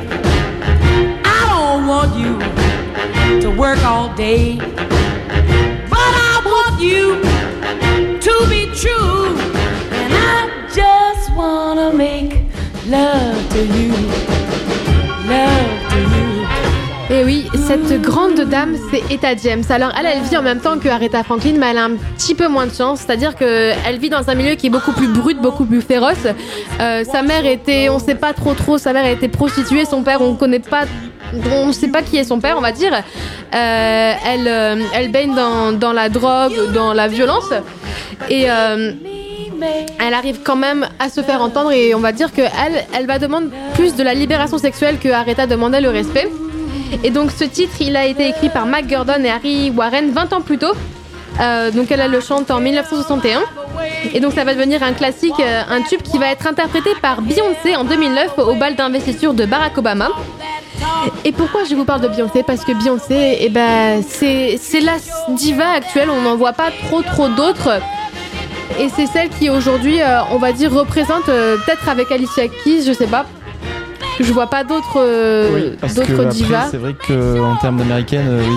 [1.24, 4.58] I don't want you to work all day.
[5.94, 7.22] But I want you
[8.20, 9.38] to be true.
[10.02, 12.32] And I just wanna make
[12.88, 14.33] love to you.
[17.14, 19.64] Et oui, cette grande dame, c'est Etta James.
[19.70, 22.34] Alors, elle, elle vit en même temps que Aretha Franklin, mais elle a un petit
[22.34, 23.02] peu moins de chance.
[23.02, 26.26] C'est-à-dire qu'elle vit dans un milieu qui est beaucoup plus brut, beaucoup plus féroce.
[26.82, 30.24] Euh, sa mère était, on sait pas trop trop, sa mère été prostituée, son père,
[30.24, 30.86] on connaît pas.
[31.52, 32.94] On sait pas qui est son père, on va dire.
[32.94, 37.54] Euh, elle, euh, elle baigne dans, la drogue, dans la violence.
[38.32, 42.50] Et elle arrive quand même à se faire entendre et on va dire qu'elle
[42.98, 46.28] elle va demander plus de la libération sexuelle que Aretha demandait le respect.
[47.04, 50.34] Et donc ce titre, il a été écrit par Mac Gordon et Harry Warren 20
[50.34, 50.74] ans plus tôt.
[51.40, 53.42] Euh, donc elle, le chante en 1961.
[54.14, 57.22] Et donc ça va devenir un classique, euh, un tube qui va être interprété par
[57.22, 60.10] Beyoncé en 2009 au bal d'investiture de Barack Obama.
[61.26, 62.44] Et pourquoi je vous parle de Beyoncé?
[62.44, 64.98] Parce que Beyoncé, eh ben, c'est la
[65.30, 67.82] diva actuelle, on n'en voit pas trop trop d'autres.
[68.80, 72.94] Et c'est celle qui aujourd'hui, euh, on va dire, représente peut-être avec Alicia Keys, je
[72.94, 73.26] sais pas.
[74.20, 76.68] Je vois pas d'autres euh, Parce d'autres que après, divas.
[76.70, 78.56] c'est vrai qu'en termes d'américaine, euh, oui.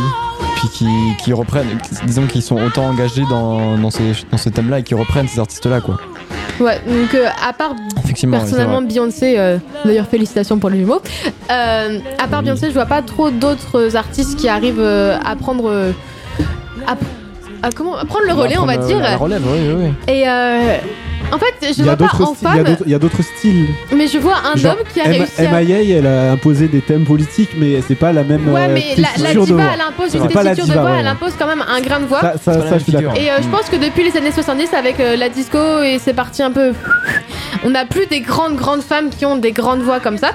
[0.57, 0.86] Puis qui,
[1.22, 1.66] qui reprennent,
[2.05, 5.38] disons qu'ils sont autant engagés dans, dans, ces, dans ce thème-là et qui reprennent ces
[5.38, 5.99] artistes-là, quoi.
[6.61, 8.80] Ouais, donc euh, à part Effectivement, personnellement.
[8.80, 11.01] Beyoncé, euh, d'ailleurs félicitations pour le jumeau.
[11.51, 15.92] Euh, à part Beyoncé, je vois pas trop d'autres artistes qui arrivent à prendre
[16.86, 16.97] à,
[17.63, 18.99] à comment à prendre le relais, on va Prendre, dire.
[18.99, 19.75] euh, La relève, oui, oui,
[20.09, 20.13] oui.
[20.15, 20.77] Et euh,
[21.33, 23.67] en fait, je vois a pas en femme, il y a d'autres styles.
[23.97, 26.69] mais je vois un Genre, homme qui a M- réussi à MIA, elle a imposé
[26.69, 29.63] des thèmes politiques, mais c'est pas la même Ouais, euh, mais la, la de diva,
[29.63, 29.73] voix.
[29.75, 30.99] elle impose C'est une pas la texture de diva, voix, ouais.
[31.01, 32.21] elle impose quand même un grain de voix.
[32.21, 33.15] Ça, ça, ça, je suis d'accord.
[33.17, 36.15] Et euh, je pense que depuis les années 70, avec euh, la disco et c'est
[36.15, 36.73] parti un peu.
[37.65, 40.31] On n'a plus des grandes, grandes femmes qui ont des grandes voix comme ça.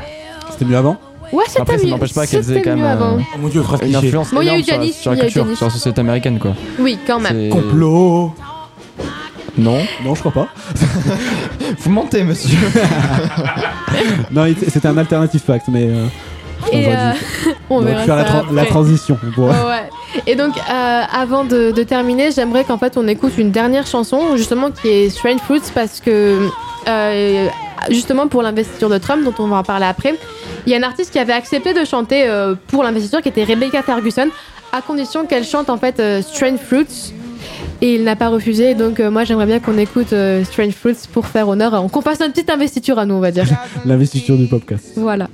[0.51, 0.97] C'était mieux avant
[1.31, 1.89] Ouais, c'était Après, ça mieux.
[1.91, 3.17] n'empêche pas qu'elles aient C'était quand même avant.
[3.17, 4.07] euh, Oh mon Dieu, phrase une cliché.
[4.07, 5.23] influence Bon, il y a énorme eu sur la- Janis, sur la il y a
[5.23, 5.55] eu culture, Janis.
[5.57, 6.53] sur la société américaine, quoi.
[6.79, 7.33] Oui, quand même.
[7.33, 8.33] C'est- Complot
[9.57, 10.47] Non Non, je crois pas.
[11.79, 12.57] Vous mentez, monsieur.
[14.31, 15.85] non, il- c'était un alternative fact, mais.
[15.89, 16.05] euh,
[16.71, 17.21] Et on va euh, dire.
[17.69, 18.65] on On va verra faire la, ça tra- la après.
[18.71, 19.17] transition.
[19.35, 19.47] Bon.
[19.49, 19.89] Ouais, ouais.
[20.27, 24.35] Et donc, euh, avant de, de terminer, j'aimerais qu'en fait on écoute une dernière chanson,
[24.35, 26.37] justement, qui est Strange Fruits, parce que,
[26.87, 27.47] euh,
[27.89, 30.15] justement, pour l'investiture de Trump, dont on va en parler après,
[30.65, 33.43] il y a un artiste qui avait accepté de chanter euh, pour l'investiture, qui était
[33.43, 34.29] Rebecca Ferguson,
[34.71, 37.13] à condition qu'elle chante en fait Strange Fruits.
[37.81, 41.49] Et il n'a pas refusé, donc moi j'aimerais bien qu'on écoute Strange Fruits pour faire
[41.49, 43.45] honneur, qu'on fasse une petite investiture à nous, on va dire.
[43.85, 44.91] L'investiture du podcast.
[44.95, 45.27] voilà.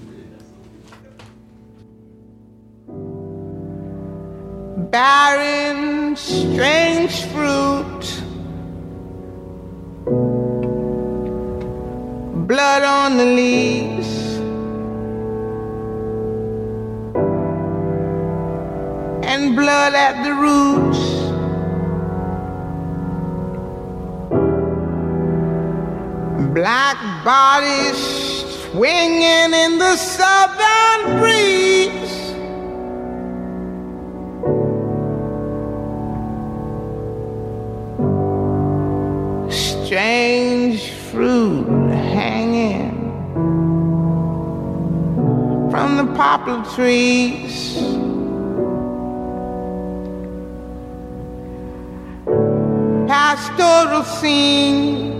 [4.91, 8.03] Barren, strange fruit.
[12.47, 14.37] Blood on the leaves.
[19.25, 21.03] And blood at the roots.
[26.53, 27.97] Black bodies
[28.71, 31.56] swinging in the southern breeze.
[46.17, 47.75] Poplar trees.
[53.07, 55.13] Pastoral scene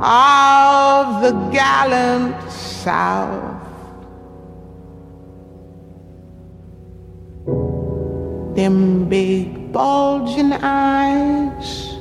[0.00, 3.54] of the gallant South.
[8.56, 11.94] Them big bulging eyes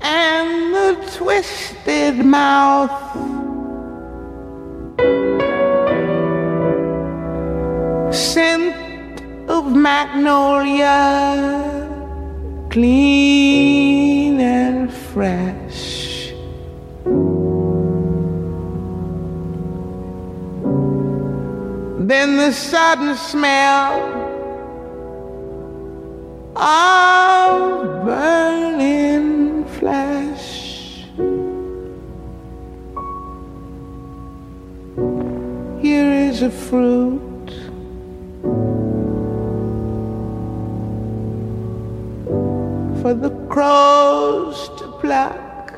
[0.00, 3.33] and the twisted mouth.
[9.84, 10.96] Magnolia,
[12.70, 16.32] clean and fresh.
[22.10, 23.92] Then the sudden smell
[26.56, 31.04] of burning flesh.
[35.82, 37.23] Here is a fruit.
[43.04, 45.68] For the crows to pluck.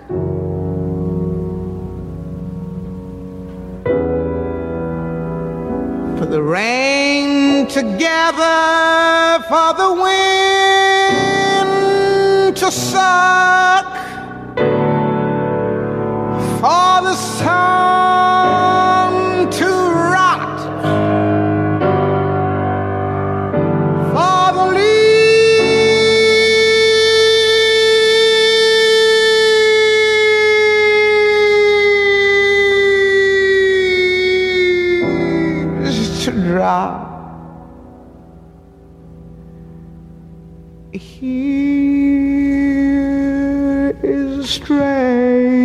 [6.18, 11.70] For the rain to gather, for the wind
[12.58, 13.90] to suck,
[16.60, 18.65] for the sun
[44.66, 45.55] strange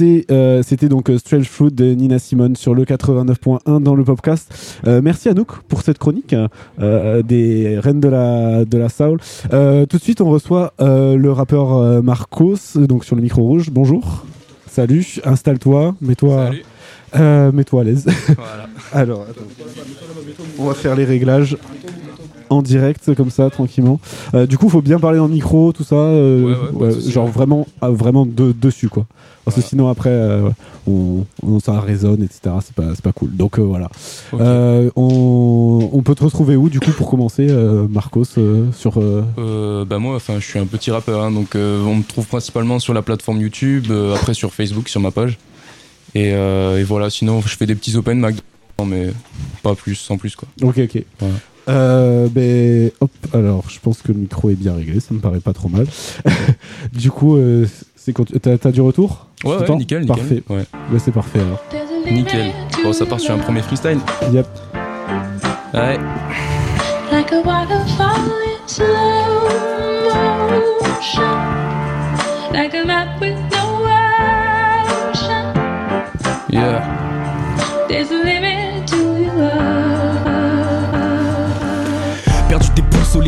[0.00, 4.02] C'était euh, c'était donc euh, Strange Fruit de Nina Simone sur le 89.1 dans le
[4.02, 4.80] podcast.
[4.86, 6.34] Euh, merci Anouk pour cette chronique
[6.80, 9.18] euh, des reines de la de la soul.
[9.50, 13.68] Tout de suite on reçoit le rappeur Marcos donc sur le micro rouge.
[13.70, 14.24] Bonjour.
[14.66, 16.50] Salut, installe-toi, mets-toi
[17.52, 18.06] mets-toi à l'aise.
[18.94, 19.42] Alors, attends.
[20.58, 21.58] on va faire les réglages
[22.50, 23.98] en direct comme ça tranquillement.
[24.34, 27.90] Euh, du coup, faut bien parler le micro, tout ça, euh, ouais, genre vraiment, ah,
[27.90, 29.06] vraiment de- dessus quoi.
[29.44, 30.50] Parce que sinon après, euh,
[30.86, 32.54] on, on- ça résonne, etc.
[32.62, 33.34] C'est pas, c'est pas cool.
[33.34, 33.88] Donc voilà.
[34.96, 37.46] On, on peut te retrouver où du coup pour commencer,
[37.88, 38.24] Marcos,
[38.72, 42.78] sur bah moi, enfin, je suis un petit rappeur, hein, donc on me trouve principalement
[42.78, 45.38] sur la plateforme YouTube, après sur Facebook, sur ma page.
[46.14, 48.42] Et, et voilà, sinon je fais des petits open mic,
[48.86, 49.10] mais
[49.62, 50.48] pas plus, sans plus quoi.
[50.62, 51.02] Ok, ok.
[51.18, 51.34] Voilà.
[51.70, 55.38] Euh, ben, hop, alors je pense que le micro est bien réglé, ça me paraît
[55.40, 55.86] pas trop mal.
[56.92, 57.66] du coup, euh,
[57.96, 59.26] c'est quand tu- t'as, t'as du retour?
[59.44, 60.06] Ouais, ouais, nickel, nickel.
[60.06, 60.42] Parfait.
[60.50, 60.64] Ouais.
[60.90, 61.62] Ben, c'est parfait alors.
[62.10, 62.50] Nickel.
[62.82, 63.98] Bon, ça part sur un premier freestyle.
[64.32, 64.46] Yep.
[65.74, 65.98] Ouais.
[67.12, 68.86] Like a waterfall in slow
[70.50, 71.22] motion.
[72.52, 73.86] Like a map with no
[75.12, 75.54] ocean.
[76.50, 76.82] Yeah.
[77.88, 78.49] There's a limit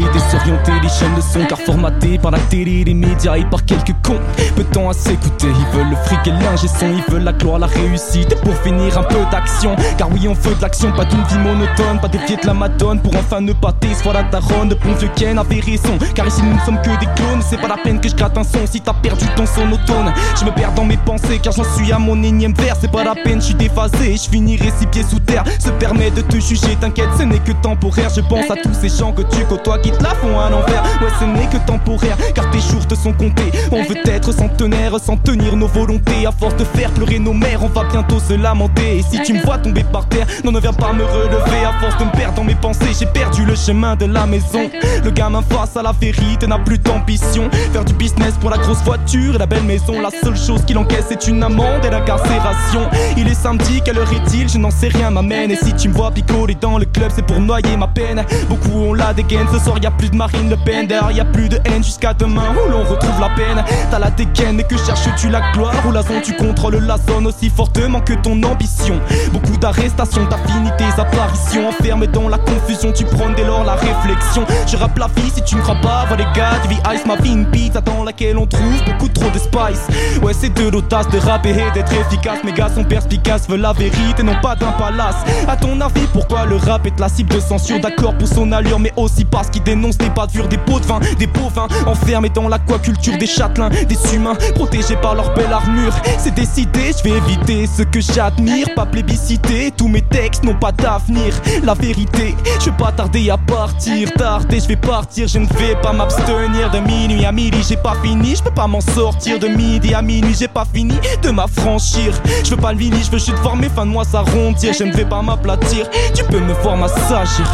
[0.00, 3.64] soeurs orienter les chaînes de son car formaté par la télé, les médias et par
[3.64, 4.20] quelques cons.
[4.56, 7.32] Peu de temps à s'écouter, ils veulent le fric et l'ingé son, ils veulent la
[7.32, 9.76] gloire, la réussite pour finir un peu d'action.
[9.98, 13.00] Car oui, on veut de l'action, pas d'une vie monotone, pas des de la madone
[13.00, 13.72] pour enfin ne pas
[14.02, 15.98] soit la daronne de bon vieux Ken avait raison.
[16.14, 18.36] Car ici nous ne sommes que des clones, c'est pas la peine que je gratte
[18.38, 20.12] un son si t'as perdu ton sonotone.
[20.38, 23.04] Je me perds dans mes pensées car j'en suis à mon énième vers, c'est pas
[23.04, 25.44] la peine, je suis déphasé, je finirai six pieds sous terre.
[25.58, 28.10] Se permet de te juger, t'inquiète, ce n'est que temporaire.
[28.14, 30.82] Je pense à tous ces gens que tu côtoies qui te la font à l'envers.
[31.00, 33.50] Ouais, ce n'est que temporaire car tes jours te sont comptés.
[33.70, 36.26] On veut être centenaire sans tenir nos volontés.
[36.26, 38.98] À force de faire pleurer nos mères, on va bientôt se lamenter.
[38.98, 41.64] Et si tu me vois tomber par terre, non, ne viens pas me relever.
[41.64, 44.70] À force de me perdre dans mes pensées, j'ai perdu le chemin de la maison.
[45.04, 47.50] Le gamin face à la vérité n'a plus d'ambition.
[47.72, 50.00] Faire du business pour la grosse voiture et la belle maison.
[50.00, 52.88] La seule chose qu'il encaisse c'est une amende et l'incarcération.
[53.16, 54.48] Il est samedi, quelle heure est-il?
[54.48, 55.50] Je n'en sais rien, m'amène.
[55.50, 58.24] Et si tu me vois picoler dans le club, c'est pour noyer ma peine.
[58.48, 60.86] Beaucoup ont la dégaine, ce soir y a plus de Marine Le Pen.
[60.86, 63.64] Derrière y a plus de haine jusqu'à demain où l'on retrouve la peine.
[63.90, 66.22] T'as la dégaine et que cherches-tu la gloire ou la zone?
[66.22, 69.00] Tu contrôles la zone aussi fortement que ton ambition.
[69.32, 71.68] Beaucoup d'arrestations, t'as fini tes apparitions.
[71.68, 74.44] Enfermé dans la confusion, tu prends dès lors la réflexion.
[74.66, 77.06] Je rappe la vie si tu me crois pas, va les gars, tu vis ice,
[77.06, 79.86] ma vie une pizza dans laquelle on trouve beaucoup trop de spice.
[80.22, 82.38] Ouais, c'est de l'audace de rapper et d'être efficace.
[82.44, 85.16] Mes gars sont perspicaces, veulent la vérité, non pas d'un palace.
[85.48, 87.80] À ton avis, pourquoi le rap est la cible de censure?
[87.80, 91.00] D'accord pour son allure, mais aussi parce qu'il dénonce des bavures, des pots de vin,
[91.18, 95.94] des bovins enfermés dans l'aquaculture des châtelains, des humains protégés par leur belle armure.
[96.18, 99.72] C'est décidé, je vais éviter ce que j'admire, pas plébiscité.
[99.76, 101.34] Tous mes textes n'ont pas d'avenir.
[101.62, 105.76] La vérité, je vais pas tarder à partir, tarder, je vais partir, je ne vais
[105.82, 109.48] pas m'abstenir de minuit à midi, j'ai pas fini, je peux pas m'en sortir de
[109.48, 112.12] midi à minuit, j'ai pas fini de m'affranchir.
[112.44, 114.84] Je veux pas le vini, je veux juste voir mes fins de mois s'arrondir, je
[114.84, 117.46] ne vais pas m'aplatir, tu peux me voir m'assagir.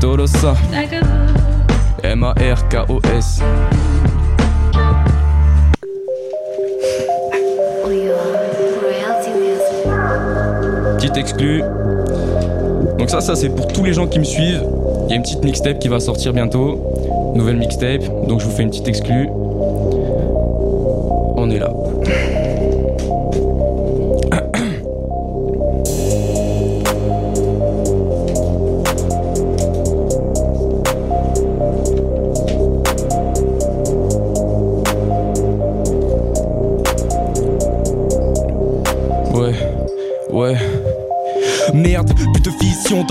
[0.00, 0.54] Todo ça.
[2.02, 3.42] M-A-R-K-O-S.
[10.96, 11.62] Petite exclu.
[12.98, 14.64] Donc ça, ça c'est pour tous les gens qui me suivent.
[15.04, 16.80] Il y a une petite mixtape qui va sortir bientôt.
[17.34, 18.04] Nouvelle mixtape.
[18.26, 19.28] Donc je vous fais une petite exclu.
[21.36, 21.70] On est là.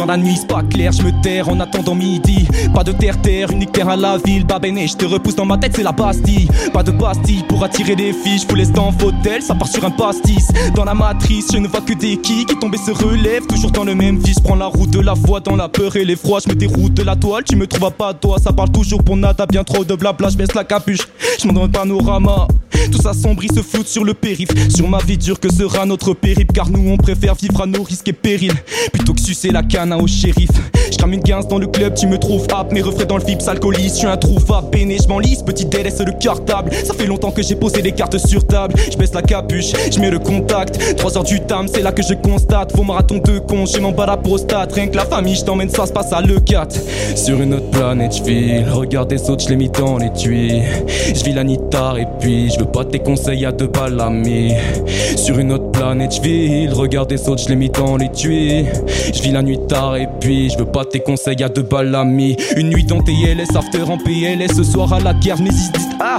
[0.09, 2.47] La nuit, c'est pas clair, je me terre en attendant midi.
[2.73, 5.73] Pas de terre-terre, unique terre à la ville, babéné, je te repousse dans ma tête,
[5.75, 6.47] c'est la Bastille.
[6.73, 9.91] Pas de Bastille pour attirer les filles, je laisse dans fauteuil, ça part sur un
[9.91, 10.47] pastis.
[10.73, 13.69] Dans la matrice, je ne vois que des qui qui tombent et se relèvent, toujours
[13.69, 14.33] dans le même vie.
[14.33, 16.95] Je prends la route de la foi dans la peur et l'effroi, je me déroute
[16.95, 19.63] de la toile, tu me trouves à pas toi, ça parle toujours pour nada, bien
[19.63, 21.07] trop de blabla, je baisse la capuche,
[21.39, 22.47] je m'en donne un panorama.
[22.91, 24.49] Tout s'assombrit, se floute sur le périph.
[24.73, 27.83] Sur ma vie dure que sera notre périple, car nous on préfère vivre à nos
[27.83, 28.53] risques et périls.
[28.93, 30.49] Plutôt que sucer la canne au shérif.
[30.99, 32.73] Je crame une 15 dans le club, tu me trouves hap.
[32.73, 34.69] Mes refrains dans le fips, alcoolise, je suis un introuvable.
[34.69, 36.71] Péné, je m'enlise, petit délai, c'est le cartable.
[36.83, 38.73] Ça fait longtemps que j'ai posé les cartes sur table.
[38.91, 40.97] Je baisse la capuche, je mets le contact.
[40.97, 42.75] 3 heures du tam, c'est là que je constate.
[42.75, 44.73] Vos marathons de con, je m'en bats la prostate.
[44.73, 46.75] Rien que la famille, je t'emmène, ça se passe à le 4.
[47.15, 48.69] Sur une autre planète, je.
[48.69, 50.63] Regarde des autres, je les mis dans les tuyaux.
[51.15, 53.95] Je vis la nuit tard et puis je veux pas tes conseils à deux balles
[53.95, 54.51] l'ami.
[55.15, 56.67] Sur une autre planète, je vis.
[56.67, 58.65] Regarde des autres, je les mis dans les tuyaux.
[59.13, 61.89] Je vis la nuit tard et puis je veux pas tes conseils à deux balles
[61.89, 62.35] l'ami.
[62.57, 64.55] Une nuit dans TLS, after en PLS.
[64.55, 65.49] Ce soir à la guerre, mes
[65.99, 66.17] Ah!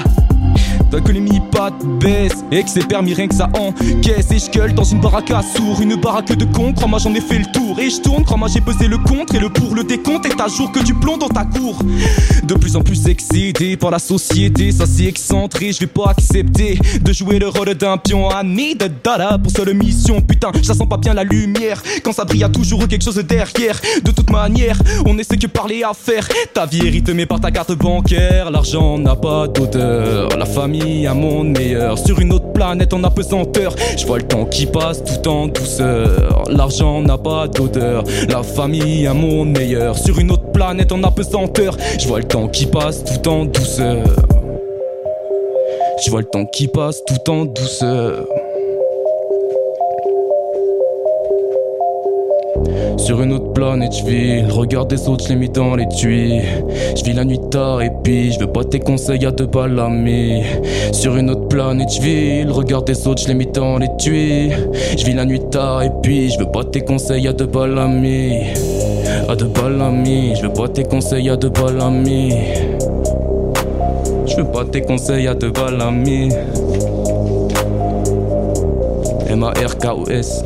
[0.90, 4.30] Que les mi-pattes baissent et que c'est permis rien que ça encaisse.
[4.32, 7.20] Et je gueule dans une baraque à sourd, une baraque de con Crois-moi j'en ai
[7.20, 7.78] fait le tour.
[7.78, 9.36] Et je tourne Crois-moi j'ai pesé le contre.
[9.36, 11.78] Et le pour le décompte Est à jour que du plomb dans ta cour.
[12.42, 14.72] De plus en plus excédé par la société.
[14.72, 18.74] Ça c'est excentré, je vais pas accepter De jouer le rôle d'un pion à nid
[18.74, 21.80] de dada Pour seule mission, putain, je sens pas bien la lumière.
[22.02, 23.80] Quand ça brille, y a toujours quelque chose derrière.
[24.04, 24.76] De toute manière,
[25.06, 26.28] on essaie que parler à faire.
[26.52, 28.50] Ta vie est rythmée par ta carte bancaire.
[28.50, 31.98] L'argent n'a pas d'odeur La famille un monde meilleur.
[31.98, 36.44] Sur une autre planète en apesanteur Je vois le temps qui passe tout en douceur.
[36.48, 38.04] L'argent n'a pas d'odeur.
[38.28, 39.96] La famille un monde meilleur.
[39.96, 44.04] Sur une autre planète en apesanteur Je vois le temps qui passe tout en douceur.
[46.04, 48.26] Je vois le temps qui passe tout en douceur
[53.00, 54.42] Sur une autre planète, je vis.
[54.42, 56.42] Le regard des autres, je l'ai mis dans les tuyaux.
[56.96, 59.74] Je vis la nuit tard et puis je veux pas tes conseils à deux balles
[59.74, 60.42] l'ami.
[60.92, 62.44] Sur une autre planète, je vis.
[62.44, 64.54] Le regard des autres, je l'ai mis dans les tuyaux.
[64.96, 67.74] Je vis la nuit tard et puis je veux pas tes conseils à deux balles
[67.74, 68.42] l'ami.
[69.28, 69.78] À deux balles
[70.36, 71.78] je veux pas tes conseils à deux balles.
[74.26, 76.28] Je veux pas tes conseils à deux balles amis.
[79.28, 80.44] M-A-R-K-O-S.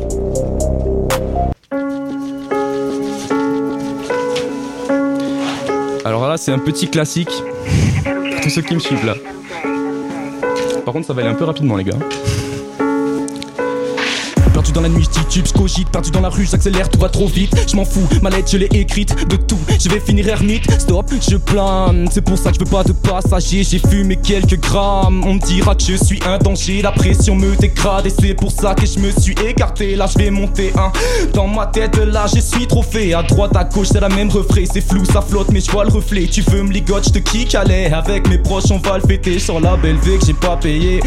[6.15, 7.43] Alors là, c'est un petit classique.
[8.41, 9.15] Tous ceux qui me suivent là.
[10.85, 11.97] Par contre, ça va aller un peu rapidement, les gars.
[14.75, 17.55] Dans la nuit, je titube, cogite, perdu dans la rue, j'accélère, tout va trop vite.
[17.65, 19.57] Je m'en fous, ma lettre, je l'ai écrite de tout.
[19.81, 22.09] Je vais finir ermite, stop, je plane.
[22.11, 23.63] C'est pour ça que je veux pas de passager.
[23.63, 25.23] J'ai fumé quelques grammes.
[25.25, 28.07] On me dira que je suis un danger, la pression me dégrade.
[28.07, 29.95] Et c'est pour ça que je me suis écarté.
[29.95, 30.91] Là, je vais monter un.
[31.33, 33.13] Dans ma tête, là, je suis trop fait.
[33.13, 34.65] À droite, à gauche, c'est la même refrain.
[34.69, 36.27] C'est flou, ça flotte, mais je vois le reflet.
[36.27, 37.85] Tu veux me ligoter, je te kick, allez.
[37.85, 39.39] Avec mes proches, on va le fêter.
[39.39, 40.99] Sur la belle V que j'ai pas payé.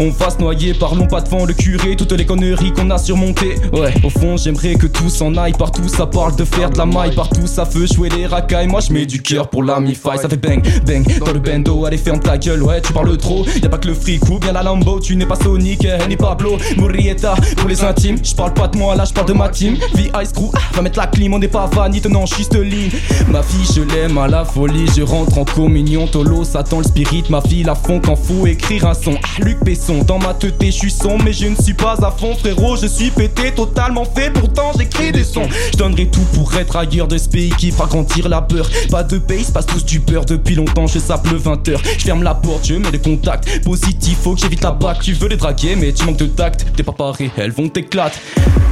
[0.00, 1.94] On va se noyer, parlons pas devant le curé.
[1.94, 3.56] Toutes les conneries qu'on a surmontées.
[3.72, 5.52] Ouais, au fond, j'aimerais que tout s'en aille.
[5.52, 7.14] Partout, ça parle de faire de la maille.
[7.14, 8.66] Partout, ça veut jouer les racailles.
[8.66, 10.18] Moi, je mets du cœur pour la mi-faille.
[10.18, 11.04] Ça fait bang, bang.
[11.18, 12.62] Dans le bendo, allez, ferme ta gueule.
[12.62, 13.44] Ouais, tu parles trop.
[13.62, 15.00] Y a pas que le fric ou bien la Lambo.
[15.00, 16.56] Tu n'es pas Sonic, elle n'est Pablo.
[16.76, 18.18] Murrieta pour les intimes.
[18.22, 19.76] Je parle pas de moi, là, je parle de ma team.
[19.94, 21.34] Vie Ice Crew, ah, va mettre la clim.
[21.34, 22.90] On n'est pas vanite, non, juste ligne.
[23.28, 24.86] Ma fille, je l'aime à la folie.
[24.96, 26.06] Je rentre en communion.
[26.06, 27.24] Tolo, Satan, le spirit.
[27.28, 29.14] Ma fille, la fond quand faut écrire un son.
[29.22, 31.18] Ah, Luc Besson, dans ma tête, je suis son.
[31.24, 32.75] Mais je ne suis pas à fond, frérot.
[32.80, 34.30] Je suis pété, totalement fait.
[34.30, 35.48] Pourtant, j'écris des sons.
[35.72, 38.68] Je donnerai tout pour être ailleurs de ce pays qui fera grandir la peur.
[38.90, 40.24] Pas de base, passe tous du peur.
[40.24, 41.78] Depuis longtemps, je sape le 20h.
[41.98, 43.64] Je ferme la porte, je mets des contacts.
[43.64, 44.98] Positif, faut que j'évite la bac.
[45.00, 46.66] Tu veux les draguer, mais tu manques de tact.
[46.76, 48.18] T'es pas paré, elles vont t'éclater.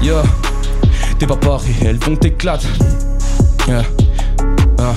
[0.03, 0.23] Yeah.
[1.19, 2.69] T'es pas paré, elles vont t'éclater.
[3.67, 3.83] Yeah.
[4.79, 4.95] Ah,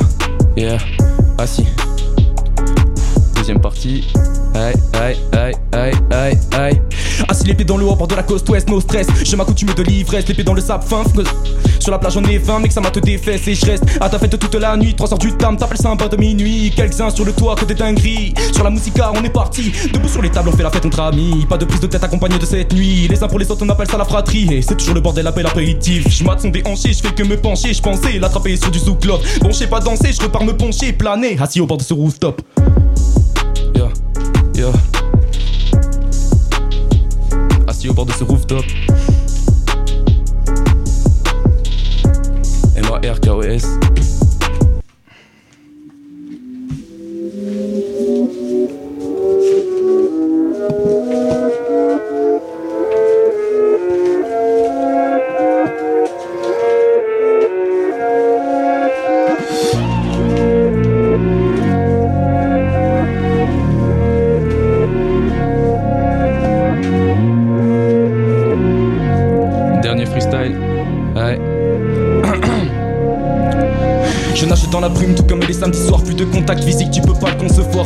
[0.57, 0.77] yeah.
[1.37, 1.65] Ah si.
[3.35, 4.05] Deuxième partie.
[4.57, 6.81] Aïe, aïe, aïe, aïe, aïe, aïe.
[7.29, 9.05] Assis les pieds dans le haut, bord de la côte ouest, no stress.
[9.23, 11.03] Je m'accoutume de l'ivresse, les pieds dans le sable fin.
[11.79, 13.47] Sur la plage, j'en ai 20, mec, ça m'a te défesse.
[13.47, 14.95] Et je reste à ta fête toute la nuit.
[14.95, 16.71] 3 heures du tam, t'appelles ça un bas de minuit.
[16.75, 18.33] Quelques-uns sur le toit, que des dingueries.
[18.51, 19.71] Sur la musica, on est parti.
[19.93, 21.45] Debout sur les tables, on fait la fête entre amis.
[21.47, 23.07] Pas de prise de tête accompagnée de cette nuit.
[23.07, 24.51] Les uns pour les autres, on appelle ça la fratrie.
[24.51, 26.09] Et c'est toujours le bordel, appel apéritif.
[26.09, 27.75] Je mate son déhanché, je fais que me pencher.
[27.75, 29.21] Je pensais l'attraper sur du zouk-love.
[29.39, 31.37] Bon, je sais pas danser, je repars me pencher, planer.
[31.39, 32.41] Assis au bord de ce rooftop.
[37.67, 38.65] Assis au bord de ce rooftop.
[42.75, 43.67] M-A-R-K-O-S.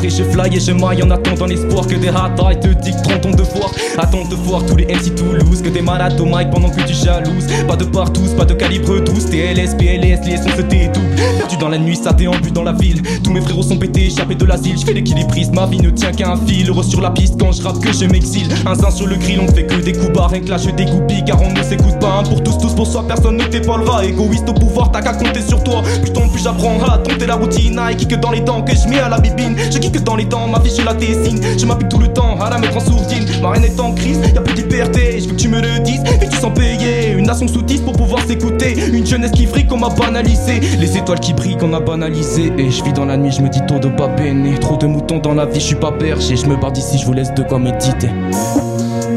[0.04, 3.32] Et je fly et je maille en attendant l'espoir que des hard te dicteront ton
[3.32, 3.72] devoir.
[4.00, 6.94] Attends de voir tous les MC Toulouse, que des malades au mic pendant que tu
[6.94, 7.46] jalouses.
[7.68, 9.26] Pas de partout, pas de calibre 12.
[9.26, 11.02] TLS, PLS, les sons se tout.
[11.38, 13.04] Perdu dans la nuit, ça déambule dans la ville.
[13.24, 14.76] Tous mes frérots sont pétés, échappés de l'asile.
[14.80, 16.68] Je fais l'équilibriste, ma vie ne tient qu'à un fil.
[16.68, 18.48] Heureux sur la piste quand je rappe que je m'exile.
[18.66, 20.28] Un zin sur le grill, on fait que des coups bas.
[20.32, 22.22] Rien que là, je dégoupille car on ne s'écoute pas.
[22.22, 24.04] Un pour tous, tous pour soi, personne ne t'épaulera.
[24.04, 25.84] Égoïste au pouvoir, t'as qu'à compter sur toi.
[26.02, 27.78] Plus tombe, plus j'apprends à dompter la routine.
[27.78, 29.56] À kick dans les dents que je mets à la bibine.
[29.92, 31.42] Kick dans les dents, ma vie, je la dessine.
[31.58, 33.26] Je m'applique tout le temps à la mettre en sourdine.
[33.42, 35.20] Ma reine est en crise, y'a plus de liberté.
[35.20, 37.12] Je veux que tu me le dises, et que tu sens payer.
[37.12, 38.76] Une nation sous 10 pour pouvoir s'écouter.
[38.94, 40.60] Une jeunesse qui vrille qu'on m'a banalisé.
[40.80, 42.52] Les étoiles qui brillent qu'on a banalisé.
[42.58, 44.58] Et je vis dans la nuit, je me dis trop de pas peiner.
[44.60, 46.36] Trop de moutons dans la vie, je suis pas berger.
[46.36, 48.10] Je me barre d'ici, je vous laisse de quoi méditer.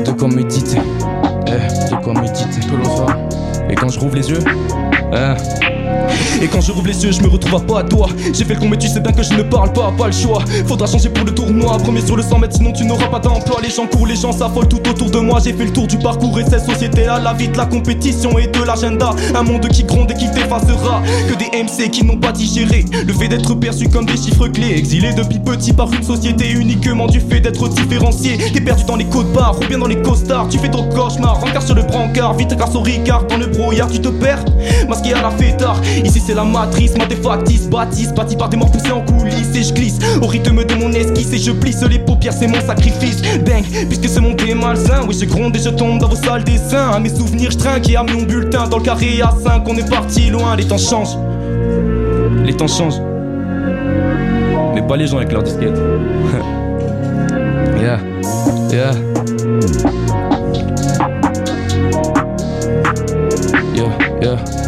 [0.05, 0.79] De quoi méditer.
[1.47, 2.61] Eh, de quoi méditer.
[3.71, 4.41] Et quand je rouvre les yeux,
[5.13, 5.74] eh.
[6.43, 8.09] Et quand je rouvre les yeux, je me retrouve à pas à toi.
[8.33, 10.13] J'ai fait le con, mais tu sais bien que je ne parle pas, pas le
[10.13, 10.45] choix.
[10.67, 11.77] Faudra changer pour le tournoi.
[11.79, 13.59] Premier sur le 100 mètres, sinon tu n'auras pas d'emploi.
[13.63, 15.41] Les gens courent, les gens s'affolent tout autour de moi.
[15.45, 18.47] J'ai fait le tour du parcours et cette société-là, la vie de la compétition et
[18.47, 19.11] de l'agenda.
[19.35, 21.03] Un monde qui gronde et qui t'effacera.
[21.29, 24.77] Que des MC qui n'ont pas digéré le fait d'être perçu comme des chiffres clés.
[24.77, 28.39] Exilé depuis petit par une société uniquement du fait d'être différencié.
[28.53, 30.49] T'es perdu dans les côtes barres ou bien dans les costards.
[30.49, 32.35] Tu fais ton cauchemar, rencard sur le brancard.
[32.35, 34.45] Vite grâce au Ricard, dans le brouillard, tu te perds.
[34.89, 35.81] Masqué à la fêtard.
[36.05, 39.55] Ici c'est la matrice, mathé factice, bâtisse, bâti par des morts poussés en coulisses.
[39.55, 42.61] Et je glisse au rythme de mon esquisse et je plisse les paupières, c'est mon
[42.61, 43.23] sacrifice.
[43.45, 45.03] Bang, puisque ce monde est malsain.
[45.09, 46.91] Oui, je gronde et je tombe dans vos salles dessins.
[46.91, 48.67] À mes souvenirs, je trinque et à mon bulletin.
[48.69, 50.57] Dans le carré à 5, on est parti loin.
[50.57, 51.17] Les temps changent.
[52.45, 53.01] Les temps changent.
[54.75, 55.77] Mais pas les gens avec leur disquette.
[57.81, 57.99] yeah,
[58.71, 58.93] yeah.
[63.75, 63.91] Yeah,
[64.21, 64.64] yeah.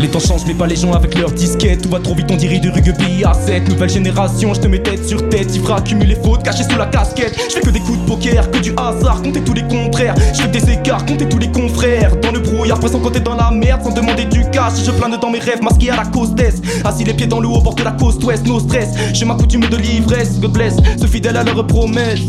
[0.00, 1.82] Les temps temps change, mais pas les gens avec leurs disquettes.
[1.82, 3.68] Tout va trop vite, on dirait du rugby à 7.
[3.68, 5.50] Nouvelle génération, je te mets tête sur tête.
[5.56, 7.34] Fera accumuler fautes cachées sous la casquette.
[7.48, 10.14] Je fais que des coups de poker, que du hasard, compter tous les contraires.
[10.34, 12.16] Je fais des écarts, compter tous les confrères.
[12.20, 14.84] Dans le brouillard, pressant quand t'es dans la merde, sans demander du cash.
[14.84, 16.62] Je plane dans mes rêves, masqué à la cause d'Est.
[16.84, 18.90] Assis les pieds dans le haut, bord de la côte ouest, no stress.
[19.14, 20.74] Je m'accoutume de l'ivresse, God bless.
[21.00, 22.20] Ceux fidèles à leurs promesses.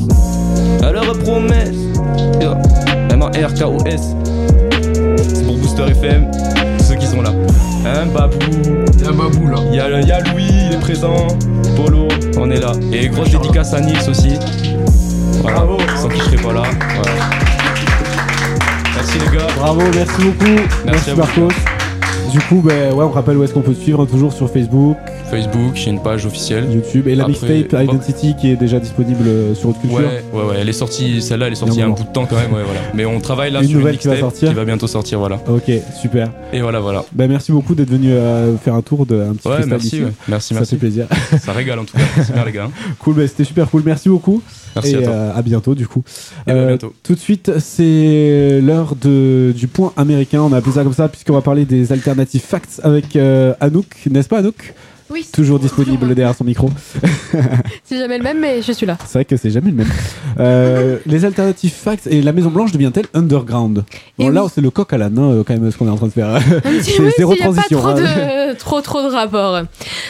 [0.81, 1.75] À leurs promesses.
[2.41, 2.57] Yeah.
[3.11, 4.15] M-A-R-K-O-S.
[5.17, 6.31] C'est pour Booster FM,
[7.17, 7.31] sont là.
[7.85, 8.37] Hein, Babou
[9.03, 9.57] Y'a Babou là.
[9.71, 11.27] Y'a le- y'a Louis, il est présent.
[11.75, 12.07] Polo,
[12.37, 12.71] on est là.
[12.91, 14.33] Et grosse dédicace à Nils aussi.
[15.41, 15.63] Voilà,
[16.01, 16.63] sans qui je serais pas là.
[16.95, 17.11] Voilà.
[18.95, 19.47] Merci les gars.
[19.57, 20.61] Bravo, merci beaucoup.
[20.85, 21.17] Merci, vous.
[21.17, 21.47] Marcos.
[22.31, 24.49] Du coup, ben, ouais, on rappelle où est-ce qu'on peut te suivre, hein, toujours sur
[24.51, 24.97] Facebook,
[25.29, 26.65] Facebook, j'ai une page officielle.
[26.73, 29.99] YouTube et la Après- mixtape Identity qui est déjà disponible euh, sur Haute Culture.
[29.99, 32.03] Ouais, ouais, ouais, elle est sortie, celle-là, elle est sortie il y a un bout
[32.03, 32.79] de temps quand même, ouais, voilà.
[32.93, 34.87] Mais on travaille là Une sur une nouvelle qui va mixtape sortir qui va bientôt
[34.87, 35.39] sortir, voilà.
[35.49, 35.69] Ok,
[36.01, 36.29] super.
[36.53, 37.03] Et voilà, voilà.
[37.11, 40.11] Ben, merci beaucoup d'être venu euh, faire un tour de un petit Ouais, merci, ouais.
[40.27, 40.71] merci, Ça merci.
[40.75, 41.07] fait plaisir.
[41.41, 42.03] Ça régale en tout cas.
[42.33, 42.69] Bien les gars.
[42.99, 43.83] Cool, ben, c'était super cool.
[43.85, 44.41] Merci beaucoup.
[44.75, 45.11] Merci et à toi.
[45.13, 46.03] euh, à bientôt du coup.
[46.47, 46.93] Et à bientôt.
[47.03, 50.41] Tout de suite, c'est l'heure de du point américain.
[50.41, 53.87] On a appelé ça comme ça puisqu'on va parler des alternatives facts avec euh, Anouk,
[54.09, 54.73] n'est-ce pas Anouk?
[55.09, 55.25] Oui.
[55.31, 56.69] Toujours disponible derrière son micro.
[57.83, 58.97] C'est jamais le même, mais je suis là.
[59.05, 59.87] C'est vrai que c'est jamais le même.
[60.39, 63.85] Euh, les alternatives facts et la Maison Blanche devient-elle underground?
[64.17, 66.07] Bon là c'est le coq à l'âne hein, quand même ce qu'on est en train
[66.07, 66.39] de faire.
[66.81, 67.79] C'est oui, zéro y a pas transition.
[67.79, 67.95] trop, hein.
[67.95, 69.61] de, trop trop de rapports.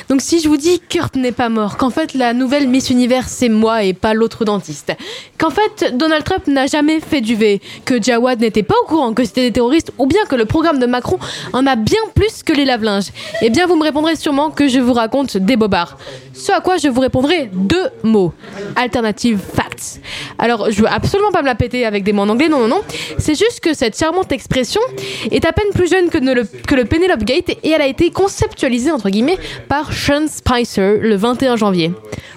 [0.10, 3.28] Donc si je vous dis Kurt n'est pas mort, qu'en fait la nouvelle Miss Univers
[3.28, 4.94] c'est moi et pas l'autre dentiste,
[5.38, 9.14] qu'en fait Donald Trump n'a jamais fait du V, que Jawad n'était pas au courant
[9.14, 11.20] que c'était des terroristes, ou bien que le programme de Macron
[11.54, 14.80] en a bien plus que les lave-linges, eh bien vous me répondrez sûrement que je
[14.88, 15.98] vous raconte des bobards.
[16.34, 18.34] Ce à quoi je vous répondrai deux mots
[18.76, 20.00] alternative facts.
[20.38, 22.68] Alors je veux absolument pas me la péter avec des mots en anglais, non non
[22.68, 22.82] non.
[23.18, 24.82] C'est juste que cette charmante expression
[25.30, 28.12] est à peine plus jeune que, le, que le Penelope Gate et elle a été
[28.12, 31.92] conceptualisée entre guillemets par Sean Spicer le 21 janvier.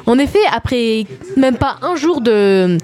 [0.06, 2.78] En effet, après même pas un jour de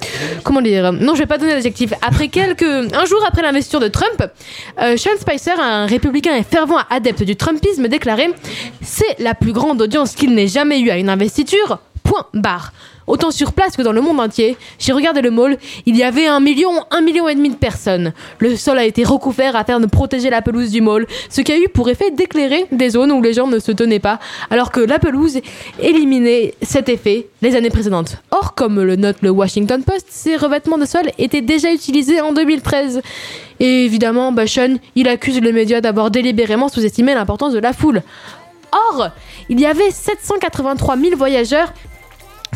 [0.45, 3.89] comment dire non je vais pas donner l'adjectif après quelques un jour après l'investiture de
[3.89, 4.23] Trump,
[4.81, 8.31] euh, Sean Spicer, un républicain et fervent adepte du Trumpisme, déclarait
[8.83, 11.79] c'est la plus grande audience qu'il n'ait jamais eue à une investiture.
[12.05, 12.73] Point barre.
[13.07, 16.27] Autant sur place que dans le monde entier, j'ai regardé le mall, il y avait
[16.27, 18.13] un million, un million et demi de personnes.
[18.41, 21.59] Le sol a été recouvert afin de protéger la pelouse du mall, ce qui a
[21.59, 24.19] eu pour effet d'éclairer des zones où les gens ne se tenaient pas,
[24.51, 25.39] alors que la pelouse
[25.81, 28.21] éliminait cet effet les années précédentes.
[28.33, 32.33] Or, comme le note le Washington Post, ces revêtements de sol étaient déjà utilisés en
[32.33, 33.03] 2013.
[33.61, 38.03] Et évidemment, Sean, il accuse les médias d'avoir délibérément sous-estimé l'importance de la foule.
[38.73, 39.11] Or,
[39.49, 41.73] il y avait 783 000 voyageurs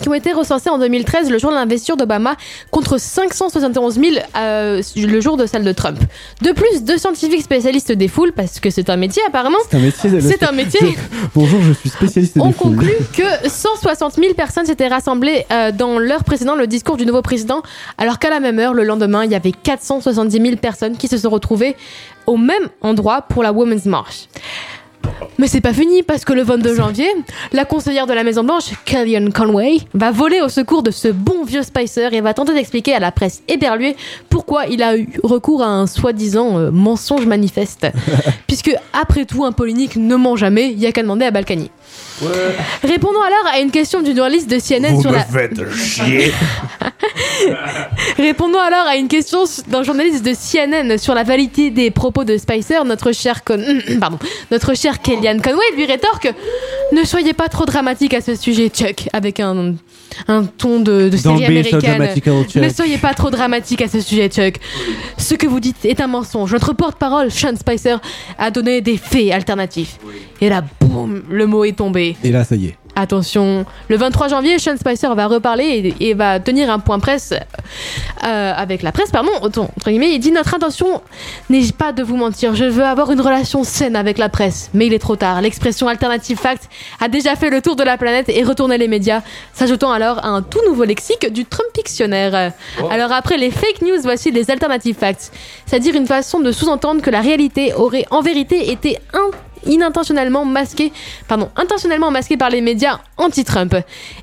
[0.01, 2.37] qui ont été recensés en 2013, le jour de l'investiture d'Obama,
[2.71, 5.99] contre 571 000 euh, le jour de celle de Trump.
[6.43, 9.81] De plus, deux scientifiques spécialistes des foules, parce que c'est un métier apparemment, C'est un
[9.81, 10.21] métier.
[10.21, 10.97] c'est un métier.
[11.35, 12.55] Bonjour, je suis spécialiste des foules.
[12.55, 17.23] conclu que 160 000 personnes s'étaient rassemblées euh, dans l'heure précédant le discours du nouveau
[17.23, 17.63] président,
[17.99, 21.19] alors qu'à la même heure, le lendemain, il y avait 470 000 personnes qui se
[21.19, 21.77] sont retrouvées
[22.27, 24.29] au même endroit pour la Women's March.
[25.39, 27.09] Mais c'est pas fini parce que le 22 janvier,
[27.53, 31.45] la conseillère de la Maison Blanche, Kellyanne Conway, va voler au secours de ce bon
[31.45, 33.97] vieux Spicer et va tenter d'expliquer à la presse éberluée
[34.29, 37.87] pourquoi il a eu recours à un soi-disant euh, mensonge manifeste.
[38.47, 41.71] Puisque après tout, un polémique ne ment jamais, il y a qu'à demander à Balkany.
[42.83, 45.25] Répondons alors à une question du journaliste de CNN Vous sur me la.
[45.25, 46.33] faites chier.
[48.19, 52.37] Répondons alors à une question d'un journaliste de CNN sur la validité des propos de
[52.37, 52.85] Spicer.
[52.85, 53.63] Notre cher Con...
[54.01, 54.19] Pardon.
[54.51, 56.33] Notre cher Kellyanne Conway lui rétorque
[56.93, 59.75] Ne soyez pas trop dramatique à ce sujet, Chuck, avec un,
[60.29, 62.09] un ton de, de série américaine.
[62.57, 64.57] Ne soyez pas trop dramatique à ce sujet, Chuck.
[65.17, 66.53] Ce que vous dites est un mensonge.
[66.53, 67.97] Notre porte-parole, Sean Spicer,
[68.39, 69.99] a donné des faits alternatifs.
[70.41, 72.10] Et là, boum, le mot est tombé.
[72.25, 72.77] Et là, ça y est.
[72.97, 77.33] Attention, le 23 janvier, Sean Spicer va reparler et, et va tenir un point presse
[77.33, 80.13] euh, avec la presse, pardon, entre guillemets.
[80.13, 81.01] Il dit Notre intention
[81.49, 84.71] n'est pas de vous mentir, je veux avoir une relation saine avec la presse.
[84.75, 85.41] Mais il est trop tard.
[85.41, 86.69] L'expression alternative fact
[87.01, 89.23] a déjà fait le tour de la planète et retourné les médias,
[89.55, 92.53] s'ajoutant alors à un tout nouveau lexique du Trumpictionnaire.
[92.91, 95.33] Alors après les fake news, voici les alternative facts,
[95.65, 99.31] c'est-à-dire une façon de sous-entendre que la réalité aurait en vérité été un
[99.67, 100.93] inintentionnellement masqué,
[101.29, 103.75] pardon, intentionnellement masqué par les médias anti-Trump.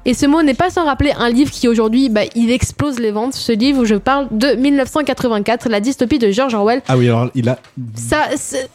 [0.05, 3.11] Et ce mot n'est pas sans rappeler un livre qui aujourd'hui, bah, il explose les
[3.11, 3.33] ventes.
[3.33, 6.81] Ce livre où je parle de 1984, la dystopie de George Orwell.
[6.87, 7.59] Ah oui, alors il a.
[7.95, 8.25] Ça,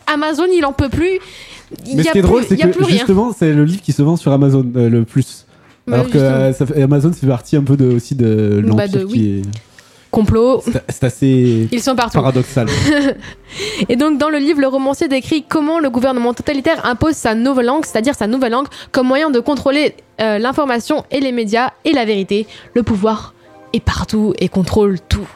[0.06, 1.18] Amazon, il en peut plus.
[1.86, 3.80] Il Mais y ce qui est plus- drôle, c'est plus que justement, c'est le livre
[3.82, 5.46] qui se vend sur Amazon euh, le plus.
[5.86, 8.68] Bah, Alors que euh, ça fait- Amazon, c'est partie un peu de, aussi de Bah,
[8.84, 9.42] l'empire de- qui, est,
[10.12, 10.62] complot.
[10.88, 12.18] C'est- assez Ils sont partout.
[12.18, 12.68] paradoxal.
[13.88, 17.66] Et donc, dans le livre, le romancier décrit comment le gouvernement totalitaire impose sa nouvelle
[17.66, 21.92] langue, c'est-à-dire sa nouvelle langue, comme moyen de contrôler euh, l'information et les médias et
[21.92, 22.46] la vérité.
[22.74, 23.34] Le pouvoir
[23.72, 25.26] est partout et contrôle tout.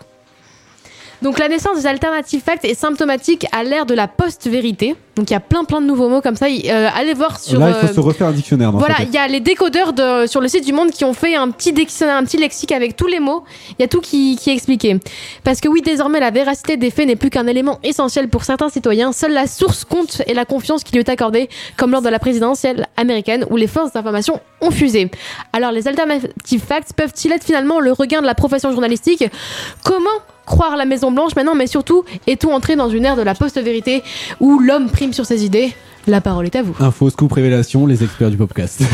[1.22, 4.96] Donc la naissance des alternative facts est symptomatique à l'ère de la post-vérité.
[5.16, 6.46] Donc il y a plein plein de nouveaux mots comme ça.
[6.46, 7.58] Euh, allez voir sur.
[7.58, 8.70] Là, il faut euh, se refaire un dictionnaire.
[8.70, 11.14] dans voilà, il y a les décodeurs de, sur le site du Monde qui ont
[11.14, 13.44] fait un petit dictionnaire, un petit lexique avec tous les mots.
[13.78, 14.98] Il y a tout qui, qui est expliqué.
[15.42, 18.68] Parce que oui, désormais, la véracité des faits n'est plus qu'un élément essentiel pour certains
[18.68, 19.12] citoyens.
[19.12, 21.48] Seule la source compte et la confiance qui lui est accordée,
[21.78, 25.10] comme lors de la présidentielle américaine où les forces d'information ont fusé.
[25.54, 29.24] Alors, les alternative facts peuvent-ils être finalement le regain de la profession journalistique?
[29.82, 30.10] Comment
[30.46, 34.02] croire la Maison Blanche maintenant, mais surtout, est-on entré dans une ère de la post-vérité
[34.40, 35.74] où l'homme prime sur ses idées?
[36.06, 36.74] La parole est à vous.
[36.80, 38.80] Info, scoop, révélation, les experts du podcast.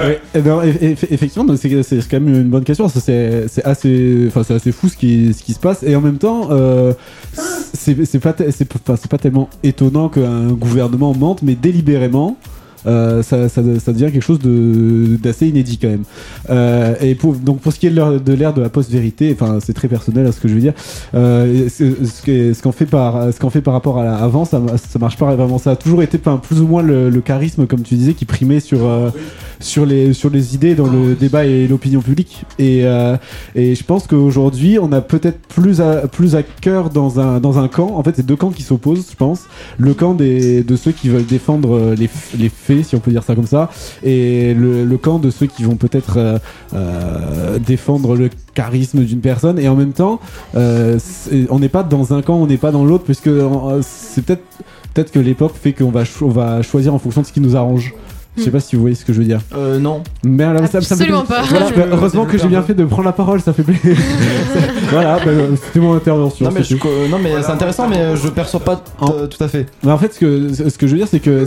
[0.00, 2.88] Ouais, eh ben, eff- eff- effectivement, c'est quand même une bonne question.
[2.88, 5.84] C'est c'est assez, enfin, c'est assez fou ce qui, ce qui se passe.
[5.84, 6.92] Et en même temps, euh,
[7.72, 12.36] c'est c'est pas, pas tellement étonnant qu'un gouvernement mente, mais délibérément.
[12.86, 16.04] Euh, ça, devient quelque chose d'assez inédit quand même.
[16.50, 19.88] Euh, et donc pour ce qui est de l'ère de, la post-vérité, enfin c'est très
[19.88, 20.74] personnel à ce que je veux dire.
[21.14, 25.34] Euh, ce ce qu'on fait par fait par rapport à avant, ça, ça marche pas
[25.34, 25.58] vraiment.
[25.58, 28.78] Ça a toujours été plus ou moins le, charisme, comme tu disais, qui primait sur
[29.58, 32.44] sur les idées dans le débat et l'opinion publique.
[32.58, 37.92] Et je pense qu'aujourd'hui, on a peut-être plus à cœur dans un camp.
[37.96, 39.44] En fait, c'est deux camps qui s'opposent, je pense.
[39.78, 43.46] Le camp de ceux qui veulent défendre les faits, si on peut dire ça comme
[43.46, 43.70] ça,
[44.02, 46.38] et le, camp de ceux qui vont peut-être euh,
[46.74, 49.58] euh, défendre le charisme d'une personne.
[49.58, 50.20] Et en même temps,
[50.56, 50.98] euh,
[51.50, 53.30] on n'est pas dans un camp, on n'est pas dans l'autre, puisque
[53.82, 54.42] c'est peut-être
[54.94, 57.94] peut-être que l'époque fait qu'on va choisir en fonction de ce qui nous arrange.
[58.36, 59.40] Je sais pas si vous voyez ce que je veux dire.
[59.54, 60.02] Euh, non.
[60.24, 61.42] Merde, ça, ça me fait pas.
[61.48, 63.96] Voilà, Je- heureusement que j'ai bien fait de prendre la parole, ça fait plaisir.
[64.90, 65.30] voilà, bah,
[65.64, 66.46] c'était mon intervention.
[66.46, 66.88] Non mais, c'est je- tout.
[67.10, 69.66] non, mais c'est intéressant, mais euh, je perçois pas euh, tout à fait.
[69.82, 71.46] Mais en fait, ce que, ce que je veux dire, c'est que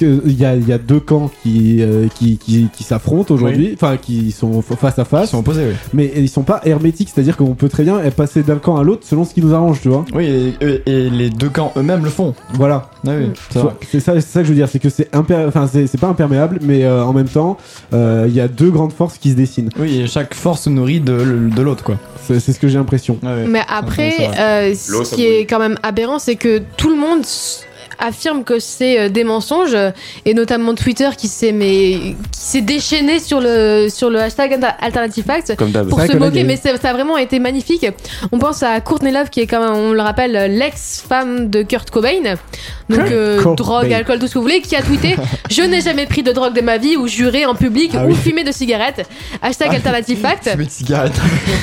[0.00, 3.72] il y a, il y a deux camps qui, euh, qui, qui, qui s'affrontent aujourd'hui,
[3.74, 5.28] enfin qui sont face à face.
[5.28, 5.74] Ils sont opposés, oui.
[5.94, 9.06] Mais ils sont pas hermétiques, c'est-à-dire qu'on peut très bien passer d'un camp à l'autre
[9.06, 10.04] selon ce qui nous arrange, tu vois.
[10.14, 12.34] Oui, et, les deux camps eux-mêmes le font.
[12.54, 12.90] Voilà.
[13.06, 13.74] Ah oui, va.
[13.90, 15.46] C'est ça, que je veux dire, c'est que c'est imper...
[15.46, 17.56] enfin c'est pas imperméable, mais euh, en même temps,
[17.94, 19.70] euh, il y a deux grandes forces qui se dessinent.
[19.78, 21.96] Oui, et chaque force se nourrit de, de l'autre, quoi.
[22.26, 23.18] C'est c'est ce que j'ai l'impression.
[23.22, 27.22] Mais après, euh, ce qui est quand même aberrant, c'est que tout le monde
[28.02, 29.76] affirme que c'est des mensonges,
[30.24, 34.76] et notamment Twitter qui s'est mais qui s'est déchaîné sur le sur le hashtag Alter-
[34.80, 35.54] Alternative Facts
[35.90, 36.44] pour se moquer.
[36.44, 37.86] Mais ça, ça a vraiment été magnifique.
[38.32, 41.90] On pense à Courtney Love qui est quand même, on le rappelle, l'ex-femme de Kurt
[41.90, 42.36] Cobain.
[42.90, 45.16] Donc euh, drogue, alcool, tout ce que vous voulez, qui a tweeté
[45.50, 48.08] Je n'ai jamais pris de drogue de ma vie ou juré en public Ah ou
[48.08, 48.14] oui.
[48.14, 49.08] fumé de cigarettes.
[49.42, 50.48] Hashtag Alternative Facts.
[50.50, 51.18] Fumer de cigarette.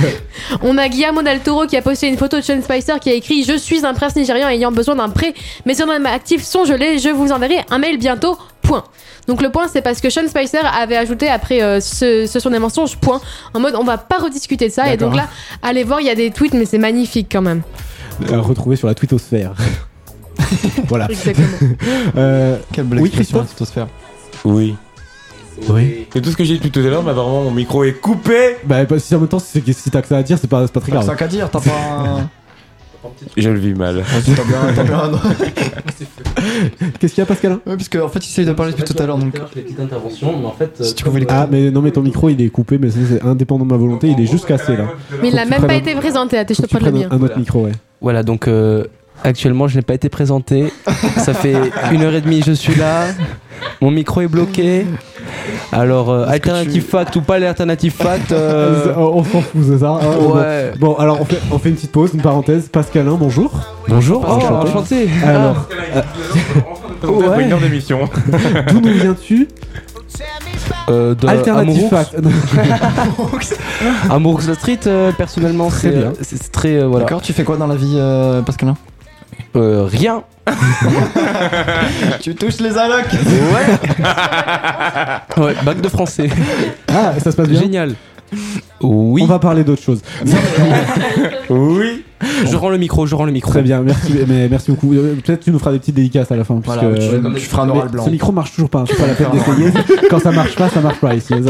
[0.62, 3.14] On a Guillermo del Toro qui a posté une photo de Sean Spicer qui a
[3.14, 5.34] écrit Je suis un prince nigérian ayant besoin d'un prêt.
[5.66, 6.98] Mes ordres actifs sont gelés.
[7.00, 8.38] Je vous enverrai un mail bientôt.
[8.62, 8.84] Point.
[9.28, 12.50] Donc le point c'est parce que Sean Spicer avait ajouté après euh, ce, ce sont
[12.50, 13.22] des mensonges point
[13.54, 15.28] en mode on va pas rediscuter de ça et donc là
[15.62, 17.62] allez voir il y a des tweets mais c'est magnifique quand même.
[18.30, 19.54] Euh, retrouvé sur la twittosphère.
[20.88, 21.08] voilà.
[21.10, 21.48] Exactement.
[22.16, 23.54] Euh, Quelle belle oui, Christophe.
[24.46, 24.76] Oui.
[25.70, 26.08] Oui.
[26.14, 27.94] C'est tout ce que j'ai dit depuis tout à l'heure, mais vraiment mon micro est
[27.94, 28.58] coupé.
[28.64, 30.48] Bah, bah, si en même temps, c'est que si t'as que ça à dire, c'est
[30.48, 31.06] pas, très T'as grave.
[31.06, 32.30] ça qu'à dire, t'as pas un.
[33.38, 34.00] Je le vis mal.
[34.00, 34.04] Un.
[37.00, 37.54] Qu'est-ce qu'il y a, Pascal?
[37.54, 39.40] Ouais, parce qu'en fait, il essaye de parler depuis tout à l'heure, donc.
[39.56, 40.84] Les petites interventions, mais en fait.
[40.84, 43.24] Si tu pouvais les Ah, mais non, mais ton micro il est coupé, mais c'est
[43.24, 44.90] indépendant de ma volonté, il est juste cassé là.
[45.22, 47.08] Mais il n'a que même pas été présenté à tes que tu pas le mien.
[47.10, 47.72] un autre micro, ouais.
[48.02, 48.86] Voilà, donc euh,
[49.24, 50.72] actuellement, je n'ai pas été présenté.
[51.18, 51.56] Ça fait
[51.92, 53.06] une heure et demie, je suis là.
[53.82, 54.86] Mon micro est bloqué.
[55.72, 60.18] Alors, euh, alternative fact ou pas l'alternative fact euh, On s'en fout, c'est ça hein,
[60.34, 60.72] Ouais.
[60.80, 62.70] Bon, alors on fait, on fait une petite pause, une parenthèse.
[62.70, 63.52] Pascalin, bonjour.
[63.88, 65.10] Bonjour, oh, enchanté.
[65.26, 67.44] Alors, Ça vous fait Ouais.
[67.46, 68.00] une heure d'émission.
[68.70, 69.48] d'où nous viens-tu
[70.90, 71.90] Euh, de Alternative Amour.
[71.90, 72.16] fact.
[74.10, 76.08] Amour Street, euh, personnellement, Très c'est bien.
[76.08, 76.76] euh, c'est c'est très.
[76.78, 77.06] euh, voilà.
[77.06, 78.76] D'accord, tu fais quoi dans la vie, euh, Pascalin?
[79.56, 80.24] Euh, rien.
[82.22, 83.78] Tu touches les allocs Ouais.
[85.44, 86.30] ouais, bac de français.
[86.88, 87.96] Ah, ça se passe bien Génial.
[88.82, 89.22] Oui.
[89.24, 90.02] On va parler d'autre chose.
[91.50, 92.04] Oui.
[92.46, 93.52] Je rends le micro, je rends le micro.
[93.52, 94.94] Très bien, merci, mais merci beaucoup.
[94.94, 96.60] Euh, Peut-être tu nous feras des petites dédicaces à la fin.
[96.64, 98.06] Voilà, puisque, tu- euh, tu feras un oral blanc.
[98.06, 99.72] Ce micro marche toujours pas, hein, c'est pas la peine d'essayer.
[100.10, 101.34] Quand ça marche pas, ça marche pas ici.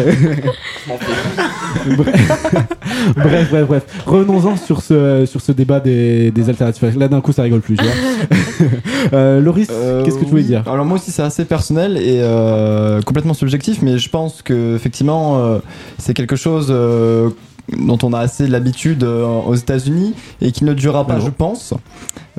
[3.16, 3.84] bref, bref, bref.
[4.06, 6.98] Revenons-en sur ce, sur ce débat des, des alternatives.
[6.98, 7.94] Là, d'un coup, ça rigole plus, tu vois.
[9.14, 10.48] Euh, Loris, Euh, qu'est-ce que tu voulais oui.
[10.48, 10.64] dire?
[10.68, 15.38] Alors moi aussi c'est assez personnel et euh, complètement subjectif, mais je pense que effectivement
[15.38, 15.60] euh,
[15.98, 17.30] c'est quelque chose euh,
[17.76, 21.74] dont on a assez l'habitude euh, aux États-Unis et qui ne durera pas, je pense.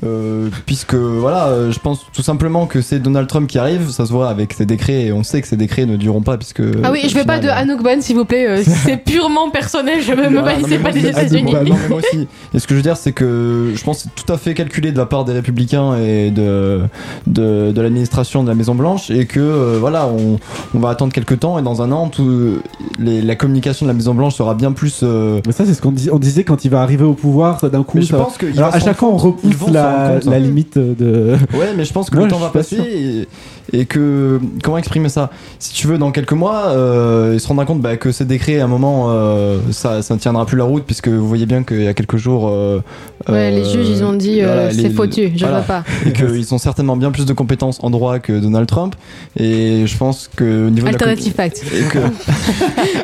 [0.05, 4.07] Euh, puisque voilà, euh, je pense tout simplement que c'est Donald Trump qui arrive, ça
[4.07, 6.63] se voit avec ses décrets et on sait que ces décrets ne dureront pas puisque.
[6.85, 8.47] Ah oui, je veux pas de Anouk Bonne, s'il vous plaît.
[8.49, 10.01] euh, c'est purement personnel.
[10.01, 11.53] Je me balisez pas des États-Unis.
[11.53, 12.29] Non, mais moi aussi.
[12.55, 14.55] Et ce que je veux dire, c'est que je pense que c'est tout à fait
[14.55, 16.83] calculé de la part des républicains et de,
[17.27, 20.39] de, de l'administration de la Maison Blanche et que euh, voilà, on,
[20.75, 22.59] on va attendre quelques temps et dans un an, tout,
[22.99, 25.01] les- la communication de la Maison Blanche sera bien plus.
[25.03, 27.59] euh, Mais ça, c'est ce qu'on dis- on disait quand il va arriver au pouvoir,
[27.61, 27.99] ça, d'un coup.
[27.99, 29.88] Mais je ça- pense qu'il Alors, à chaque fois, on repousse la,
[30.25, 31.37] la limite de.
[31.55, 33.29] Ouais, mais je pense que Moi, le temps va passer et,
[33.73, 35.31] et que comment exprimer ça?
[35.59, 38.61] Si tu veux, dans quelques mois, euh, il se rendra compte bah, que ces décrets,
[38.61, 41.63] à un moment, euh, ça, ça ne tiendra plus la route puisque vous voyez bien
[41.65, 42.49] qu'il y a quelques jours.
[42.49, 42.81] euh,
[43.29, 45.61] Ouais, les juges, ils ont dit, euh, voilà, c'est foutu, je voilà.
[45.61, 45.85] veux pas.
[46.07, 48.95] Et qu'ils ont certainement bien plus de compétences en droit que Donald Trump.
[49.37, 51.63] Et je pense que au niveau de la Alternative fact.
[51.75, 51.99] et que-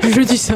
[0.14, 0.54] je dis ça.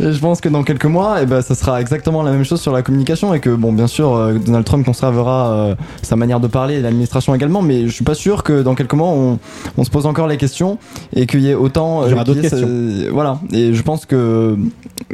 [0.00, 2.60] Et je pense que dans quelques mois, eh ben, ça sera exactement la même chose
[2.60, 6.40] sur la communication et que, bon, bien sûr, euh, Donald Trump conservera euh, sa manière
[6.40, 9.38] de parler et l'administration également, mais je suis pas sûr que dans quelques mois, on,
[9.78, 10.78] on se pose encore les questions
[11.14, 12.04] et qu'il y ait autant.
[12.06, 12.68] Il y aura d'autres questions.
[13.12, 13.38] voilà.
[13.52, 14.56] Et je pense que,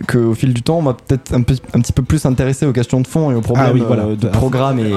[0.06, 2.66] que au fil du temps, on va peut-être un, peu- un petit peu plus s'intéresser
[2.66, 4.04] aux questions de fond et aux problèmes Ah oui, voilà.
[4.04, 4.92] euh, de programme et,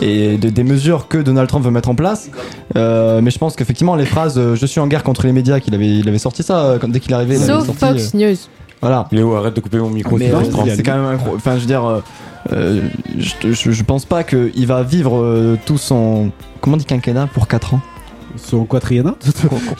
[0.00, 2.30] et de- des mesures que Donald Trump veut mettre en place.
[2.76, 5.60] Euh, mais je pense qu'effectivement, les phrases euh, Je suis en guerre contre les médias,
[5.60, 7.36] qu'il avait, il avait sorti ça euh, quand- dès qu'il est arrivé.
[7.36, 8.36] il avait Sauf sorti, Fox euh, News.
[8.88, 9.06] Voilà.
[9.12, 10.16] Léo, arrête de couper mon micro.
[10.18, 11.36] Mais c'est euh, c'est quand même incroyable.
[11.36, 12.00] Enfin, je veux dire, euh,
[12.52, 12.88] euh,
[13.18, 16.30] je, je, je pense pas qu'il va vivre euh, tout son.
[16.60, 17.80] Comment on dit quinquennat pour 4 ans?
[18.36, 19.30] Son sais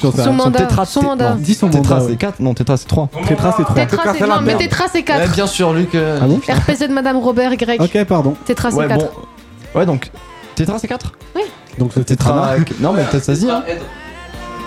[0.01, 0.31] Son rien.
[0.33, 1.31] mandat, tétra, son mandat.
[1.31, 2.17] non, Dis son tétra, mandat, c'est ouais.
[2.17, 3.09] 4 Non, tétra, c'est 3.
[3.27, 3.75] Tétra, c'est 3.
[3.75, 5.33] Tétra, c'est non, mais Tétra, c'est 4.
[5.33, 5.95] bien sûr, Luc.
[5.97, 7.81] euh, Ah bon RPZ de Madame Robert Grec.
[7.81, 8.35] Ok, pardon.
[8.45, 8.99] Tétra, c'est Ouais, 4.
[9.01, 9.79] bon.
[9.79, 10.11] Ouais, donc.
[10.55, 11.43] Tétra, c'est 4 Oui.
[11.79, 12.55] Donc le Tétra.
[12.81, 13.51] non, mais peut-être ça se dit.
[13.51, 13.65] Hein.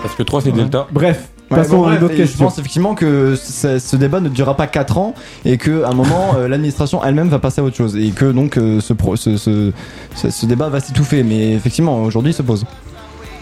[0.02, 0.86] Parce que 3 c'est Delta.
[0.92, 4.20] Bref, passons bon, à une bref, autre et Je pense effectivement que ce, ce débat
[4.20, 5.14] ne durera pas 4 ans
[5.44, 8.56] et qu'à un moment, euh, l'administration elle-même va passer à autre chose et que donc
[8.56, 9.72] euh, ce, pro- ce, ce,
[10.14, 11.22] ce- ce débat va s'étouffer.
[11.22, 12.64] Mais effectivement, aujourd'hui, il se pose.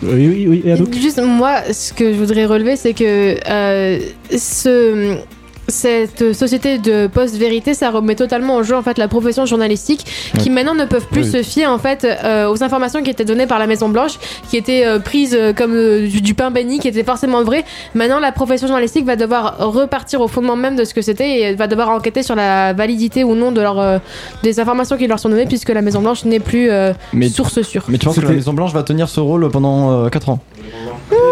[0.03, 0.63] Oui, oui, oui.
[0.67, 3.99] Et Juste, moi, ce que je voudrais relever, c'est que euh,
[4.37, 5.17] ce,
[5.69, 10.07] cette société de post-vérité, ça remet totalement en jeu en fait la profession journalistique,
[10.39, 11.31] qui maintenant ne peuvent plus Oui.
[11.33, 14.19] se fier en fait euh, aux informations qui étaient données par la Maison Blanche,
[14.49, 17.65] qui étaient euh, prises euh, comme euh, du, du pain béni, qui étaient forcément vraies.
[17.95, 21.55] Maintenant, la profession journalistique va devoir repartir au fondement même de ce que c'était et
[21.55, 23.99] va devoir enquêter sur la validité ou non de leur, euh,
[24.43, 27.61] des informations qui leur sont données, puisque la Maison Blanche n'est plus euh, Mais- source
[27.63, 27.85] sûre.
[27.89, 30.39] Mais tu penses que la Maison Blanche va tenir ce rôle pendant 4 ans?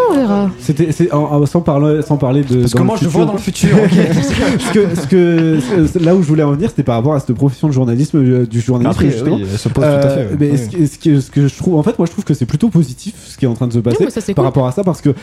[0.09, 0.49] On verra.
[0.59, 3.11] C'était en- sans parler sans parler de Parce que moi, je futur.
[3.19, 3.89] vois dans le futur, ok.
[4.59, 7.19] ce que, ce que ce- là où je voulais en venir c'était par rapport à
[7.19, 9.35] cette profession de journalisme euh, du journalisme Après, justement.
[9.35, 10.37] oui, elle se pose tout à fait, ouais.
[10.39, 10.87] mais Oui.
[10.87, 13.13] ce, que, ce que je trouve en fait moi je trouve que c'est plutôt positif
[13.27, 14.43] ce qui est en train de se passer ça, par cool.
[14.45, 15.13] rapport à ça parce que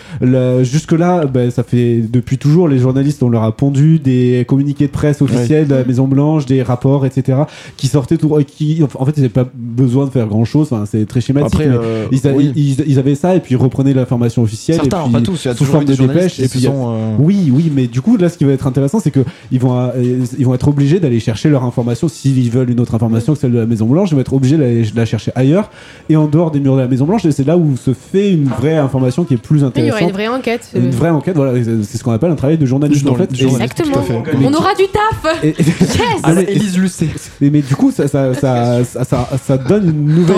[0.62, 4.92] jusque là ça fait depuis toujours les journalistes on leur a pondu des communiqués de
[4.92, 7.38] presse officiels de la Maison Blanche des rapports etc
[7.76, 10.84] qui sortaient tout qui en fait ils n'avaient pas besoin de faire grand chose enfin,
[10.86, 12.52] c'est très schématique Après, mais euh, ils, a- oui.
[12.56, 15.44] ils, ils avaient ça et puis ils reprenaient l'information officielle Certains, et puis, pas tous,
[15.44, 18.00] il y a sous toujours forme de et puis sont, euh, oui oui mais du
[18.00, 19.20] coup là ce qui va être intéressant c'est que
[19.50, 19.90] ils vont euh,
[20.38, 23.52] ils vont être obligés d'aller chercher leur information s'ils veulent une autre information que celle
[23.52, 25.70] de la Maison Blanche ils vont être obligés d'aller la chercher ailleurs
[26.08, 28.32] et en dehors des murs de la Maison Blanche et c'est là où se fait
[28.32, 30.70] une vraie information qui est plus Il y intéressante aura une vraie enquête.
[30.74, 31.52] une vraie enquête voilà
[31.82, 33.96] c'est ce qu'on appelle un travail de journaliste en fait Exactement.
[34.38, 35.42] Mais On aura du taf.
[35.44, 36.34] et- yes.
[36.34, 37.08] Mais- Élise Lucet.
[37.40, 40.36] mais, mais du coup, ça, ça, ça, ça, ça- ça donne une nouvelle.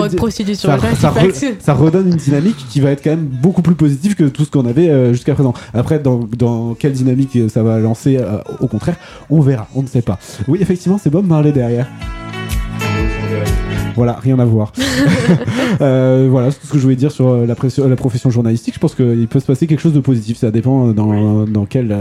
[1.59, 4.49] Ça redonne une dynamique qui va être quand même beaucoup plus positive que tout ce
[4.49, 5.53] qu'on avait euh, jusqu'à présent.
[5.75, 8.95] Après, dans, dans quelle dynamique ça va lancer, euh, au contraire,
[9.29, 10.17] on verra, on ne sait pas.
[10.47, 11.87] Oui, effectivement, c'est Bob Marley derrière.
[13.95, 14.71] Voilà, rien à voir.
[15.81, 18.29] Euh, voilà, c'est tout ce que je voulais dire sur euh, la, pression- la profession
[18.29, 18.75] journalistique.
[18.75, 20.37] Je pense qu'il peut se passer quelque chose de positif.
[20.37, 21.93] Ça dépend euh, dans, dans, quelle,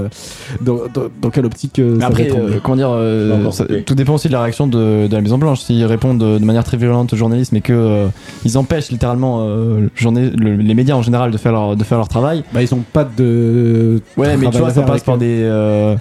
[0.60, 3.50] dans, dans- dans quelle optique Mais ça après, va euh, comment dire, euh, Non, non,
[3.50, 3.84] ça- ok.
[3.84, 5.60] tout dépend aussi de la réaction de, de la Maison Blanche.
[5.62, 8.06] S'ils répondent de, de manière très violente aux journalistes, mais que euh,
[8.44, 11.82] ils empêchent littéralement euh, le journée- le- les médias en général de faire leur, de
[11.84, 12.44] faire leur travail.
[12.52, 14.00] Bah, ils ont pas de.
[14.16, 15.18] Ouais, mais tu vois, ça passe par eux.
[15.18, 15.40] des.
[15.42, 15.96] euh,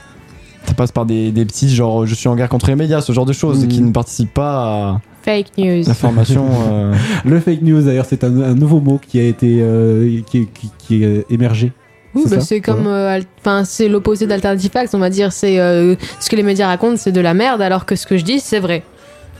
[0.68, 3.12] ça passe par des, des petits genre je suis en guerre contre les médias, ce
[3.14, 5.84] genre de choses, et qui ne participent pas à Fake news.
[5.88, 6.46] l'information.
[6.72, 6.94] euh,
[7.26, 10.70] Le fake news, d'ailleurs, c'est un, un nouveau mot qui a été euh, qui, qui,
[10.78, 11.72] qui est émergé.
[12.16, 15.32] Oui, bah, c'est comme, euh, enfin, c'est l'opposé d'Alternative Facts, on va dire.
[15.34, 18.18] C'est euh, ce que les médias racontent, c'est de la merde, alors que ce que
[18.18, 18.84] je dis, c'est vrai.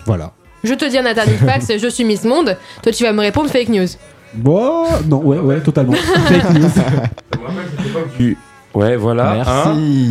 [0.06, 0.32] Voilà.
[0.64, 2.58] Je te dis un Alternative Facts, je suis Miss Monde.
[2.82, 3.88] Toi, tu vas me répondre fake news.
[4.34, 5.94] Bon, non, ouais, ouais, totalement.
[6.28, 6.70] fake news.
[8.18, 8.38] Tu-
[8.74, 9.34] Ouais, voilà.
[9.36, 9.52] Merci.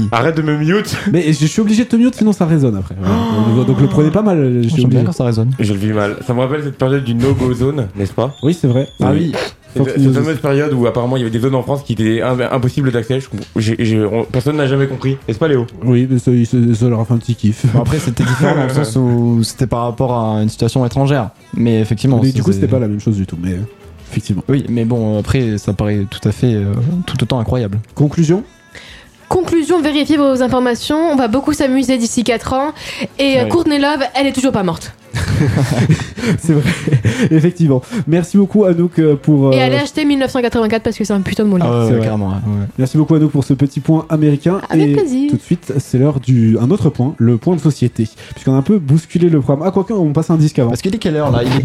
[0.04, 0.08] hein.
[0.12, 0.96] Arrête de me mute.
[1.12, 2.94] Mais je suis obligé de te mute, sinon ça résonne après.
[3.00, 3.64] Voilà.
[3.66, 4.60] Donc le prenez pas mal.
[4.62, 5.04] Je suis J'aime bien obligé.
[5.04, 5.50] quand ça résonne.
[5.58, 6.16] Je le vis mal.
[6.26, 8.34] Ça me rappelle cette période du no-go zone, n'est-ce pas?
[8.42, 8.88] Oui, c'est vrai.
[9.02, 9.32] Ah oui.
[9.74, 11.94] Cette Fox cette fameuse période où apparemment il y avait des zones en France qui
[11.94, 13.20] étaient im- impossibles d'accès.
[14.30, 15.16] Personne n'a jamais compris.
[15.26, 15.66] Est-ce pas Léo?
[15.82, 16.30] Oui, mais ça,
[16.88, 17.64] leur a fait un petit kiff.
[17.72, 21.30] Bon, après, c'était différent dans le sens où c'était par rapport à une situation étrangère.
[21.56, 22.20] Mais effectivement.
[22.22, 23.38] Mais du coup, c'était pas la même chose du tout.
[23.42, 23.60] Mais euh,
[24.12, 24.44] effectivement.
[24.48, 26.74] Oui, mais bon, après, ça paraît tout à fait, euh,
[27.06, 27.78] tout autant incroyable.
[27.94, 28.44] Conclusion?
[29.28, 31.10] Conclusion, vérifiez vos informations.
[31.10, 32.72] On va beaucoup s'amuser d'ici 4 ans.
[33.18, 33.48] Et euh, Ouais.
[33.48, 34.92] Courtney Love, elle est toujours pas morte.
[36.38, 36.70] C'est vrai,
[37.30, 37.82] effectivement.
[38.06, 39.52] Merci beaucoup Anouk euh, pour.
[39.52, 41.86] Et euh, allez acheter 1984 parce que c'est un putain de bon Ah livre.
[41.88, 42.16] C'est vrai.
[42.78, 44.60] Merci beaucoup Anouk pour ce petit point américain.
[44.68, 45.30] Avec et plaisir.
[45.30, 48.08] tout de suite, c'est l'heure du un autre point, le point de société.
[48.34, 49.66] Puisqu'on a un peu bousculé le programme.
[49.66, 50.70] Ah, quoique, on passe un disque avant?
[50.70, 51.42] Parce qu'il est quelle heure là?
[51.42, 51.62] Il est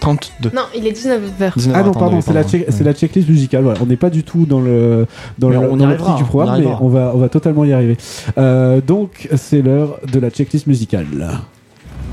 [0.00, 0.54] 18h32.
[0.54, 1.70] Non, il est 19h.
[1.74, 3.62] Ah non, pardon, c'est la, check- la checklist musicale.
[3.64, 3.78] Voilà.
[3.82, 5.06] On n'est pas du tout dans le
[5.38, 7.18] dans Mais le on y dans arrivera, l'optique du on programme, mais on va on
[7.18, 7.96] va totalement y arriver.
[8.38, 11.06] Euh, donc c'est l'heure de la checklist musicale.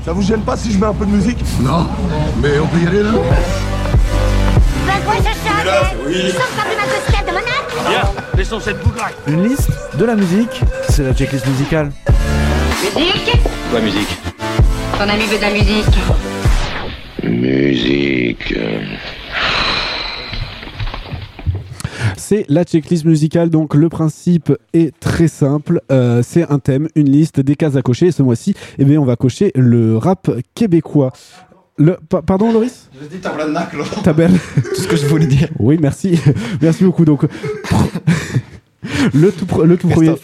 [0.04, 1.38] Ça vous gêne pas si je mets un peu de musique?
[1.62, 1.86] Non,
[2.42, 3.10] mais on peut y aller là
[8.36, 8.76] laissons cette.
[9.28, 11.92] Une liste de la musique, c'est la checklist musicale.
[12.96, 13.40] Musique
[13.70, 14.18] Quoi, musique
[14.98, 16.31] Ton ami veut de la musique.
[17.32, 18.54] Musique.
[22.16, 25.80] C'est la checklist musicale, donc le principe est très simple.
[25.90, 28.06] Euh, c'est un thème, une liste, des cases à cocher.
[28.08, 31.12] Et ce mois-ci, eh bien, on va cocher le rap québécois.
[31.78, 32.90] Le, pa- pardon, Loris?
[33.00, 33.78] Je dis tabernacle.
[34.04, 34.38] Taberne.
[34.54, 35.48] Tout ce que je voulais dire.
[35.58, 36.18] Oui, merci.
[36.60, 37.04] merci beaucoup.
[37.04, 37.24] Donc,
[39.14, 40.08] le tout, pre- le tout premier.
[40.10, 40.16] Le,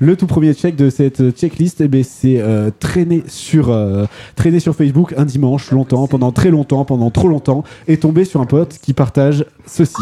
[0.06, 4.06] le tout premier check de cette checklist, eh ben, c'est euh, traîner sur euh,
[4.36, 8.40] traîner sur Facebook un dimanche longtemps, pendant très longtemps, pendant trop longtemps, et tomber sur
[8.40, 9.94] un pote qui partage ceci.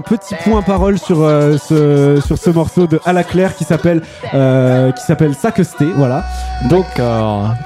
[0.00, 3.64] Un petit point parole sur euh, ce sur ce morceau de À la Claire qui
[3.64, 4.00] s'appelle
[4.32, 6.24] euh, qui s'appelle Sacquesté, voilà.
[6.70, 6.86] Donc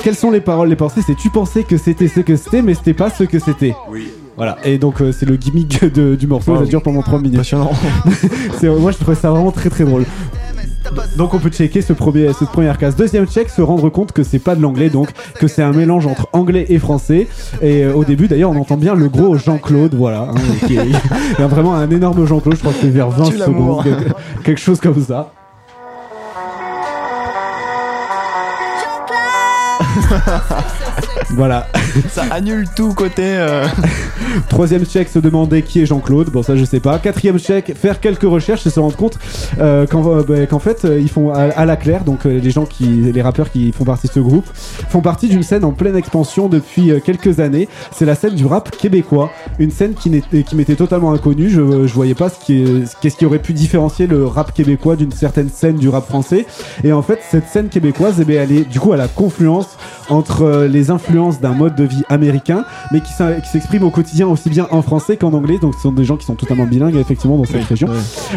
[0.01, 1.01] quelles sont les paroles Les pensées?
[1.06, 3.74] C'est tu pensais que c'était ce que c'était mais c'était pas ce que c'était.
[3.89, 4.09] Oui.
[4.36, 7.20] Voilà, et donc euh, c'est le gimmick de- du morceau, Oh, ça dure pendant 3
[7.20, 7.36] minutes.
[7.39, 7.70] Passionnant.
[8.81, 10.05] moi je trouvais ça vraiment très très drôle.
[11.16, 12.97] Donc on peut checker ce premier, cette première case.
[12.97, 15.09] Deuxième check, se rendre compte que c'est pas de l'anglais, donc
[15.39, 17.29] que c'est un mélange entre anglais et français.
[17.62, 20.29] Et euh, au début d'ailleurs on entend bien le gros Jean-Claude, voilà.
[20.31, 20.35] hein,
[20.66, 23.25] qui est- il y a vraiment un énorme Jean-Claude, je crois que c'est vers 20
[23.31, 23.83] Tue l'amour.
[23.85, 24.15] secondes, quelque-
[24.45, 25.33] quelque chose comme ça.
[31.31, 31.66] Voilà.
[32.11, 33.23] Ça annule tout côté.
[33.25, 33.66] euh,
[34.49, 36.31] Troisième check, se demander qui est Jean-Claude.
[36.31, 36.99] Bon, ça je sais pas.
[36.99, 39.19] Quatrième check, faire quelques recherches et se rendre compte
[39.61, 42.65] euh, qu'en euh, qu'en fait euh, ils font à, la claire, donc euh, les gens
[42.66, 44.47] qui, les rappeurs qui font partie de ce groupe,
[44.89, 47.69] font partie d'une scène en pleine expansion depuis quelques années.
[47.93, 51.49] C'est la scène du rap québécois, une scène qui m'était totalement inconnue.
[51.49, 54.97] Je, je voyais pas ce qui est- qu'est-ce qui aurait pu différencier le rap québécois
[54.97, 56.47] d'une certaine scène du rap français.
[56.83, 59.69] Et en fait, cette scène québécoise, eh bien, elle est du coup à la confluence
[60.09, 64.66] entre les influences d'un mode de vie américain, mais qui s'exprime au quotidien aussi bien
[64.70, 65.59] en français qu'en anglais.
[65.61, 67.89] Donc, ce sont des gens qui sont totalement bilingues effectivement dans cette Oui, région.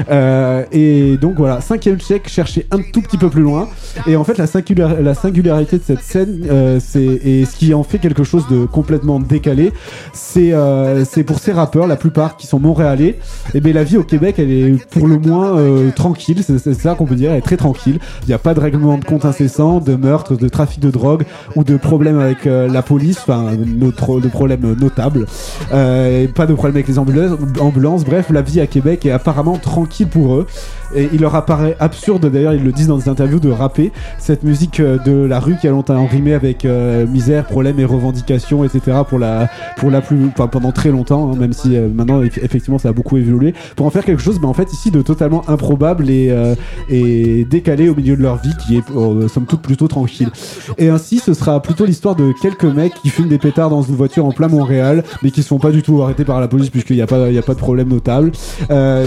[0.09, 3.67] Euh, et donc voilà, cinquième check, chercher un tout petit peu plus loin.
[4.05, 7.73] Et en fait, la, singular- la singularité de cette scène, euh, c'est et ce qui
[7.73, 9.71] en fait quelque chose de complètement décalé,
[10.13, 13.17] c'est euh, c'est pour ces rappeurs, la plupart qui sont montréalais.
[13.53, 15.55] Et bien la vie au Québec, elle est pour le moins
[15.95, 16.41] tranquille.
[16.43, 17.99] C'est ça qu'on peut dire, elle est très tranquille.
[18.23, 21.23] Il n'y a pas de règlement de compte incessant, de meurtre, de trafic de drogue
[21.55, 25.25] ou de problèmes avec la police, enfin de problèmes notables.
[25.73, 28.05] Euh, pas de problème avec les ambulances, ambulances.
[28.05, 30.47] Bref, la vie à Québec est apparemment tranquille pour eux.
[30.95, 34.43] Et il leur apparaît absurde, d'ailleurs, ils le disent dans des interviews, de rapper cette
[34.43, 38.63] musique euh, de la rue qui a longtemps rimé avec euh, misère, problème et revendications,
[38.63, 38.97] etc.
[39.07, 42.39] pour la, pour la plus, enfin, pendant très longtemps, hein, même si euh, maintenant, eff-
[42.43, 43.53] effectivement, ça a beaucoup évolué.
[43.75, 46.55] Pour en faire quelque chose, ben, en fait, ici, de totalement improbable et, euh,
[46.89, 50.29] et décalé au milieu de leur vie, qui est, euh, somme toute, plutôt tranquille.
[50.77, 53.95] Et ainsi, ce sera plutôt l'histoire de quelques mecs qui fument des pétards dans une
[53.95, 56.69] voiture en plein Montréal, mais qui se font pas du tout arrêtés par la police
[56.69, 58.31] puisqu'il n'y a pas, il y a pas de problème notable.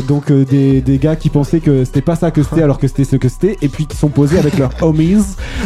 [0.09, 2.89] Donc des, des gars qui pensaient que que c'était pas ça que c'était alors que
[2.89, 5.25] c'était ce que c'était, et puis qui sont posés avec leurs homies.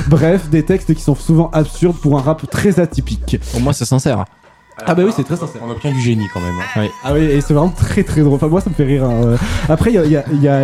[0.08, 3.38] Bref, des textes qui sont souvent absurdes pour un rap très atypique.
[3.56, 4.24] Au moins, c'est sincère.
[4.84, 5.62] Ah bah oui, c'est très sincère.
[5.64, 6.54] On obtient du génie quand même.
[6.76, 6.88] hein.
[7.04, 8.34] Ah oui, et c'est vraiment très très drôle.
[8.34, 9.04] Enfin, moi, ça me fait rire.
[9.04, 9.14] hein.
[9.24, 9.36] Euh,
[9.68, 10.62] Après, il y a, il y a- il y a-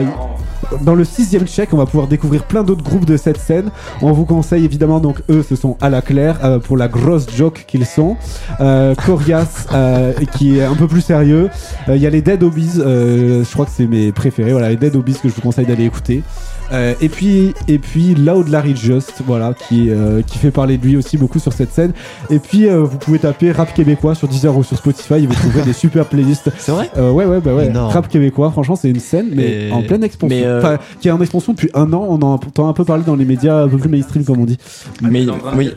[0.83, 3.71] Dans le sixième check, on va pouvoir découvrir plein d'autres groupes de cette scène.
[4.03, 7.27] On vous conseille évidemment, donc eux, ce sont à la claire euh, pour la grosse
[7.35, 8.17] joke qu'ils sont.
[8.61, 11.51] Euh, Corias, euh, qui est un peu plus sérieux.
[11.89, 14.53] Il y a les Dead euh, je crois que c'est mes préférés.
[14.53, 16.23] Voilà, les Dead Obies que je vous conseille d'aller écouter.
[16.73, 20.87] Euh, et puis et puis Loud Larry Just voilà qui euh, qui fait parler de
[20.87, 21.93] lui aussi beaucoup sur cette scène.
[22.31, 25.35] Et puis euh, vous pouvez taper rap québécois sur Deezer ou sur Spotify et vous
[25.35, 26.51] trouverez des super playlists.
[26.59, 27.67] C'est vrai ouais ouais bah ouais.
[27.67, 27.93] Énorme.
[27.93, 30.37] rap québécois franchement c'est une scène mais Et- en pleine expansion.
[30.37, 32.85] mais, euh, enfin qui est en expansion depuis un an on en entend un peu
[32.85, 34.59] parler dans les médias un peu plus mainstream comme on dit.
[35.03, 35.27] Mais
[35.57, 35.73] oui.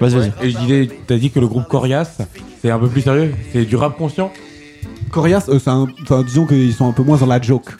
[0.00, 0.32] Vas-y, vas-y.
[0.42, 2.18] Et je disais, t'as dit que le groupe Corias,
[2.62, 4.30] c'est un peu plus sérieux C'est du rap conscient?
[5.10, 7.70] Corias euh, c'est un- enfin disons qu'ils sont un peu moins dans la joke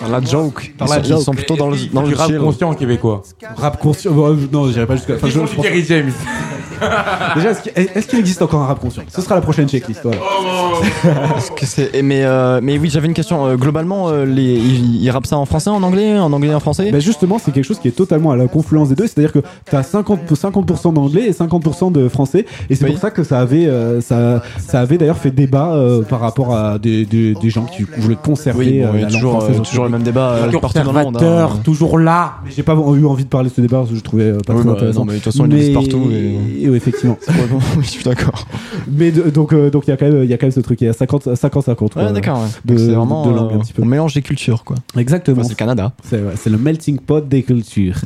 [0.00, 0.72] Dans la joke.
[0.78, 1.22] Dans Ils la sont- ils joke.
[1.22, 2.38] sont plutôt dans le- dans le rap chill.
[2.38, 3.22] conscient québécois.
[3.56, 6.10] rap conscient bon, non j'irai pas jusqu'à enfin, je- je pense- Kerry James.
[7.36, 9.02] déjà est-ce qu'il est-ce qu'il existe encore un rap conscient?
[9.08, 10.18] Ce sera la prochaine checklist voilà.
[11.28, 13.46] Parce que c'est- et mais, euh, mais oui, j'avais une question.
[13.46, 16.54] Euh, globalement, euh, les, ils, ils rappent ça en français, en anglais, en anglais et
[16.54, 16.90] en français?
[16.90, 19.40] Bah justement, c'est quelque chose qui est totalement à la confluence des deux, c'est-à-dire que
[19.68, 22.92] tu as 50, 50% d'anglais et 50% de français, et c'est Oui.
[22.92, 26.54] pour ça que ça avait, euh, ça, ça avait d'ailleurs fait débat euh, par rapport
[26.54, 29.60] à des, des, des gens qui voulaient conserver Oui, bon, euh, la langue toujours, française
[29.60, 31.14] euh, toujours le même débat euh, partout dans le monde.
[31.14, 31.60] Conservateur, hein.
[31.64, 32.34] toujours là.
[32.44, 34.38] Mais J'ai pas eu envie de parler de ce débat parce que je trouvais euh,
[34.46, 35.00] pas Oui, très bah, intéressant.
[35.00, 37.18] non, mais de toute façon, ils le disent partout et- et oui, effectivement.
[37.76, 38.46] Oui, je suis d'accord.
[38.90, 40.52] Mais de- donc, euh, donc il y a quand même, il y a quand même
[40.52, 41.96] ce truc, il y a 50, 50, 50.
[41.96, 42.38] Ouais, d'accord.
[42.38, 42.48] ouais.
[42.74, 43.26] De, c'est vraiment.
[43.26, 43.82] de langue euh, un petit peu.
[43.82, 44.76] On mélange des cultures, quoi.
[44.96, 45.38] Exactement.
[45.38, 45.92] Enfin, c'est le Canada.
[46.04, 47.96] C'est ouais, c'est le melting pot des cultures.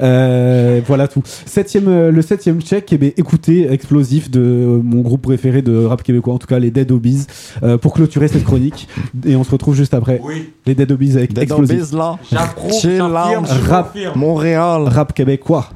[0.00, 1.22] Euh, voilà tout.
[1.24, 5.84] Septième, euh, le septième check, eh bien, écoutez, explosif de euh, mon groupe préféré de
[5.84, 7.26] rap québécois, en tout cas les Dead Obies,
[7.62, 8.88] euh, pour clôturer cette chronique.
[9.26, 10.20] Et on se retrouve juste après.
[10.66, 10.90] Les Dead Dead
[11.22, 11.92] explosif.
[11.92, 12.16] Là.
[12.30, 13.86] J'approuve, j'affirme, je Rap.
[13.92, 14.18] confirme.
[14.18, 14.82] Montréal.
[14.88, 15.66] Rap québécois.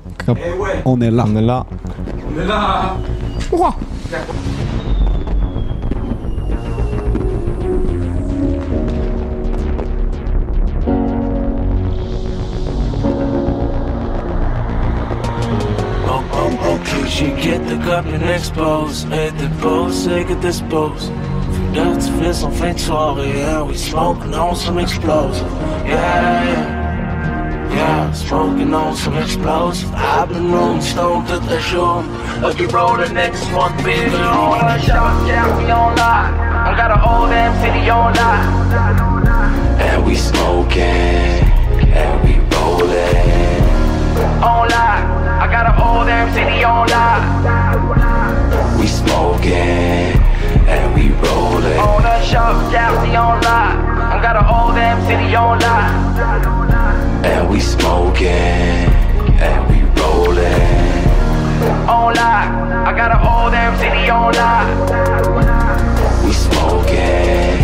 [0.85, 1.25] On est là.
[1.29, 1.67] On est là.
[2.37, 2.97] On est là.
[16.07, 19.07] Oh, oh, okay, she get the cup and expose?
[19.09, 21.11] Que dispose
[21.77, 25.51] En fin de soirée Yeah, we smoking on some explosive
[25.85, 27.75] Yeah, yeah.
[27.75, 32.05] Yeah, smoking on some explosive I've been rolling stone to the shore.
[32.41, 34.15] Let's be roll the next one, baby.
[34.15, 36.35] On a shot, yeah, we on live
[36.67, 38.71] I got a whole damn city on live
[39.81, 43.63] And we smoking And we rolling.
[44.43, 45.05] On live.
[45.43, 48.79] I got a whole damn city on live.
[48.79, 50.04] We smoking
[51.25, 51.79] rolling.
[51.79, 53.79] On the shop, Galaxy on live.
[54.15, 57.25] I got a whole damn city on live.
[57.25, 58.89] And we smoking
[59.41, 60.85] and we rolling.
[61.89, 62.53] On live.
[62.89, 64.69] I got a whole damn city on live.
[66.25, 67.59] We smoking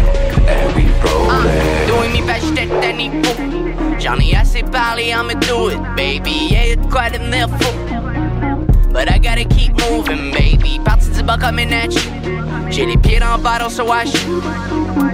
[0.49, 1.31] and we rolling.
[1.31, 3.99] Uh, doing me best shit any fool.
[3.99, 6.49] J'en ai assez parlé, I'ma do it, baby.
[6.51, 8.00] Yeah, y'a de quoi devenir fou.
[8.93, 10.81] But I gotta keep moving, baby.
[11.21, 12.01] Du bas comme une at you.
[12.71, 14.43] J'ai les le bottle, so I shoot.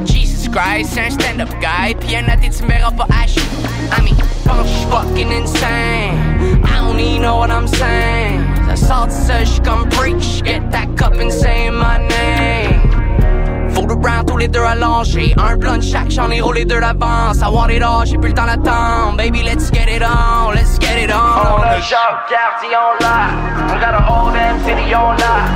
[0.04, 1.94] Jesus Christ, stand-up guy.
[1.94, 2.92] Puis un athée, tu me verras
[3.26, 3.42] shoot.
[3.90, 6.62] I mean, pense fucking insane.
[6.64, 8.44] I don't even know what I'm saying.
[8.76, 10.42] Sort de ça, j'suis preach.
[10.44, 12.65] Get that cup and say my name.
[14.47, 17.48] Fold around tous les deux allongés Un blunt chaque, j'en ai roulé deux d'avance I
[17.51, 21.02] want it all, j'ai plus le temps d'attendre Baby, let's get it on, let's get
[21.02, 23.35] it on On the shop, Galaxy on live.
[23.70, 25.51] I got a whole damn city on live.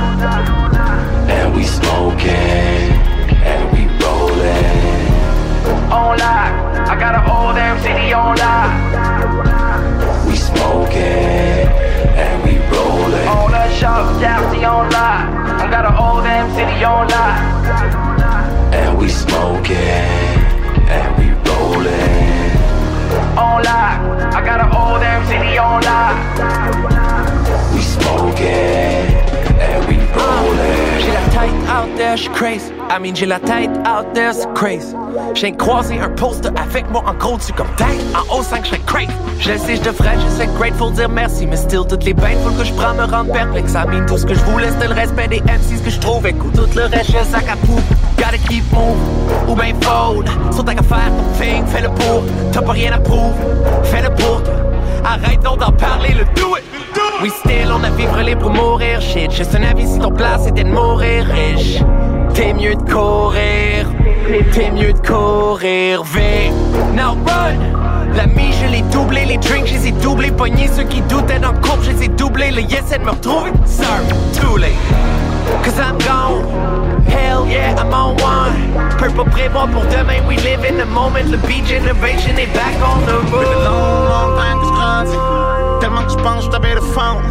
[1.29, 2.91] And we smoking
[3.43, 5.11] and we rolling.
[5.91, 6.89] On live.
[6.89, 10.27] I got a whole damn city on live.
[10.27, 11.67] We smoking
[12.17, 13.27] and we rolling.
[13.27, 15.61] On the shop, Galaxy on live.
[15.61, 18.00] I got a whole damn city on live.
[18.73, 22.51] And we smoking and we rolling.
[23.37, 24.33] On live.
[24.33, 27.73] I got a whole damn city on live.
[27.73, 28.47] We smoking
[29.67, 31.01] and we rolling.
[31.03, 32.80] She la tête out there, she crazy.
[32.91, 34.93] I mean, j'ai la tête out there, c'est crazy.
[35.33, 37.87] J'ai croisé un poster avec moi en gros dessus comme tête.
[38.13, 39.07] En haut 5, j'serais crazy.
[39.39, 41.47] Je sais, je devrais, je sais, grateful dire merci.
[41.47, 43.75] Mais still, toutes les bêtes, faut que je prends me rendre perplexe.
[43.75, 46.27] I tout ce que je voulais, c'était le respect des MC, ce que je trouve.
[46.27, 47.81] Écoute, tout le reste, je sac à pouf.
[48.17, 48.97] Gotta keep move,
[49.47, 50.29] ou ben fold.
[50.65, 52.23] Ta qu'à faire ton thing, fais-le pour.
[52.51, 53.33] T'as pas rien à prouver,
[53.83, 54.53] fais-le pour toi.
[55.05, 56.63] Arrête donc d'en parler, le do it.
[57.23, 59.31] We still, on a vivre libre pour mourir, shit.
[59.31, 61.79] Juste un avis si ton plan c'était de mourir riche.
[62.33, 63.87] T'es mieux de courir,
[64.53, 66.53] t'es mieux de courir vite.
[66.95, 70.31] Now run, L'ami, je l'ai doublé, les drinks, je les ai doublés.
[70.75, 72.11] Ceux qui doutaient dans le couple, je les ai.
[72.51, 73.51] Le yes, elle me retrouver.
[73.65, 74.73] Sorry, too late.
[75.63, 77.03] Cause I'm gone.
[77.07, 79.15] Hell yeah, I'm on one.
[79.15, 81.29] Pas prévoir pour demain, we live in the moment.
[81.29, 83.43] Le beat generation est back on the road.
[83.43, 85.79] Been a long, long time que je grandis.
[85.81, 87.21] Tellement que je pense, je t'avais de fond.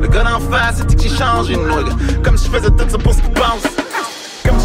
[0.00, 1.92] Le gars d'en face, c'est que j'ai changé, nigga.
[2.22, 3.89] Comme je faisais tout ça pour ce pense.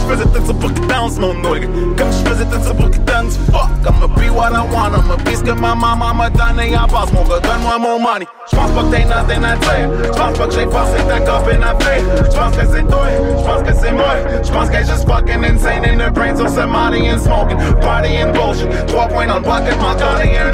[0.06, 1.68] Comme je faisais tout ça pour qu'il danse, mon nigga.
[1.98, 3.70] Comme je faisais tout ça pour qu'il donne du fuck.
[3.86, 7.12] I'ma be what I want, I'ma be ce que ma maman m'a donné en passe.
[7.12, 8.28] Mon gars, donne-moi mon money.
[8.52, 9.90] J'pense pas que t'aies nothing à dire.
[10.14, 12.04] J'pense pas que j'ai forcé ta copine à faire.
[12.32, 13.08] J'pense que c'est toi,
[13.40, 14.16] j'pense que c'est moi.
[14.44, 16.36] J'pense qu'elle est juste fucking insane in the brain.
[16.38, 18.70] So c'est money and smoking, party and bullshit.
[18.88, 20.52] Trois points dans le bucket, mon carnet and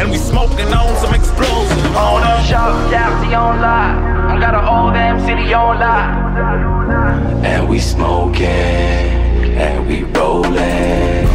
[0.00, 1.82] And we smoking on some explosions.
[1.96, 2.44] On up.
[2.44, 4.17] Shop, Daphne on live.
[4.38, 7.44] I got a whole damn city on live.
[7.44, 11.26] And we smoking, and we rolling.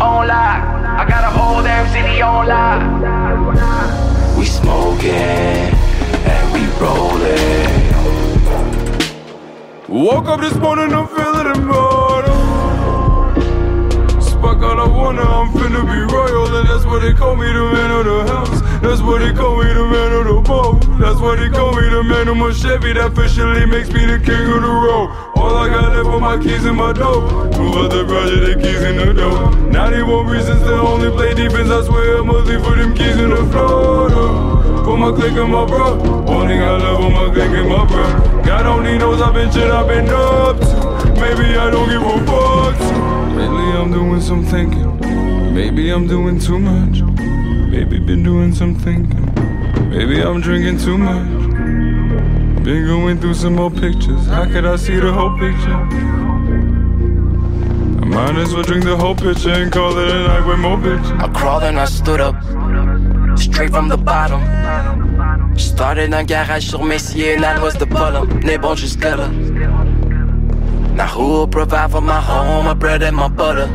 [0.00, 0.64] On live.
[0.98, 4.38] I got a whole damn city on live.
[4.38, 7.68] We smoking, and we rolling.
[9.90, 12.11] Woke up this morning, I'm feeling immortal.
[14.42, 16.50] Spark all I wanna, I'm finna be royal.
[16.56, 18.60] And that's what they call me, the man of the house.
[18.82, 20.82] That's what they call me, the man of the boat.
[20.98, 22.92] That's what they call me, the man of my Chevy.
[22.92, 25.14] That officially makes me the king of the road.
[25.38, 27.54] All I got left are my keys in my dope.
[27.54, 29.54] Move out the project, the keys in the dope.
[29.70, 31.70] 91 reasons to only play defense.
[31.70, 34.82] I swear I'm mostly for them keys in the though.
[34.82, 36.02] Put my click in my bro.
[36.26, 38.42] Only got love on my click in my bro.
[38.42, 40.91] God only knows I've been shit I've been up to.
[41.22, 42.78] Maybe I don't give a fuck.
[43.36, 44.90] Lately I'm doing some thinking.
[45.54, 47.02] Maybe I'm doing too much.
[47.70, 49.28] Maybe been doing some thinking.
[49.88, 51.28] Maybe I'm drinking too much.
[52.64, 54.26] Been going through some old pictures.
[54.26, 55.78] How could I see the whole picture?
[58.02, 60.76] I might as well drink the whole picture and call it a night with more
[60.76, 61.20] bitches.
[61.20, 62.36] I crawled and I stood up,
[63.38, 64.42] straight from the bottom.
[65.56, 68.28] Started dans garage sur Messier, and that was the bottom.
[68.40, 69.28] N'est bon jusqu'à là.
[70.94, 73.68] Now who will provide for my home, my bread and my butter?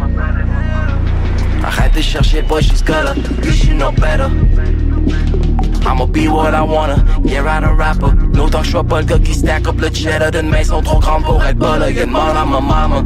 [1.64, 4.30] Arrête de chercher, boy, she's gotta, you should know better.
[5.86, 8.14] I'ma be what I wanna, yeah, right a rapper.
[8.34, 11.24] L'autant que je sois pas le gars stack up le cheddar d'une maison trop grande
[11.24, 13.02] pour être mal à ma mama.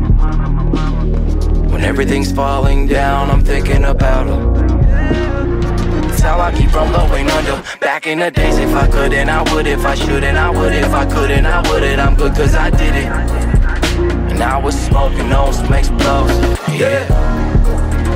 [1.71, 4.71] When everything's falling down, I'm thinking about her.
[6.21, 7.63] How I keep from going under.
[7.79, 9.65] Back in the days, if I could, then I would.
[9.65, 10.71] If I should, and I would.
[10.71, 11.99] If I couldn't, I wouldn't.
[11.99, 13.51] I'm good cause I did it.
[14.41, 16.57] And I was smoking on some explosives.
[16.73, 17.05] Yeah.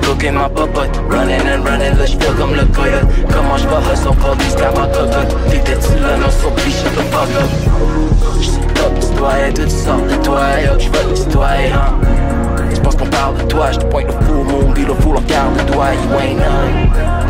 [0.07, 3.93] Look in my butt, but running and running, là j'fais comme le gars Comment j'vais
[3.93, 7.49] hustle, police, car ma cocotte T'étais-tu là, non, so please shut the fuck up.
[8.41, 11.93] J'suis top, citoyen, toutes sortes de toi, yo, j'veux le citoyen
[12.73, 15.55] Tu penses qu'on parle de toi, j'te pointe le full moon, puis le full regarde
[15.57, 17.25] de toi, you ain't none.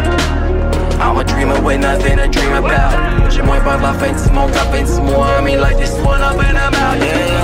[1.01, 3.15] I'm a dreamer with nothing to dream about.
[3.29, 5.77] J'ai moins peur de la fin de mon qu'à fin de mois I mean like
[5.77, 7.34] this one up and about Yeah, yeah,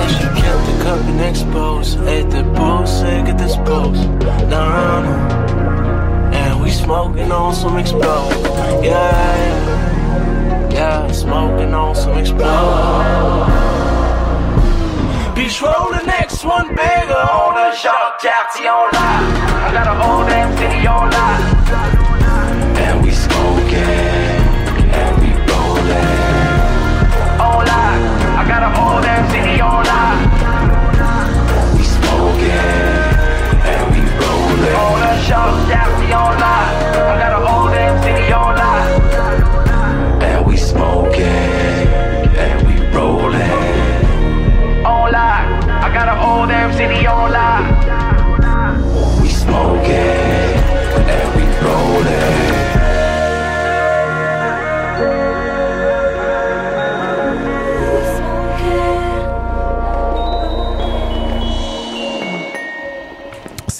[0.82, 1.98] cup and exposed.
[2.00, 4.02] Ate the bullshit, get this post.
[4.50, 6.32] Nah, nah.
[6.34, 8.32] And we smoking on some explode.
[8.82, 9.10] Yeah,
[10.70, 13.46] yeah, smoking on some explode.
[15.36, 19.26] Bitch, roll the next one bigger on the Jacques Cartier on live.
[19.66, 22.01] I got a whole damn city on live.
[35.34, 36.81] On the Jacques Cartier on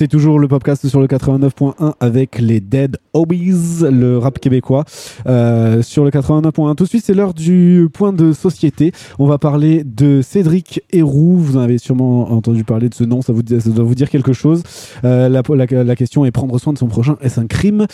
[0.03, 4.85] C'est toujours le podcast sur le 89.1 avec les Dead Hobbies, le rap québécois
[5.29, 6.75] euh, sur le 89.1.
[6.75, 8.91] Tout de suite, c'est l'heure du point de société.
[9.21, 11.37] On va parler de Cédric Héroux.
[11.39, 14.65] Vous en avez sûrement entendu parler de ce nom, ça, doit vous dire quelque chose.
[15.05, 17.87] Euh, la, la- la question est prendre soin de son prochain, est-ce un crime?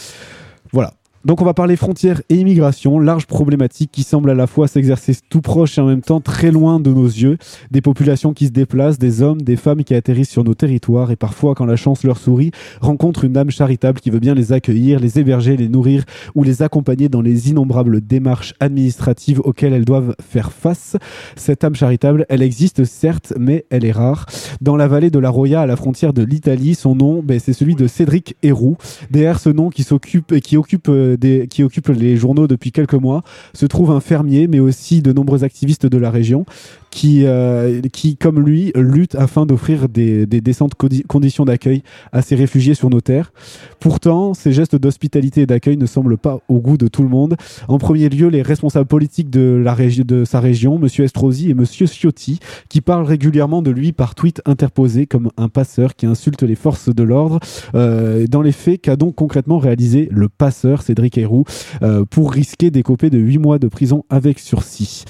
[0.72, 0.94] Voilà.
[1.28, 5.14] Donc on va parler frontières et immigration, large problématique qui semble à la fois s'exercer
[5.28, 7.36] tout proche et en même temps très loin de nos yeux.
[7.70, 11.16] Des populations qui se déplacent, des hommes, des femmes qui atterrissent sur nos territoires et
[11.16, 12.50] parfois quand la chance leur sourit,
[12.80, 16.62] rencontrent une âme charitable qui veut bien les accueillir, les héberger, les nourrir ou les
[16.62, 20.96] accompagner dans les innombrables démarches administratives auxquelles elles doivent faire face.
[21.36, 24.24] Cette âme charitable, elle existe certes, mais elle est rare.
[24.62, 27.52] Dans la vallée de la Roya, à la frontière de l'Italie, son nom, ben, c'est
[27.52, 28.78] celui de Cédric Héroux.
[29.10, 32.72] Derrière ce nom qui s'occupe et qui occupe euh, des, qui occupe les journaux depuis
[32.72, 33.22] quelques mois,
[33.54, 36.44] se trouve un fermier, mais aussi de nombreux activistes de la région
[36.90, 41.82] qui, euh, qui comme lui, luttent afin d'offrir des, des décentes conditions d'accueil
[42.12, 43.32] à ces réfugiés sur nos terres.
[43.81, 47.36] Pourtant, ces gestes d'hospitalité et d'accueil ne semblent pas au goût de tout le monde.
[47.69, 49.77] En premier lieu, les responsables politiques de, la
[50.24, 50.89] sa région, M.
[51.05, 51.65] Estrosi et M.
[51.65, 56.55] Ciotti, qui parlent régulièrement de lui par tweet interposé comme un passeur qui insulte les
[56.55, 57.39] forces de l'ordre.
[57.74, 61.44] Euh, dans les faits, qu'a donc concrètement réalisé le passeur Cédric Héroux
[61.82, 65.05] euh, pour risquer d'écoper de 8 mois de prison avec sursis?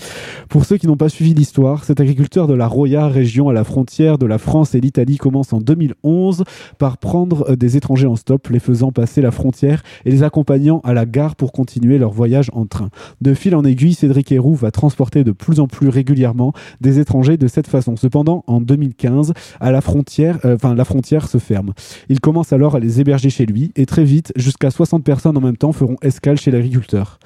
[0.48, 3.64] Pour ceux qui n'ont pas suivi l'histoire, cet agriculteur de la Roya, région à la
[3.64, 6.44] frontière de la France et l'Italie, commence en 2011
[6.78, 10.80] par prendre euh, des étrangers en stop, les faisant passer la frontière et les accompagnant
[10.84, 12.90] à la gare pour continuer leur voyage en train.
[13.20, 17.36] De fil en aiguille, Cédric Héroux va transporter de plus en plus régulièrement des étrangers
[17.36, 17.96] de cette façon.
[17.96, 21.72] Cependant, en 2015, à la frontière, euh, enfin la frontière se ferme.
[22.08, 25.40] Il commence alors à les héberger chez lui et très vite, jusqu'à 60 personnes en
[25.40, 27.18] même temps feront escale chez l'agriculteur.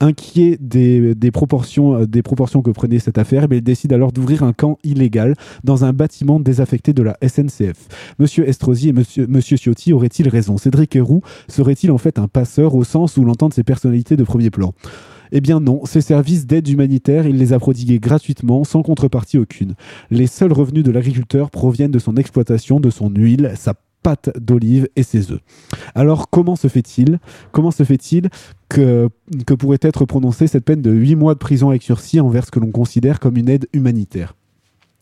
[0.00, 4.12] Inquiet des, des proportions, euh, des proportions que prenait cette affaire, eh il décide alors
[4.12, 5.34] d'ouvrir un camp illégal
[5.64, 7.88] dans un bâtiment désaffecté de la SNCF.
[8.18, 10.58] Monsieur Estrosi et Monsieur, Ciotti auraient-ils raison?
[10.58, 14.50] Cédric Héroux serait-il en fait un passeur au sens où l'entendent ses personnalités de premier
[14.50, 14.74] plan?
[15.32, 19.74] Eh bien non, ces services d'aide humanitaire, il les a prodigués gratuitement, sans contrepartie aucune.
[20.10, 24.88] Les seuls revenus de l'agriculteur proviennent de son exploitation, de son huile, sa pâte d'olive
[24.96, 25.40] et ses œufs.
[25.94, 27.18] Alors comment se fait-il
[27.52, 28.30] Comment se fait-il
[28.68, 29.08] que,
[29.46, 32.50] que pourrait être prononcée cette peine de 8 mois de prison avec sursis envers ce
[32.50, 34.34] que l'on considère comme une aide humanitaire?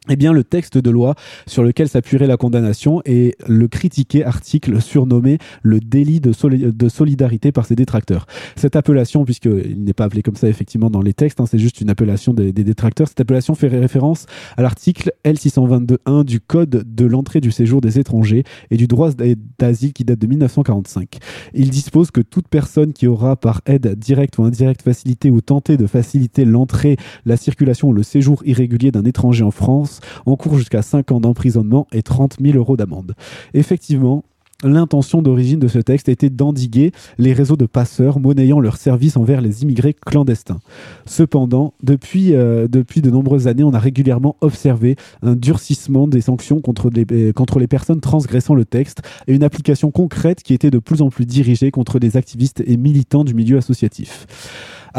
[0.09, 1.15] Eh bien, le texte de loi
[1.47, 6.89] sur lequel s'appuierait la condamnation est le critiqué article surnommé le délit de, soli- de
[6.89, 8.27] solidarité par ses détracteurs.
[8.57, 11.81] Cette appellation, puisqu'il n'est pas appelé comme ça effectivement dans les textes, hein, c'est juste
[11.81, 14.27] une appellation des, des détracteurs, cette appellation fait référence
[14.57, 19.11] à l'article L622.1 du Code de l'entrée du séjour des étrangers et du droit
[19.59, 21.19] d'asile qui date de 1945.
[21.55, 25.77] Il dispose que toute personne qui aura par aide directe ou indirecte facilité ou tenté
[25.77, 30.83] de faciliter l'entrée, la circulation ou le séjour irrégulier d'un étranger en France encourt jusqu'à
[30.83, 33.15] 5 ans d'emprisonnement et 30 000 euros d'amende.
[33.55, 34.25] Effectivement,
[34.65, 39.41] L'intention d'origine de ce texte était d'endiguer les réseaux de passeurs monnayant leurs services envers
[39.41, 40.59] les immigrés clandestins.
[41.07, 46.61] Cependant, depuis, euh, depuis de nombreuses années, on a régulièrement observé un durcissement des sanctions
[46.61, 50.73] contre les, euh, contre les personnes transgressant le texte et une application concrète qui était
[50.73, 54.27] de plus en plus dirigée contre les activistes et militants du milieu associatif.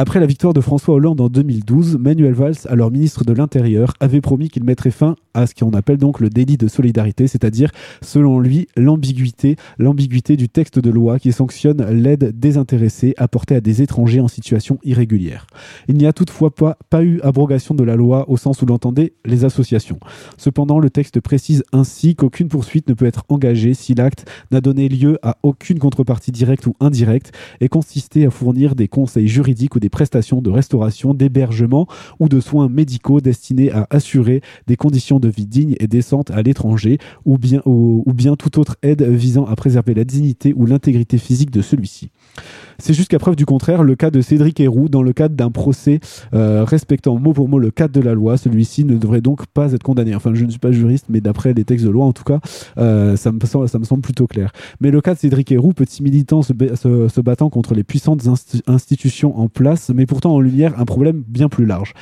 [0.02, 4.22] Après la victoire de François Hollande en 2012, Manuel Valls, alors ministre de l'Intérieur, avait
[4.22, 7.70] promis qu'il mettrait fin à ce qu'on appelle donc le délit de solidarité, c'est-à-dire,
[8.02, 13.82] selon lui, l'ambiguïté, l'ambiguïté du texte de loi qui sanctionne l'aide désintéressée apportée à des
[13.82, 15.48] étrangers en situation irrégulière.
[15.90, 19.12] Il n'y a toutefois pas, pas eu abrogation de la loi au sens où l'entendaient
[19.26, 20.00] les associations.
[20.38, 24.88] Cependant, le texte précise ainsi qu'aucune poursuite ne peut être engagée si l'acte n'a donné
[24.88, 29.82] lieu à aucune contrepartie directe ou indirecte et consisté à fournir des conseils juridiques ou
[29.82, 31.88] des prestations de restauration, d'hébergement
[32.20, 36.42] ou de soins médicaux destinés à assurer des conditions de vie dignes et décentes à
[36.42, 41.18] l'étranger ou bien, ou, bien toute autre aide visant à préserver la dignité ou l'intégrité
[41.18, 42.12] physique de celui-ci.
[42.80, 46.00] C'est jusqu'à preuve du contraire le cas de Cédric Héroux dans le cadre d'un procès
[46.34, 48.38] euh, respectant mot pour mot le cadre de la loi.
[48.38, 50.16] Celui-ci ne devrait donc pas être condamné.
[50.16, 52.40] Enfin, je ne suis pas juriste, mais d'après les textes de loi, en tout cas,
[52.78, 53.40] euh, ça, me
[53.86, 54.52] semble, plutôt clair.
[54.80, 58.62] Mais le cas de Cédric Héroux, petit militant se, se- battant contre les puissantes insti-
[58.68, 61.94] institutions en place, mais pourtant en lumière un problème bien plus large.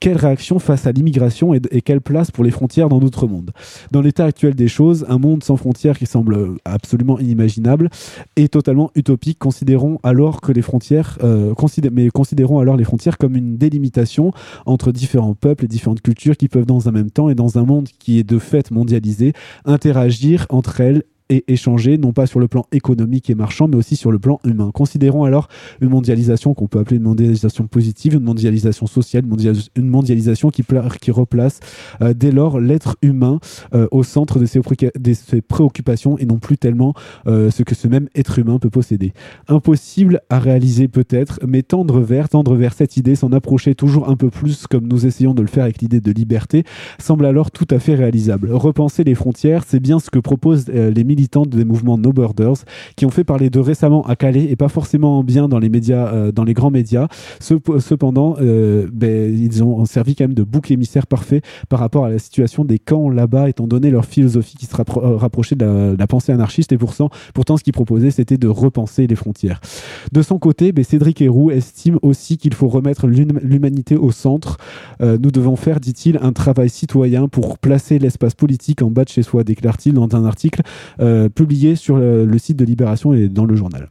[0.00, 3.52] Quelle réaction face à l'immigration et, et quelle place pour les frontières dans notre monde?
[3.90, 7.88] Dans l'état actuel des choses, un monde sans frontières qui semble absolument inimaginable
[8.36, 9.38] est totalement utopique.
[9.38, 11.54] Considérons alors que les frontières, euh,
[11.92, 14.32] mais considérons alors les frontières comme une délimitation
[14.66, 17.64] entre différents peuples et différentes cultures qui peuvent dans un même temps et dans un
[17.64, 19.32] monde qui est de fait mondialisé
[19.64, 23.96] interagir entre elles et échanger, non pas sur le plan économique et marchand, mais aussi
[23.96, 24.70] sur le plan humain.
[24.72, 25.48] Considérons alors
[25.80, 30.50] une mondialisation qu'on peut appeler une mondialisation positive, une mondialisation sociale, une, mondialis- une mondialisation
[30.50, 30.62] qui,
[31.00, 31.60] qui replace
[32.00, 33.40] euh, dès lors l'être humain
[33.74, 34.60] euh, au centre de ses,
[35.40, 36.94] préoccupations et non plus tellement
[37.26, 39.12] euh, ce que ce même être humain peut posséder.
[39.48, 44.16] Impossible à réaliser peut-être, mais tendre vers, tendre vers cette idée, s'en approcher toujours un
[44.16, 46.64] peu plus comme nous essayons de le faire avec l'idée de liberté,
[46.98, 48.52] semble alors tout à fait réalisable.
[48.52, 52.56] Repenser les frontières, c'est bien ce que proposent les militantes des mouvements No Borders
[52.96, 56.06] qui ont fait parler d'eux récemment à Calais et pas forcément bien dans les médias,
[56.12, 57.08] euh, dans les grands médias.
[57.40, 62.04] Cep- Cependant, euh, ben, ils ont servi quand même de bouc émissaire parfait par rapport
[62.04, 65.56] à la situation des camps là-bas, étant donné leur philosophie qui se rappro- euh, rapprochait
[65.56, 66.72] de la, pensée anarchiste.
[66.72, 69.60] Et pourtant, pourtant, ce qu'ils proposaient, c'était de repenser les frontières.
[70.12, 74.58] De son côté, ben, Cédric Héroux estime aussi qu'il faut remettre l'hum- l'humanité au centre.
[75.00, 79.22] Nous devons faire, dit-il, un travail citoyen pour placer l'espace politique en bas de chez
[79.22, 80.62] soi, déclare-t-il dans un article
[81.34, 83.88] publié sur le, site de Libération et dans le journal.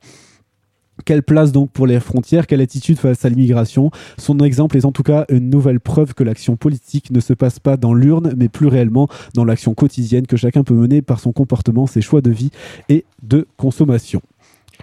[1.04, 2.48] Quelle place donc pour les frontières?
[2.48, 3.92] Quelle attitude face à l'immigration?
[4.18, 7.60] Son exemple est en tout cas une nouvelle preuve que l'action politique ne se passe
[7.60, 11.34] pas dans l'urne, mais plus réellement dans l'action quotidienne que chacun peut mener par son
[11.34, 12.50] comportement, ses choix de vie
[12.88, 14.22] et de consommation.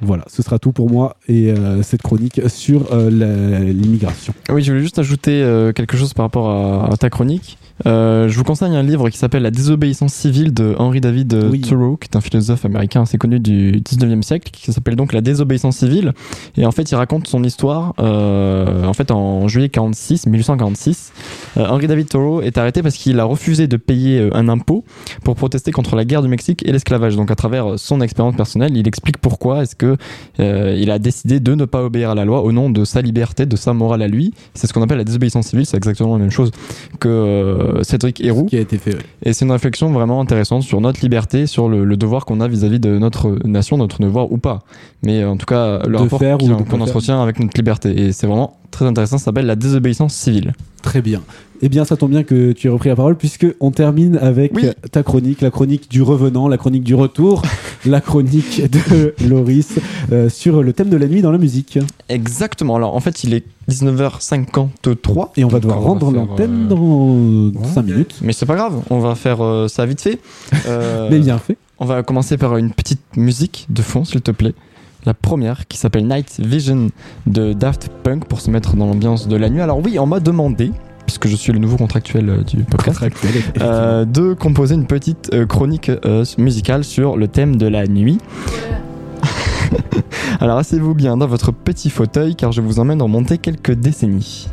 [0.00, 4.34] Voilà, ce sera tout pour moi et euh, cette chronique sur euh, l'immigration.
[4.50, 7.58] Oui, je voulais juste ajouter euh, quelque chose par rapport à ta chronique.
[7.86, 11.56] Euh, je vous conseille un livre qui s'appelle La désobéissance civile de Henry David euh,
[11.58, 15.20] Thoreau, qui est un philosophe américain assez connu du 19e siècle, qui s'appelle donc La
[15.20, 16.12] désobéissance civile.
[16.56, 17.94] Et en fait, il raconte son histoire.
[17.98, 21.12] euh, en fait, en juillet 46, 1846,
[21.56, 24.84] euh, Henry David Thoreau est arrêté parce qu'il a refusé de payer un impôt
[25.24, 27.16] pour protester contre la guerre du Mexique et l'esclavage.
[27.16, 29.96] Donc, à travers son expérience personnelle, il explique pourquoi est-ce que
[30.38, 33.46] il a décidé de ne pas obéir à la loi au nom de sa liberté,
[33.46, 34.32] de sa morale à lui.
[34.54, 35.66] C'est ce qu'on appelle la désobéissance civile.
[35.66, 36.50] C'est exactement la même chose
[37.00, 38.46] que euh, Cédric Héroux.
[38.46, 38.96] Qui a été fait.
[39.22, 42.48] Et c'est une réflexion vraiment intéressante sur notre liberté, sur le, le devoir qu'on a
[42.48, 44.60] vis-à-vis de notre nation, notre devoir ou pas.
[45.02, 48.00] Mais en tout cas, le De rapport qu'on entretient avec notre liberté.
[48.00, 49.18] Et c'est vraiment très intéressant.
[49.18, 50.52] Ça s'appelle la désobéissance civile.
[50.82, 51.22] Très bien.
[51.64, 54.52] Eh bien, ça tombe bien que tu aies repris la parole, puisque on termine avec
[54.90, 57.42] ta chronique, la chronique du revenant, la chronique du retour,
[57.86, 59.78] la chronique de Loris
[60.10, 61.78] euh, sur le thème de la nuit dans la musique.
[62.08, 62.74] Exactement.
[62.74, 65.28] Alors en fait, il est 19h53.
[65.36, 68.14] Et on va devoir rendre l'antenne euh, dans 5 minutes.
[68.22, 70.18] Mais c'est pas grave, on va faire euh, ça vite fait.
[70.68, 71.56] Euh, Mais bien fait.
[71.80, 74.54] On va commencer par une petite musique de fond, s'il te plaît.
[75.04, 76.88] La première qui s'appelle Night Vision
[77.26, 79.60] de Daft Punk pour se mettre dans l'ambiance de la nuit.
[79.60, 80.70] Alors oui, on m'a demandé,
[81.06, 83.00] puisque je suis le nouveau contractuel euh, du podcast,
[83.60, 85.90] euh, de composer une petite chronique
[86.38, 88.18] musicale sur le thème de la nuit.
[90.40, 94.48] Alors asseyez-vous bien dans votre petit fauteuil car je vous emmène remonter quelques décennies.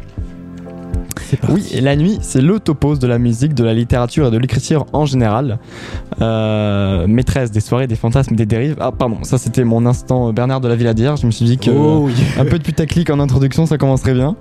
[1.48, 4.38] Oui, et la nuit, c'est le topos de la musique, de la littérature et de
[4.38, 5.60] l'écriture en général.
[6.22, 8.78] Euh, maîtresse des soirées, des fantasmes, des dérives.
[8.80, 11.18] Ah, pardon, ça c'était mon instant Bernard de la Villadière.
[11.18, 12.14] Je me suis dit que Oh, oui.
[12.38, 14.36] un peu de putaclic en introduction, ça commencerait bien.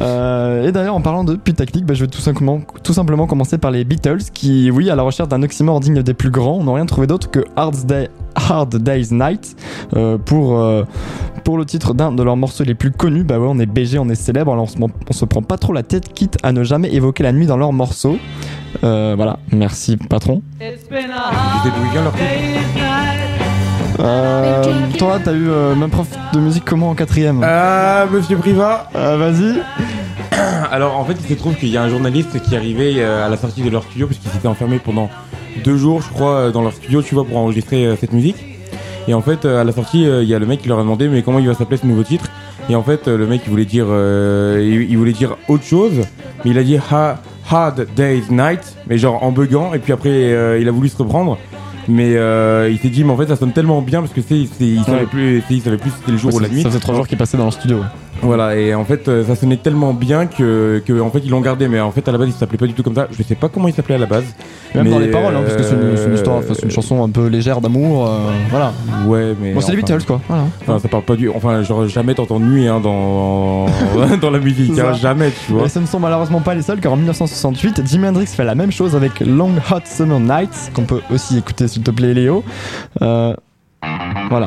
[0.00, 3.58] Euh, et d'ailleurs, en parlant de putaclic, bah, je vais tout simplement, tout simplement commencer
[3.58, 6.74] par les Beatles, qui, oui, à la recherche d'un oxymore digne des plus grands, n'ont
[6.74, 9.56] rien trouvé d'autre que Hard, Day, Hard Day's Night
[9.96, 10.84] euh, pour, euh,
[11.44, 13.24] pour le titre d'un de leurs morceaux les plus connus.
[13.24, 15.58] Bah ouais, on est BG, on est célèbre, alors on se, on se prend pas
[15.58, 18.18] trop la tête, quitte à ne jamais évoquer la nuit dans leurs morceaux.
[18.84, 20.42] Euh, voilà, merci patron.
[24.00, 24.62] Euh,
[24.98, 29.16] toi, t'as eu euh, même prof de musique comment en quatrième Ah, monsieur Privat Euh,
[29.18, 29.60] Vas-y.
[30.72, 33.26] Alors, en fait, il se trouve qu'il y a un journaliste qui est arrivé euh,
[33.26, 35.10] à la sortie de leur studio, parce qu'ils s'étaient enfermés pendant
[35.64, 38.36] deux jours, je crois, euh, dans leur studio, tu vois, pour enregistrer euh, cette musique.
[39.08, 40.82] Et en fait, euh, à la sortie, il y a le mec qui leur a
[40.82, 42.26] demandé, mais comment il va s'appeler ce nouveau titre?
[42.70, 45.92] Et en fait, le mec, il voulait dire, il, il voulait dire autre chose,
[46.44, 47.20] mais il a dit ha,
[47.50, 50.96] Hard Day's Night, mais genre en buguant, et puis après, euh, il a voulu se
[50.96, 51.38] reprendre.
[51.88, 54.36] Mais euh, il s'est dit, mais en fait, ça sonne tellement bien parce que c'est,
[54.38, 55.06] il savait Ouais.
[55.06, 56.62] plus, il savait plus si c'était le jour Ouais, ou la nuit.
[56.62, 57.78] Ça faisait trois jours qu'il passait dans le studio.
[58.22, 61.40] Voilà, et en fait, euh, ça sonnait tellement bien que, que en fait, ils l'ont
[61.40, 61.66] gardé.
[61.68, 63.08] Mais en fait, à la base, il s'appelait pas du tout comme ça.
[63.10, 64.24] Je sais pas comment il s'appelait à la base.
[64.74, 66.62] Même dans les paroles, hein, parce que c'est une, c'est une histoire, euh, enfin, c'est
[66.62, 68.06] une chanson un peu légère d'amour.
[68.06, 68.18] euh,
[68.50, 68.72] voilà.
[69.06, 69.52] Ouais, mais.
[69.52, 70.20] Bon, c'est les enfin- Beatles, quoi.
[70.28, 70.44] Voilà.
[70.62, 71.28] Enfin, ça parle pas du.
[71.28, 73.66] Enfin, genre, jamais t'entends nuit hein, dans,
[74.20, 74.78] dans la musique.
[74.78, 75.64] Hein, jamais, tu vois.
[75.64, 78.54] Et ce ne sont malheureusement pas les seuls, car en 1968, Jimi Hendrix fait la
[78.54, 82.44] même chose avec Long Hot Summer Nights, qu'on peut aussi écouter s'il te plaît, Léo.
[83.02, 83.34] Euh,
[84.30, 84.46] voilà.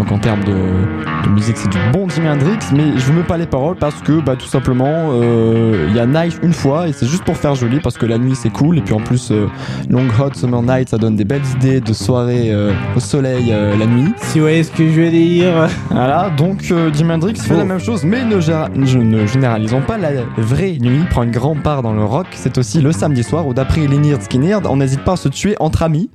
[0.00, 3.22] Donc en termes de, de musique, c'est du bon Jimi Hendrix, mais je vous mets
[3.22, 6.88] pas les paroles parce que, bah, tout simplement, euh, il y a Knife une fois
[6.88, 9.00] et c'est juste pour faire joli parce que la nuit c'est cool et puis en
[9.00, 9.46] plus, euh,
[9.90, 13.84] Long Hot Summer Night, ça donne des belles idées de soirée euh, au soleil la
[13.84, 14.10] nuit.
[14.16, 15.68] Si vous voyez ce que je veux dire.
[15.90, 16.62] Voilà, donc
[16.94, 17.58] Jimi Hendrix fait Oh.
[17.58, 19.98] la même chose, mais ne, géra- je ne généralisons pas.
[19.98, 22.26] La vraie nuit prend une grande part dans le rock.
[22.32, 25.56] C'est aussi le samedi soir où, d'après Lynyrd Skynyrd, on n'hésite pas à se tuer
[25.60, 26.08] entre amis.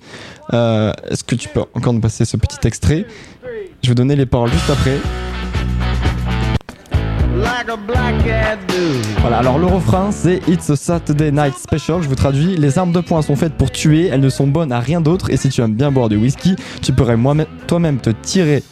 [0.53, 3.05] Est-ce que tu peux encore nous passer ce petit extrait?
[3.85, 4.97] Je vais donner les paroles juste après.
[9.21, 12.01] Voilà, alors le refrain c'est It's a Saturday Night Special.
[12.01, 14.71] Je vous traduis Les armes de poing sont faites pour tuer, elles ne sont bonnes
[14.71, 15.29] à rien d'autre.
[15.29, 17.15] Et si tu aimes bien boire du whisky, tu pourrais
[17.67, 18.63] toi-même te tirer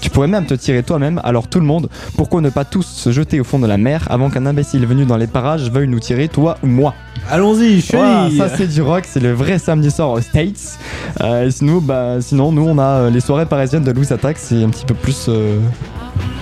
[0.00, 3.12] Tu pourrais même te tirer toi-même, alors tout le monde, pourquoi ne pas tous se
[3.12, 6.00] jeter au fond de la mer avant qu'un imbécile venu dans les parages veuille nous
[6.00, 6.94] tirer, toi ou moi?
[7.30, 10.78] Allons-y, Voilà, chenille ça c'est du rock, c'est le vrai samedi soir aux States.
[11.20, 14.38] Euh, et sinon, bah, sinon, nous on a euh, les soirées parisiennes de Louis Attack,
[14.38, 15.26] c'est un petit peu plus.
[15.28, 15.58] euh,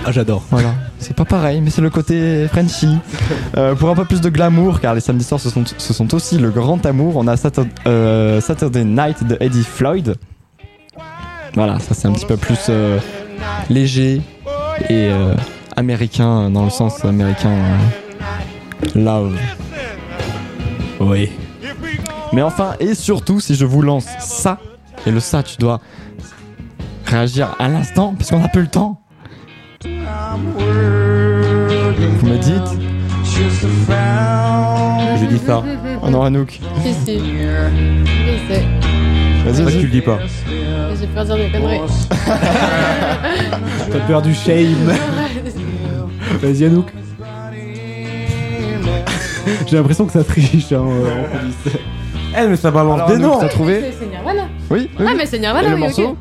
[0.05, 0.43] Ah, j'adore.
[0.51, 2.97] Voilà, c'est pas pareil, mais c'est le côté Frenchy.
[3.57, 6.13] Euh, pour un peu plus de glamour, car les samedis soirs ce sont, ce sont
[6.15, 10.15] aussi le grand amour, on a Satur- euh, Saturday Night de Eddie Floyd.
[11.55, 12.99] Voilà, ça c'est un petit peu plus euh,
[13.69, 14.21] léger
[14.89, 15.35] et euh,
[15.75, 17.51] américain, dans le sens américain.
[17.51, 17.77] euh,
[18.95, 19.37] love.
[20.99, 21.31] Oui.
[22.33, 24.59] Mais enfin, et surtout, si je vous lance ça,
[25.05, 25.79] et le ça, tu dois
[27.05, 29.01] réagir à l'instant, parce qu'on n'a plus le temps.
[29.83, 29.89] Vous
[32.27, 32.79] me dites?
[35.21, 35.63] Je dis ça.
[36.03, 36.59] Oh non, Anouk.
[37.05, 37.19] Si.
[39.45, 39.79] Vas-y, vas-y.
[39.79, 40.19] tu le dis pas
[40.99, 41.79] J'ai peur de dire des conneries.
[43.91, 44.93] T'as peur du shame.
[46.41, 46.87] Vas-y, Anouk.
[49.67, 51.69] J'ai l'impression que ça triche hein, euh, en.
[52.37, 54.43] Eh, mais ça balance Alors, des Anouk, noms t'as trouvé C'est c'est Nirvana.
[54.69, 55.05] Oui, oui.
[55.07, 56.17] Ah, mais c'est Nirvana, Et le oui, morceau.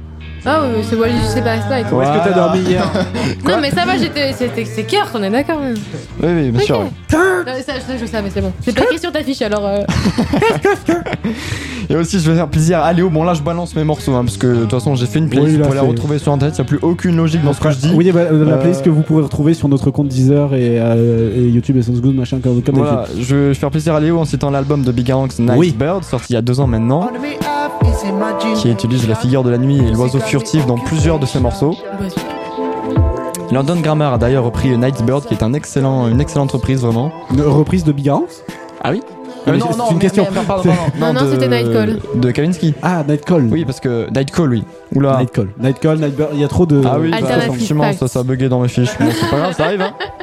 [0.51, 1.95] Ah, oui, c'est Wally, je sais pas, c'est.
[1.95, 2.91] Où est-ce que t'as dormi hier
[3.47, 4.33] Non, mais ça va, j'étais.
[4.33, 5.61] c'était- C'est Kirk, on est d'accord.
[5.61, 5.75] même.
[6.23, 6.79] Oui, oui, bien sûr.
[6.81, 6.87] Ok.
[7.13, 7.19] Non,
[7.55, 8.53] mais ça, ça, je sais, mais c'est bon.
[8.63, 9.67] C'est pas écrit sur ta fiche alors.
[9.67, 9.83] euh,
[11.91, 13.09] Et aussi, je vais faire plaisir à Léo.
[13.09, 15.29] Bon, là, je balance mes morceaux, hein, parce que de toute façon, j'ai fait une
[15.29, 16.55] playlist Oui, là, pour les c'est- retrouver sur internet.
[16.57, 17.93] Il n'y a plus aucune logique dans ce que je dis.
[17.95, 21.35] Oui, bah, la Euh, playlist que vous pourrez retrouver sur notre compte Deezer et, euh,
[21.37, 23.25] et YouTube et Sounds Good, machin, comme, comme Voilà, d'habitude.
[23.25, 25.75] je vais faire plaisir à Léo en citant l'album de Big Night Oui.
[25.79, 27.11] Bird, sorti il y a deux ans maintenant,
[28.57, 31.75] qui utilise la figure de la nuit et l'oiseau furtif dans plusieurs de ses morceaux.
[33.53, 37.11] London Grammar a d'ailleurs repris Night Bird, qui est un excellent, une excellente reprise vraiment.
[37.33, 38.43] Une reprise de Big House
[38.83, 39.03] Ah oui
[39.47, 40.27] Mais Euh, c'est- c'est une question.
[40.47, 40.71] pardon,
[41.01, 41.99] Non, non, de- c'était Night Call.
[42.17, 42.75] De Kavinsky.
[42.83, 43.49] Ah, Night Call.
[43.51, 44.65] Oui, parce que Night Call, oui.
[44.95, 45.17] Oula.
[45.21, 45.49] Night Call.
[45.59, 46.83] Night Call, Night Bird, il y a trop de.
[46.85, 48.91] Ah oui, bah, effectivement, ça, ça a bugué dans mes fiches.
[49.01, 49.81] Bon, c'est pas grave, ça arrive.
[49.81, 49.93] Hein.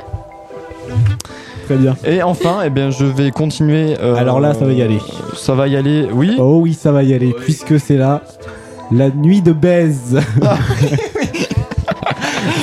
[1.65, 1.95] Très bien.
[2.05, 3.95] Et enfin, eh bien, je vais continuer.
[3.99, 4.99] euh, Alors là, ça va y aller.
[5.35, 6.35] Ça va y aller, oui.
[6.39, 8.21] Oh oui, ça va y aller, puisque c'est là
[8.91, 10.19] la nuit de baise.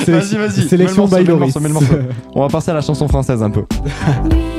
[0.07, 0.67] Vas-y, vas-y.
[0.67, 1.61] Sélection Mets le by morceau, Loris.
[1.61, 2.19] mets le morceau, mets le morceau.
[2.35, 3.63] On va passer à la chanson française un peu.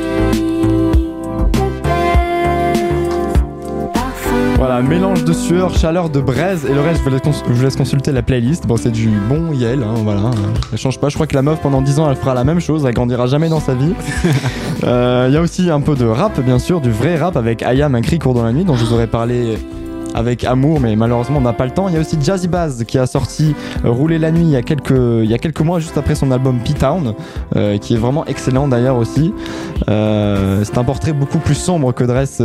[4.67, 7.53] Voilà, mélange de sueur, chaleur de braise et le reste, je vous laisse, cons- je
[7.53, 8.67] vous laisse consulter la playlist.
[8.67, 10.31] Bon, c'est du bon Yel, hein, voilà.
[10.73, 11.11] Elle change pas.
[11.11, 12.87] Je crois que la meuf, pendant 10 ans, elle fera la même chose.
[12.87, 13.93] Elle grandira jamais dans sa vie.
[14.85, 17.63] Euh, Il y a aussi un peu de rap, bien sûr, du vrai rap avec
[17.63, 19.57] Ayam, un cri court dans la nuit, dont je vous aurais parlé
[20.15, 21.89] avec amour, mais malheureusement on n'a pas le temps.
[21.89, 23.55] Il y a aussi Jazzy Baz qui a sorti
[23.85, 26.15] euh, Rouler la nuit il y a quelques, il y a quelques mois, juste après
[26.15, 27.15] son album P-Town,
[27.57, 29.33] euh, qui est vraiment excellent d'ailleurs aussi.
[29.89, 32.41] Euh, c'est un portrait beaucoup plus sombre que dresse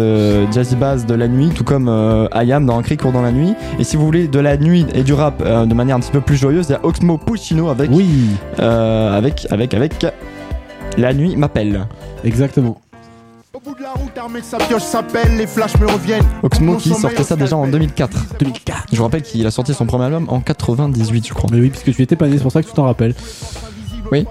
[0.51, 3.31] Jazzy Baz de la nuit, tout comme euh, Ayam dans Un cri court dans la
[3.31, 3.53] nuit.
[3.79, 6.21] Et si vous voulez de la nuit et du rap de manière un petit peu
[6.21, 10.05] plus joyeuse, il y a Oxmo Puccino avec, Oui, avec, avec, avec
[10.97, 11.85] La nuit m'appelle.
[12.23, 12.79] exactement.
[13.59, 16.23] Au bout de la route, un mec, sa pioche s'appelle, les flashs me reviennent.
[16.43, 17.71] Oxmo qui sortait ça déjà en scalpel.
[17.71, 18.37] 2004.
[18.39, 18.85] 2004.
[18.91, 21.49] Je vous rappelle qu'il a sorti son premier album en 98, je crois.
[21.51, 23.13] Mais oui, puisque tu étais pas né, c'est pour ça que tu t'en rappelles.
[24.11, 24.25] Oui,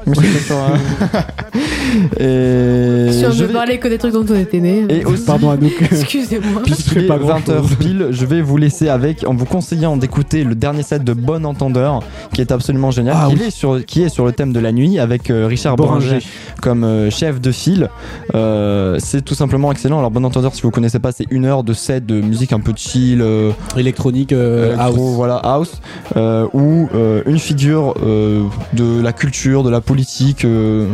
[0.47, 0.73] sur un-
[2.21, 4.85] Et Si on je veut vais- parler que des trucs dont on était né.
[4.89, 5.73] Et aussi, Pardon, Anouk.
[5.91, 6.63] Excusez-moi.
[6.65, 7.55] puisqu'il est pas grand-chose.
[7.73, 11.13] 20h pile, je vais vous laisser avec, en vous conseillant d'écouter le dernier set de
[11.13, 12.01] Bon Entendeur,
[12.35, 13.43] qui est absolument génial, Ah qui, oui.
[13.47, 16.07] est sur, qui est sur le thème de la nuit, avec euh, Richard Boringer.
[16.07, 16.27] Boringer
[16.61, 17.89] comme euh, chef de file.
[18.35, 19.99] Euh, c'est tout simplement excellent.
[19.99, 22.61] Alors Bon Entendeur, si vous connaissez pas, c'est une heure de set de musique un
[22.61, 25.15] peu chill, euh, Électronique, euh, électro, house.
[25.17, 25.81] voilà, house,
[26.17, 28.45] euh, où euh, une figure euh,
[28.75, 30.87] de la culture, de la politique, euh,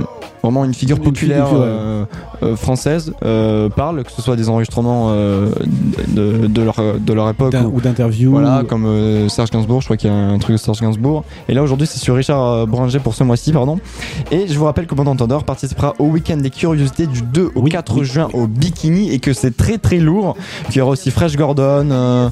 [0.43, 2.05] vraiment une figure populaire euh,
[2.43, 3.13] euh, française
[3.77, 7.55] parle, que ce soit des enregistrements de, de leur, de leur époque.
[7.55, 8.31] Ou- ou d'interview.
[8.31, 11.25] voilà, comme Serge Gainsbourg, je crois qu'il y a un truc de Serge Gainsbourg.
[11.49, 13.79] Et là aujourd'hui c'est sur Richard Bringer pour ce mois-ci, pardon.
[14.31, 17.61] Et je vous rappelle que Bon Entendeur participera au week-end des curiosités du 2 au
[17.63, 20.37] Oui, 4 oui, juin au Bikini et que c'est très très lourd.
[20.67, 22.31] Qu'il y aura aussi Fresh Gordon.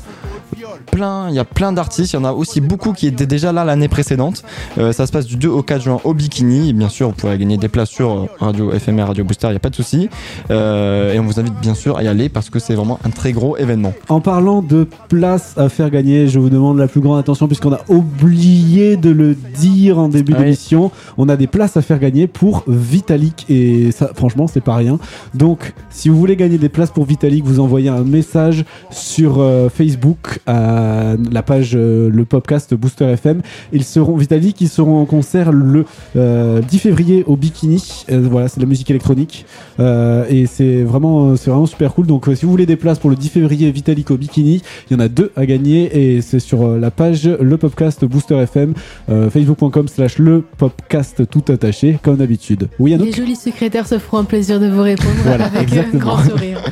[0.90, 3.52] Plein, il y a plein d'artistes, il y en a aussi beaucoup qui étaient déjà
[3.52, 4.42] là l'année précédente.
[4.78, 6.70] Euh, ça se passe du 2 au 4 juin au Bikini.
[6.70, 9.50] Et bien sûr, vous pourrez gagner des places sur euh, Radio FMR, Radio Booster, il
[9.50, 10.08] n'y a pas de souci.
[10.50, 13.10] Euh, et on vous invite bien sûr à y aller parce que c'est vraiment un
[13.10, 13.92] très gros événement.
[14.08, 17.72] En parlant de places à faire gagner, je vous demande la plus grande attention puisqu'on
[17.72, 20.38] a oublié de le dire en début Oui.
[20.38, 20.90] d'émission.
[21.18, 24.98] On a des places à faire gagner pour Vitalik et ça, franchement, c'est pas rien.
[25.34, 29.68] Donc, si vous voulez gagner des places pour Vitalik, vous envoyez un message sur euh,
[29.68, 33.42] Facebook à la page euh, le podcast Booster FM.
[33.72, 35.84] Ils seront Vitalik, ils seront en concert le
[36.16, 38.04] euh, 10 février au Bikini.
[38.10, 39.46] Euh, voilà, c'est de la musique électronique
[39.80, 42.06] Euh, et c'est vraiment c'est vraiment super cool.
[42.06, 44.94] Donc euh, si vous voulez des places pour le 10 février Vitalik au Bikini, il
[44.94, 48.36] y en a deux à gagner et c'est sur euh, la page le podcast Booster
[48.38, 48.74] FM
[49.10, 52.68] euh, facebook.com slash le podcast tout attaché comme d'habitude.
[52.78, 56.02] Oui Anouk Les jolis secrétaires se feront un plaisir de vous répondre Voilà, avec exactement.
[56.02, 56.62] un grand sourire.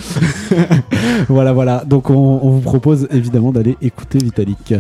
[1.28, 1.84] voilà, voilà.
[1.86, 4.74] Donc, on, on vous propose évidemment d'aller écouter Vitalik.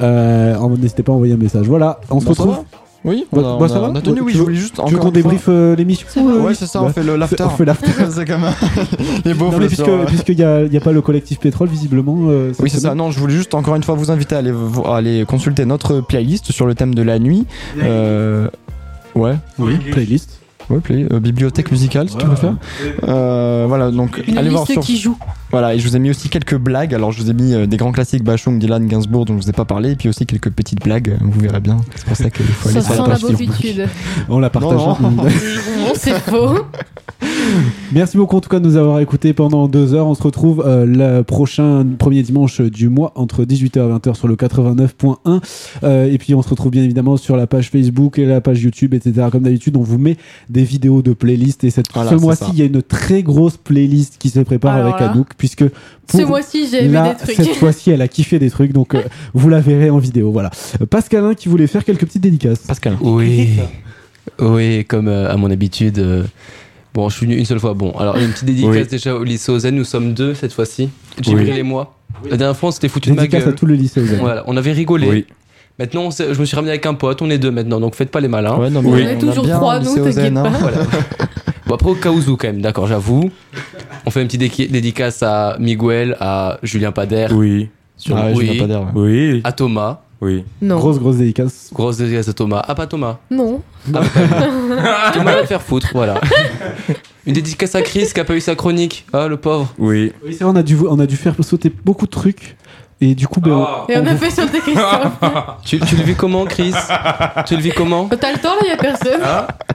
[0.00, 1.66] Euh, N'hésitez pas à envoyer un message.
[1.66, 2.58] Voilà, on se ça retrouve.
[3.06, 4.42] Oui, Bah, on a- bah, ça on a- va on a tenu, oui, veux- je
[4.44, 6.06] voulais juste Tu veux qu'on débriefe euh, l'émission
[6.42, 7.42] Ouais, c'est ça, on fait le- l'after.
[7.44, 7.90] On fait l'after.
[8.10, 8.44] c'est comme
[9.26, 11.68] les beaufs Non, mais puisque, puisqu'il n'y a, il y a pas le collectif pétrole,
[11.68, 12.16] visiblement.
[12.30, 12.94] euh, Oui, c'est ça.
[12.94, 14.54] Non, je voulais juste encore une fois vous inviter à aller,
[14.86, 17.46] à aller consulter notre playlist sur le thème de la nuit.
[17.82, 18.48] Euh,
[19.14, 19.34] ouais.
[19.58, 20.40] Oui, playlist.
[20.70, 22.56] Ouais, play- euh, bibliothèque musicale, si tu préfères.
[23.06, 24.82] Euh, voilà, donc Une allez voir liste sur.
[24.82, 25.16] qui joue.
[25.50, 26.94] Voilà, et je vous ai mis aussi quelques blagues.
[26.94, 29.50] Alors, je vous ai mis euh, des grands classiques Bachung, Dylan, Gainsbourg, dont je vous
[29.50, 31.16] ai pas parlé, et puis aussi quelques petites blagues.
[31.20, 31.76] Vous verrez bien.
[31.94, 33.46] C'est pour ça qu'il faut aller Ça sur la page Facebook.
[33.46, 33.88] bobitude.
[34.28, 34.72] On la partage.
[34.78, 35.10] Non.
[35.10, 35.24] Non,
[35.94, 36.54] c'est faux.
[37.92, 40.06] Merci beaucoup en tout cas de nous avoir écoutés pendant deux heures.
[40.06, 44.28] On se retrouve euh, le prochain premier dimanche du mois entre 18h et 20h sur
[44.28, 45.40] le 89.1.
[45.84, 48.62] Euh, et puis on se retrouve bien évidemment sur la page Facebook et la page
[48.62, 49.26] YouTube, etc.
[49.30, 50.16] Comme d'habitude, on vous met
[50.54, 51.64] des vidéos de playlists.
[51.64, 54.74] Et cette, Voilà, ce mois-ci, il y a une très grosse playlist qui se prépare
[54.76, 55.64] Alors avec là, Anouk, puisque
[56.10, 57.36] Ce pour mois-ci, j'ai vu là, des trucs.
[57.36, 59.02] cette fois-ci, elle a kiffé des trucs, donc euh,
[59.34, 60.30] vous la verrez en vidéo.
[60.32, 60.50] Voilà.
[60.80, 62.60] Euh, Pascalin qui voulait faire quelques petites dédicaces.
[62.60, 62.96] Pascal.
[63.02, 63.50] Oui.
[64.40, 65.98] Oui, comme euh, à mon habitude.
[65.98, 66.22] euh,
[66.94, 67.74] Bon, je suis venu une seule fois.
[67.74, 68.86] Bon, alors une petite dédicace Oui.
[68.88, 69.74] déjà au lycée Ozen.
[69.74, 70.88] Nous sommes deux cette fois-ci.
[71.20, 71.58] Djibril Oui.
[71.58, 71.96] et moi.
[72.30, 73.54] La dernière fois, on s'était foutu de ma Dédicace à gueule.
[73.56, 74.00] tout le lycée.
[74.00, 74.20] Ozen.
[74.20, 75.08] Voilà, on avait rigolé.
[75.08, 75.26] Oui.
[75.78, 77.20] Maintenant, je me suis ramené avec un pote.
[77.22, 78.56] On est deux maintenant, donc faites pas les malins.
[78.56, 79.02] Ouais, non, mais Oui.
[79.04, 80.48] On est a toujours bien trois, nous, t'inquiète pas.
[80.48, 80.76] Voilà.
[81.66, 83.30] Bon, après, au cas où, quand même, d'accord, j'avoue.
[84.04, 87.70] On fait une petite dédicace à Miguel, à Julien Pader, Oui.
[87.96, 88.80] sur Ah oui, je viens pas dire.
[88.82, 88.88] ouais.
[88.94, 89.40] Oui.
[89.44, 90.00] à Thomas.
[90.20, 90.44] Oui.
[90.60, 90.76] Non.
[90.76, 91.70] Grosse, grosse dédicace.
[91.72, 92.62] Grosse dédicace à Thomas.
[92.68, 93.16] Ah, pas Thomas.
[93.30, 93.62] Non.
[93.92, 96.20] Thomas va faire foutre, voilà.
[97.26, 99.06] Une dédicace à Chris qui a pas eu sa chronique.
[99.14, 99.72] Ah, le pauvre.
[99.78, 100.12] Oui.
[100.24, 102.56] Oui, c'est vrai, on a dû, on a dû faire sauter beaucoup de trucs.
[103.00, 105.12] Et du coup, ben, on- Et on a fait sauter Christophe.
[105.64, 106.72] Tu, tu le vis comment, Chris?
[107.46, 108.08] Tu le vis comment?
[108.08, 109.20] T'as le temps là, y a personne.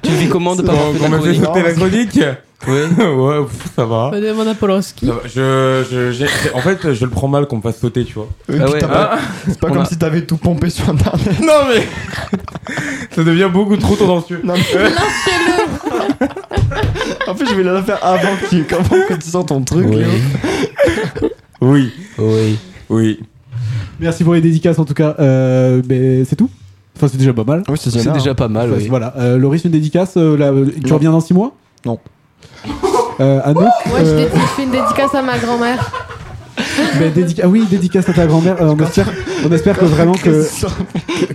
[0.02, 2.20] Tu le vis comment de pas avoir fait m'a fait sauter la chronique
[2.68, 2.74] Oui.
[3.00, 4.12] Ouais, pff, ça va.
[4.14, 5.08] On demande à Polanski.
[5.08, 5.20] Ça va.
[5.26, 8.28] Je, je, j'ai- en fait, je le prends mal qu'on me fasse sauter, tu vois.
[8.50, 8.74] Euh, Ah ouais.
[8.74, 9.20] putain, pas- Ah.
[9.48, 11.40] C'est pas On comme a- si t'avais tout pompé sur internet.
[11.42, 11.88] Non mais
[13.16, 14.42] ça devient beaucoup trop tendancieux.
[14.44, 14.90] Non, mais-
[17.28, 19.88] en fait, je vais la faire avant que tu, avant que tu sors ton truc.
[21.62, 22.58] Oui, Oui.
[22.90, 23.20] Oui.
[24.00, 25.16] merci pour les dédicaces en tout cas.
[25.20, 26.50] Euh, mais c'est tout.
[26.96, 27.64] Enfin, c'est déjà pas mal.
[27.70, 28.88] Oui, c'est déjà pas mal, Enfin, oui.
[28.90, 29.14] Voilà.
[29.18, 30.16] Euh, Loris, une dédicace.
[30.18, 30.96] euh, là, euh, tu Non.
[30.96, 31.54] reviens dans 6 mois?
[31.86, 31.98] Non.
[33.22, 35.92] Euh, Anouk Moi, je euh, je fais une dédicace à ma grand-mère.
[37.00, 38.62] Ben, dédica- ah oui, dédicace à ta grand-mère.
[38.62, 39.12] Euh, on, espère,
[39.48, 40.46] on espère que vraiment que,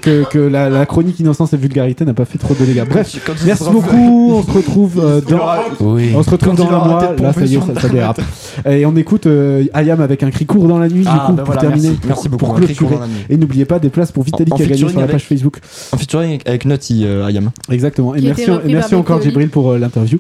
[0.01, 2.85] que, que la, la chronique innocence et vulgarité n'a pas fait trop de dégâts.
[2.89, 4.33] Bref, merci beaucoup.
[4.35, 5.41] On se retrouve euh, dans.
[5.81, 6.13] Oui.
[6.17, 7.15] On se retrouve dans un mois.
[7.21, 8.21] Là, ça y est, ça, ça dérape.
[8.69, 11.03] Et on écoute euh, Ayam avec un cri court dans la nuit.
[11.03, 11.99] du Ah, coup, bah pour voilà, terminer, merci.
[12.01, 12.97] pour- Merci beaucoup, pour clôturer.
[13.31, 15.59] Et n'oubliez pas des places pour Vitalik a gagné sur la page Facebook.
[15.93, 17.51] En featuring avec Naughty, Ayam.
[17.71, 18.15] Exactement.
[18.15, 18.21] Et
[18.69, 20.19] merci, encore Djibril pour l'interview,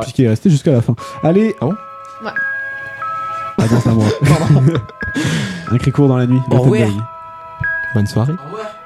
[0.00, 0.94] puisqu'il est resté jusqu'à la fin.
[1.22, 1.54] Allez.
[1.60, 1.72] Ah Ouais.
[3.58, 4.06] Ah non, c'est à moi.
[5.70, 6.40] un cri court dans la nuit.
[6.50, 6.88] Au revoir.
[7.94, 8.34] Bonne soirée.
[8.34, 8.77] Il est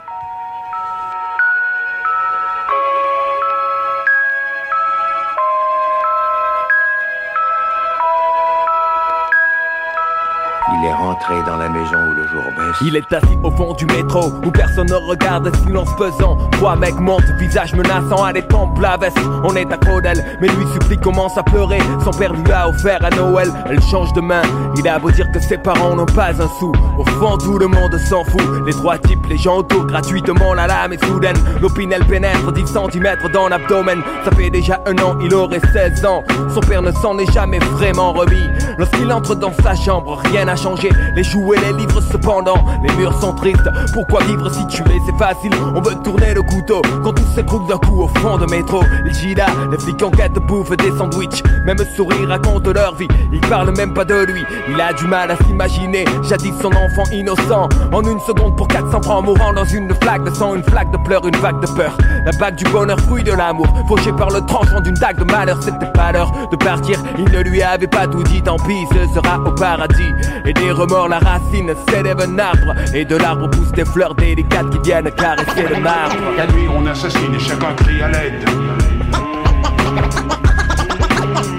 [11.47, 12.77] dans la maison où le jour baisse.
[12.83, 16.37] Il est assis au fond du métro où personne ne regarde, silence pesant.
[16.53, 18.43] Trois mecs montent, visage menaçant à des
[18.81, 19.19] la veste.
[19.45, 21.79] On est accro d'elle, mais lui supplie, commence à pleurer.
[22.05, 24.43] Son père lui a offert à Noël, elle change de main.
[24.77, 26.73] Il a beau dire que ses parents n'ont pas un sou.
[26.99, 28.43] Au fond, tout le monde s'en fout.
[28.67, 31.37] Les trois types, les gens autour, gratuitement, la lame est soudaine.
[31.61, 34.03] L'opinel pénètre 10 cm dans l'abdomen.
[34.25, 36.23] Ça fait déjà un an, il aurait 16 ans.
[36.53, 38.49] Son père ne s'en est jamais vraiment remis.
[38.79, 40.91] Lorsqu'il entre dans sa chambre, rien n'a changé.
[41.15, 43.69] Les jouets, les livres cependant, les murs sont tristes.
[43.93, 45.53] Pourquoi vivre si tu es, c'est facile.
[45.75, 48.83] On veut tourner le couteau quand tout s'écroule d'un coup au fond de métro.
[49.05, 51.43] Les Gida, les flics en quête bouffent des sandwichs.
[51.67, 53.09] Même sourire raconte leur vie.
[53.33, 54.43] Ils parlent même pas de lui.
[54.69, 56.05] Il a du mal à s'imaginer.
[56.23, 57.69] Jadis son enfant innocent.
[57.93, 60.99] En une seconde pour 400 francs mourant dans une flaque de sang, une flaque de
[60.99, 61.97] pleurs, une vague de peur.
[62.25, 63.67] La bague du bonheur, fruit de l'amour.
[63.89, 65.63] Fauché par le tranchant d'une dague de malheur.
[65.63, 66.99] C'était pas l'heure de partir.
[67.19, 68.43] Il ne lui avait pas tout dit.
[68.43, 70.13] Tant pis, ce sera au paradis.
[70.47, 72.75] Et des remords, la racine s'élève un arbre.
[72.95, 76.17] Et de l'arbre poussent des fleurs délicates qui viennent caresser le marbre.
[76.37, 78.45] La nuit, on assassine et chacun crie à l'aide.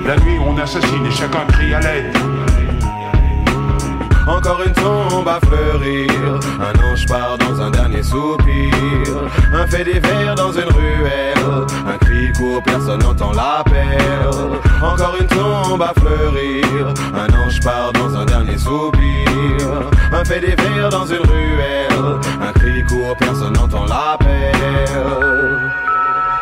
[0.06, 2.14] La nuit, on assassine et chacun crie à l'aide.
[4.28, 6.10] Encore une tombe à fleurir.
[6.60, 8.74] Un ange part dans un dernier soupir.
[9.54, 11.68] Un fait divers dans une ruelle.
[11.88, 14.62] Un cri court, personne n'entend l'appel.
[14.84, 16.94] Encore une tombe à fleurir.
[17.14, 19.90] Un ange part dans un dernier soupir.
[20.12, 20.42] Un fait
[20.90, 22.20] dans une ruelle.
[22.42, 24.54] Un cri court, personne n'entend l'appel.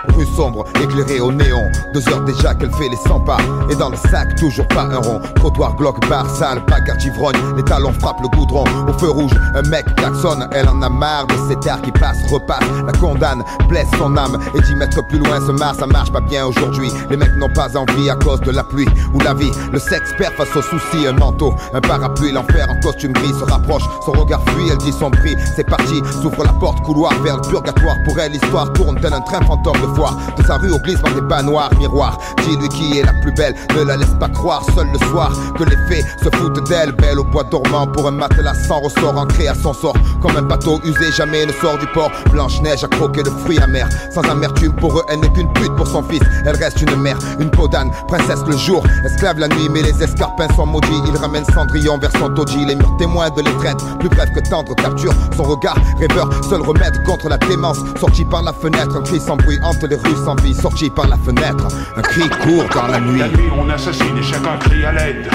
[0.10, 1.64] Rue sombre, éclairée au néon.
[1.94, 3.38] Deux heures déjà qu'elle fait les 100 pas.
[3.70, 5.22] Et dans le sac, toujours pas un rond.
[5.36, 7.38] Trottoir, glock, bar, sale, bagarre d'ivrogne.
[7.56, 8.64] Les talons frappent le goudron.
[8.88, 10.48] Au feu rouge, un mec klaxonne.
[10.54, 12.60] Elle en a marre de ces terres qui passent, repassent.
[12.86, 14.38] La condamne, blesse son âme.
[14.56, 16.92] Et 10 mètres plus loin se marre, ça marche pas bien aujourd'hui.
[17.10, 19.52] Les mecs n'ont pas envie à cause de la pluie ou la vie.
[19.72, 21.08] Le sexe perd face aux soucis.
[21.08, 23.84] Un manteau, un parapluie, l'enfer en costume gris se rapproche.
[24.06, 25.36] Son regard fuit, elle dit son prix.
[25.56, 27.96] C'est parti, s'ouvre la porte, couloir vers le purgatoire.
[28.06, 30.18] Pour elle, l'histoire tourne tel un train fantôme de foire.
[30.38, 32.18] De sa rue au glisse par des bas noirs, miroir.
[32.44, 35.64] Dis-lui qui est la plus belle, ne la laisse pas croire seul le soir que
[35.64, 36.92] les fées se foutent d'elle.
[36.94, 39.96] Belle au bois dormant pour un matelas sans ressort, ancré à son sort.
[40.22, 42.12] Comme un bateau usé, jamais ne sort du port.
[42.32, 43.90] Blanche-Neige a croqué de fruits amers.
[44.14, 46.22] Sans amertume pour eux, elle n'est qu'une pute pour son fils.
[46.46, 49.70] Elle reste une mère, une peau d'âne, princesse le jour, esclave la nuit.
[49.70, 51.02] Mais les escarpins sont maudits.
[51.08, 52.66] Il ramène Cendrillon vers son taudis.
[52.66, 55.14] Les murs témoins de l'étreinte, plus bref que tendre capture.
[55.36, 57.80] Son regard rêveur, seul remède contre la démence.
[58.00, 60.54] Sorti par la fenêtre, un cri sans bruit les rues sans vie.
[60.54, 63.20] Sorti par la fenêtre, un cri court dans la nuit.
[63.20, 65.30] La nuit, on assassine et chacun crie à l'aide.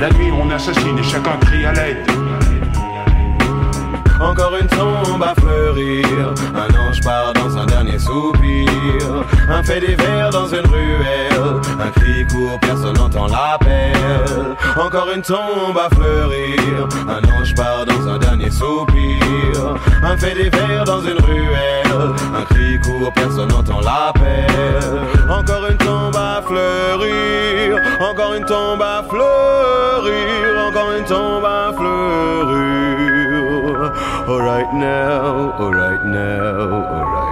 [0.00, 2.29] La nuit, on assassine et chacun crie à l'aide.
[4.20, 6.34] Encore une tombe à fleurir.
[6.54, 9.24] Un ange part dans un dernier soupir.
[9.48, 11.60] Un fait divers dans une ruelle.
[11.80, 14.56] Un cri court, personne n'entend l'appel.
[14.76, 16.88] Encore une tombe à fleurir.
[17.08, 19.76] Un ange part dans un dernier soupir.
[20.02, 22.14] Un fait divers dans une ruelle.
[22.34, 24.46] Un cri court, personne n'entend l'appel.
[25.30, 27.78] Encore une tombe à fleurir.
[28.00, 30.68] Encore une tombe à fleurir.
[30.68, 32.89] Encore une tombe à fleurir.
[34.30, 37.29] Alright now, alright now, alright